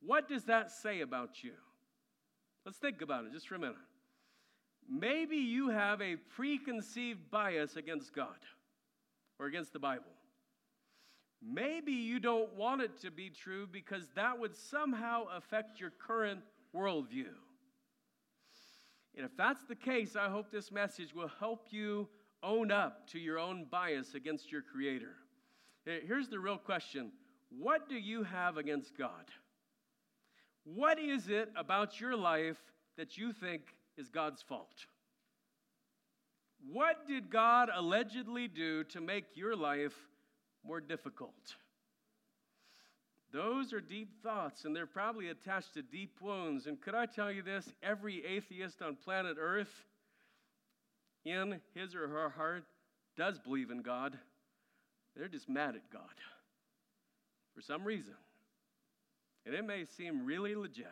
what 0.00 0.28
does 0.28 0.44
that 0.44 0.70
say 0.70 1.00
about 1.00 1.42
you? 1.42 1.52
Let's 2.64 2.78
think 2.78 3.02
about 3.02 3.24
it 3.24 3.32
just 3.32 3.48
for 3.48 3.56
a 3.56 3.58
minute. 3.58 3.76
Maybe 4.88 5.36
you 5.36 5.70
have 5.70 6.00
a 6.00 6.16
preconceived 6.16 7.30
bias 7.30 7.76
against 7.76 8.12
God 8.12 8.36
or 9.38 9.46
against 9.46 9.72
the 9.72 9.78
Bible. 9.78 10.04
Maybe 11.44 11.92
you 11.92 12.20
don't 12.20 12.54
want 12.54 12.82
it 12.82 13.00
to 13.00 13.10
be 13.10 13.28
true 13.28 13.66
because 13.66 14.08
that 14.14 14.38
would 14.38 14.56
somehow 14.56 15.24
affect 15.36 15.80
your 15.80 15.90
current 15.90 16.40
worldview. 16.74 17.34
And 19.16 19.26
if 19.26 19.36
that's 19.36 19.64
the 19.64 19.74
case, 19.74 20.14
I 20.16 20.28
hope 20.28 20.50
this 20.50 20.70
message 20.70 21.14
will 21.14 21.30
help 21.40 21.66
you 21.70 22.08
own 22.42 22.70
up 22.70 23.06
to 23.08 23.18
your 23.18 23.38
own 23.38 23.66
bias 23.70 24.14
against 24.14 24.50
your 24.50 24.62
Creator. 24.62 25.14
Here's 25.84 26.28
the 26.28 26.38
real 26.38 26.58
question 26.58 27.12
What 27.50 27.88
do 27.88 27.96
you 27.96 28.22
have 28.22 28.56
against 28.56 28.96
God? 28.96 29.30
What 30.64 30.98
is 30.98 31.28
it 31.28 31.50
about 31.56 32.00
your 32.00 32.16
life 32.16 32.60
that 32.96 33.18
you 33.18 33.32
think 33.32 33.74
is 33.96 34.08
God's 34.08 34.42
fault? 34.42 34.86
What 36.70 37.06
did 37.06 37.30
God 37.30 37.68
allegedly 37.74 38.46
do 38.46 38.84
to 38.84 39.00
make 39.00 39.24
your 39.34 39.56
life 39.56 39.96
more 40.66 40.80
difficult? 40.80 41.56
Those 43.32 43.72
are 43.72 43.80
deep 43.80 44.10
thoughts, 44.22 44.64
and 44.64 44.76
they're 44.76 44.86
probably 44.86 45.28
attached 45.28 45.74
to 45.74 45.82
deep 45.82 46.18
wounds. 46.20 46.66
And 46.66 46.80
could 46.80 46.94
I 46.94 47.06
tell 47.06 47.32
you 47.32 47.42
this? 47.42 47.72
Every 47.82 48.24
atheist 48.24 48.82
on 48.82 48.96
planet 48.96 49.36
Earth, 49.40 49.72
in 51.24 51.60
his 51.74 51.94
or 51.94 52.08
her 52.08 52.28
heart, 52.28 52.64
does 53.16 53.38
believe 53.38 53.70
in 53.70 53.80
God. 53.80 54.18
They're 55.16 55.28
just 55.28 55.48
mad 55.48 55.76
at 55.76 55.90
God 55.90 56.02
for 57.54 57.62
some 57.62 57.84
reason. 57.84 58.14
And 59.46 59.54
it 59.54 59.64
may 59.66 59.84
seem 59.84 60.24
really 60.24 60.54
legit. 60.54 60.86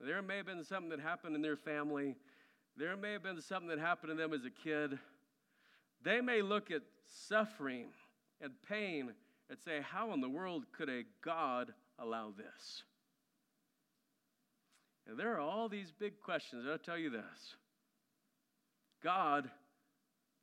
There 0.00 0.20
may 0.22 0.38
have 0.38 0.46
been 0.46 0.64
something 0.64 0.90
that 0.90 1.00
happened 1.00 1.36
in 1.36 1.42
their 1.42 1.56
family. 1.56 2.16
There 2.76 2.96
may 2.96 3.12
have 3.12 3.22
been 3.22 3.40
something 3.40 3.68
that 3.68 3.78
happened 3.78 4.10
to 4.10 4.16
them 4.16 4.32
as 4.32 4.44
a 4.44 4.50
kid. 4.50 4.98
They 6.02 6.20
may 6.20 6.42
look 6.42 6.70
at 6.70 6.82
suffering 7.06 7.86
and 8.40 8.52
pain 8.68 9.12
and 9.48 9.58
say, 9.58 9.80
How 9.82 10.12
in 10.12 10.20
the 10.20 10.28
world 10.28 10.64
could 10.76 10.88
a 10.88 11.02
God 11.24 11.72
allow 11.98 12.32
this? 12.36 12.82
And 15.06 15.18
there 15.18 15.34
are 15.34 15.40
all 15.40 15.68
these 15.68 15.92
big 15.92 16.20
questions. 16.20 16.64
I'll 16.68 16.78
tell 16.78 16.98
you 16.98 17.10
this 17.10 17.56
God 19.02 19.50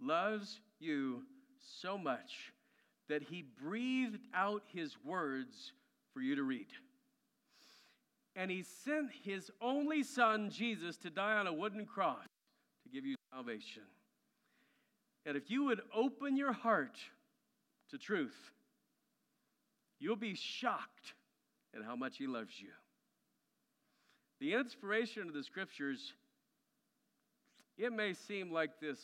loves 0.02 0.60
you 0.80 1.24
so 1.82 1.98
much 1.98 2.54
that 3.08 3.24
he 3.24 3.44
breathed 3.62 4.22
out 4.34 4.64
his 4.72 4.96
words 5.04 5.74
for 6.14 6.22
you 6.22 6.36
to 6.36 6.44
read. 6.44 6.68
And 8.36 8.52
he 8.52 8.64
sent 8.64 9.10
his 9.24 9.50
only 9.60 10.04
son, 10.04 10.50
Jesus, 10.50 10.98
to 10.98 11.10
die 11.10 11.34
on 11.34 11.48
a 11.48 11.54
wooden 11.54 11.86
cross 11.86 12.26
to 12.84 12.90
give 12.90 13.06
you 13.06 13.16
salvation. 13.34 13.84
If 15.36 15.52
you 15.52 15.66
would 15.66 15.82
open 15.96 16.36
your 16.36 16.54
heart 16.54 16.98
to 17.92 17.98
truth, 17.98 18.36
you'll 20.00 20.16
be 20.16 20.36
shocked 20.36 21.14
at 21.76 21.84
how 21.84 21.96
much 21.96 22.18
he 22.18 22.28
loves 22.28 22.54
you. 22.60 22.70
The 24.40 24.54
inspiration 24.54 25.28
of 25.28 25.34
the 25.34 25.44
scriptures, 25.44 26.14
it 27.78 27.92
may 27.92 28.14
seem 28.14 28.52
like 28.52 28.80
this 28.80 29.00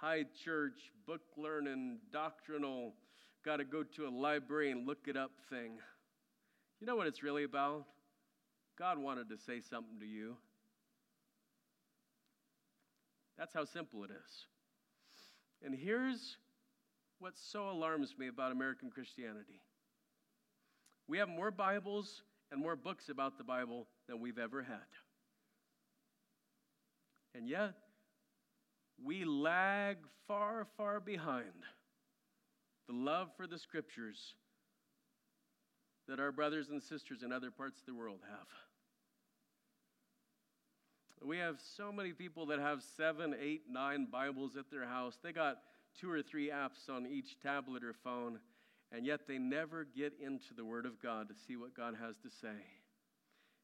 high 0.00 0.24
church, 0.44 0.92
book 1.06 1.20
learning, 1.36 1.98
doctrinal, 2.12 2.94
got 3.44 3.56
to 3.56 3.64
go 3.64 3.82
to 3.82 4.06
a 4.06 4.10
library 4.10 4.70
and 4.70 4.86
look 4.86 5.08
it 5.08 5.16
up 5.16 5.32
thing. 5.50 5.78
You 6.80 6.86
know 6.86 6.96
what 6.96 7.06
it's 7.06 7.22
really 7.22 7.44
about? 7.44 7.84
God 8.78 8.98
wanted 8.98 9.28
to 9.28 9.36
say 9.36 9.60
something 9.60 9.98
to 10.00 10.06
you. 10.06 10.36
That's 13.36 13.52
how 13.52 13.64
simple 13.64 14.04
it 14.04 14.10
is. 14.10 14.46
And 15.64 15.74
here's 15.74 16.36
what 17.18 17.36
so 17.36 17.70
alarms 17.70 18.14
me 18.18 18.28
about 18.28 18.52
American 18.52 18.90
Christianity 18.90 19.60
we 21.06 21.18
have 21.18 21.28
more 21.28 21.50
Bibles 21.50 22.22
and 22.52 22.60
more 22.60 22.76
books 22.76 23.08
about 23.08 23.36
the 23.36 23.42
Bible 23.42 23.88
than 24.08 24.20
we've 24.20 24.38
ever 24.38 24.62
had. 24.62 24.78
And 27.34 27.48
yet, 27.48 27.74
we 29.04 29.24
lag 29.24 29.96
far, 30.28 30.66
far 30.76 31.00
behind 31.00 31.64
the 32.86 32.94
love 32.94 33.28
for 33.36 33.48
the 33.48 33.58
scriptures 33.58 34.34
that 36.06 36.20
our 36.20 36.32
brothers 36.32 36.70
and 36.70 36.82
sisters 36.82 37.22
in 37.24 37.32
other 37.32 37.50
parts 37.50 37.80
of 37.80 37.86
the 37.86 37.94
world 37.94 38.20
have. 38.28 38.46
We 41.22 41.36
have 41.36 41.56
so 41.76 41.92
many 41.92 42.12
people 42.12 42.46
that 42.46 42.58
have 42.60 42.82
seven, 42.96 43.34
eight, 43.40 43.64
nine 43.70 44.06
Bibles 44.10 44.56
at 44.56 44.70
their 44.70 44.86
house. 44.86 45.18
They 45.22 45.32
got 45.32 45.58
two 46.00 46.10
or 46.10 46.22
three 46.22 46.48
apps 46.48 46.88
on 46.88 47.06
each 47.06 47.38
tablet 47.42 47.84
or 47.84 47.92
phone, 47.92 48.38
and 48.90 49.04
yet 49.04 49.20
they 49.28 49.36
never 49.36 49.84
get 49.84 50.14
into 50.18 50.54
the 50.56 50.64
Word 50.64 50.86
of 50.86 51.00
God 51.02 51.28
to 51.28 51.34
see 51.46 51.56
what 51.56 51.76
God 51.76 51.94
has 52.00 52.16
to 52.22 52.30
say. 52.40 52.56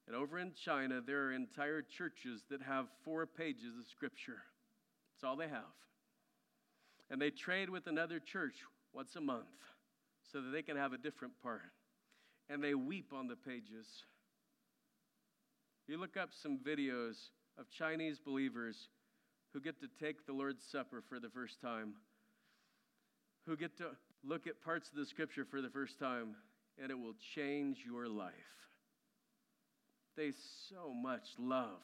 And 0.06 0.14
over 0.14 0.38
in 0.38 0.52
China, 0.52 1.00
there 1.04 1.24
are 1.24 1.32
entire 1.32 1.82
churches 1.82 2.42
that 2.50 2.60
have 2.60 2.86
four 3.04 3.26
pages 3.26 3.74
of 3.78 3.86
Scripture. 3.90 4.42
That's 5.14 5.24
all 5.24 5.36
they 5.36 5.48
have. 5.48 5.64
And 7.10 7.20
they 7.20 7.30
trade 7.30 7.70
with 7.70 7.86
another 7.86 8.20
church 8.20 8.56
once 8.92 9.16
a 9.16 9.20
month 9.20 9.46
so 10.30 10.42
that 10.42 10.50
they 10.50 10.62
can 10.62 10.76
have 10.76 10.92
a 10.92 10.98
different 10.98 11.34
part. 11.42 11.62
And 12.50 12.62
they 12.62 12.74
weep 12.74 13.12
on 13.14 13.28
the 13.28 13.36
pages. 13.36 13.86
You 15.88 15.98
look 15.98 16.16
up 16.16 16.30
some 16.32 16.58
videos 16.58 17.14
of 17.58 17.70
Chinese 17.70 18.18
believers 18.18 18.88
who 19.52 19.60
get 19.60 19.80
to 19.80 19.88
take 20.00 20.26
the 20.26 20.32
Lord's 20.32 20.62
Supper 20.70 21.02
for 21.08 21.18
the 21.18 21.30
first 21.30 21.60
time, 21.60 21.94
who 23.46 23.56
get 23.56 23.76
to 23.78 23.84
look 24.24 24.46
at 24.46 24.60
parts 24.62 24.90
of 24.90 24.96
the 24.96 25.06
scripture 25.06 25.44
for 25.44 25.62
the 25.62 25.70
first 25.70 25.98
time, 25.98 26.34
and 26.80 26.90
it 26.90 26.98
will 26.98 27.14
change 27.34 27.78
your 27.84 28.08
life. 28.08 28.32
They 30.16 30.32
so 30.68 30.92
much 30.92 31.28
love 31.38 31.80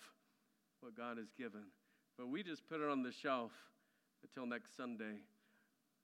what 0.81 0.97
God 0.97 1.19
has 1.19 1.29
given, 1.39 1.65
but 2.19 2.29
we 2.29 2.43
just 2.43 2.69
put 2.69 2.81
it 2.81 2.89
on 2.89 3.03
the 3.03 3.13
shelf 3.13 3.53
until 4.23 4.47
next 4.47 4.77
Sunday. 4.77 5.21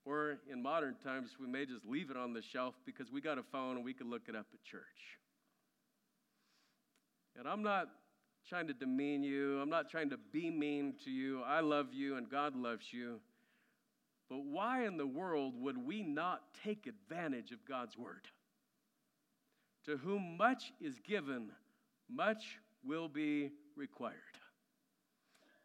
Or 0.05 0.37
in 0.51 0.63
modern 0.63 0.95
times, 1.03 1.31
we 1.39 1.47
may 1.47 1.65
just 1.65 1.85
leave 1.85 2.09
it 2.09 2.17
on 2.17 2.33
the 2.33 2.41
shelf 2.41 2.73
because 2.85 3.11
we 3.11 3.21
got 3.21 3.37
a 3.37 3.43
phone 3.43 3.75
and 3.75 3.85
we 3.85 3.93
can 3.93 4.09
look 4.09 4.23
it 4.27 4.35
up 4.35 4.47
at 4.53 4.63
church. 4.63 4.81
And 7.37 7.47
I'm 7.47 7.61
not 7.61 7.89
trying 8.47 8.67
to 8.67 8.73
demean 8.73 9.23
you. 9.23 9.59
I'm 9.59 9.69
not 9.69 9.89
trying 9.89 10.09
to 10.11 10.17
be 10.31 10.49
mean 10.49 10.93
to 11.03 11.11
you. 11.11 11.41
I 11.43 11.59
love 11.59 11.93
you 11.93 12.15
and 12.17 12.29
God 12.29 12.55
loves 12.55 12.91
you. 12.91 13.19
But 14.29 14.43
why 14.43 14.85
in 14.85 14.97
the 14.97 15.07
world 15.07 15.53
would 15.57 15.77
we 15.77 16.03
not 16.03 16.41
take 16.63 16.87
advantage 16.87 17.51
of 17.51 17.65
God's 17.65 17.97
word? 17.97 18.27
To 19.85 19.97
whom 19.97 20.37
much 20.37 20.71
is 20.79 20.99
given, 20.99 21.51
much 22.09 22.59
will 22.83 23.07
be 23.07 23.49
required. 23.75 24.15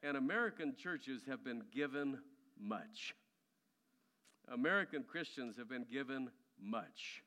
And 0.03 0.17
American 0.17 0.75
churches 0.77 1.23
have 1.29 1.45
been 1.45 1.63
given 1.75 2.19
much. 2.59 3.15
American 4.53 5.03
Christians 5.03 5.57
have 5.57 5.69
been 5.69 5.87
given 5.91 6.31
much. 6.61 7.23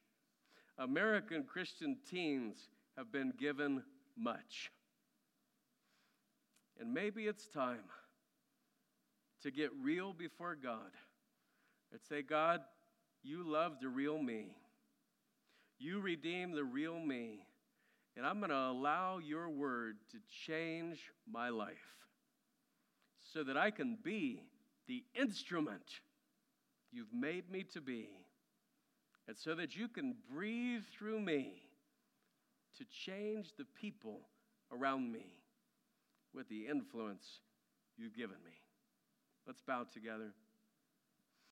American 0.78 1.44
Christian 1.44 1.98
teens 2.10 2.70
have 2.96 3.12
been 3.12 3.34
given 3.40 3.84
much. 4.16 4.72
And 6.80 6.94
maybe 6.94 7.26
it's 7.26 7.48
time 7.48 7.84
to 9.42 9.52
get 9.52 9.72
real 9.82 10.14
before 10.14 10.56
God 10.56 10.92
and 11.92 12.00
say, 12.10 12.22
God, 12.22 12.62
you 13.24 13.44
love 13.48 13.74
the 13.82 13.90
real 13.90 14.22
me. 14.22 14.56
You 15.80 16.00
redeem 16.00 16.52
the 16.52 16.64
real 16.64 17.00
me. 17.00 17.46
And 18.16 18.26
I'm 18.26 18.40
going 18.40 18.50
to 18.50 18.56
allow 18.56 19.20
your 19.20 19.50
word 19.50 19.98
to 20.12 20.18
change 20.46 21.00
my 21.32 21.50
life 21.50 21.96
so 23.34 23.44
that 23.44 23.58
I 23.58 23.72
can 23.72 23.98
be 24.04 24.44
the 24.88 25.04
instrument 25.20 25.84
you've 26.92 27.14
made 27.14 27.50
me 27.52 27.64
to 27.74 27.82
be. 27.82 28.10
And 29.28 29.38
so 29.38 29.56
that 29.56 29.76
you 29.76 29.88
can 29.88 30.16
breathe 30.32 30.84
through 30.98 31.20
me 31.20 31.62
to 32.78 32.86
change 32.86 33.54
the 33.58 33.66
people 33.80 34.22
around 34.72 35.12
me 35.12 35.37
with 36.34 36.50
the 36.50 36.68
influence 36.68 37.40
you've 37.98 38.16
given 38.16 38.38
me. 38.46 38.52
Let's 39.46 39.62
bow 39.62 39.86
together. 39.92 40.34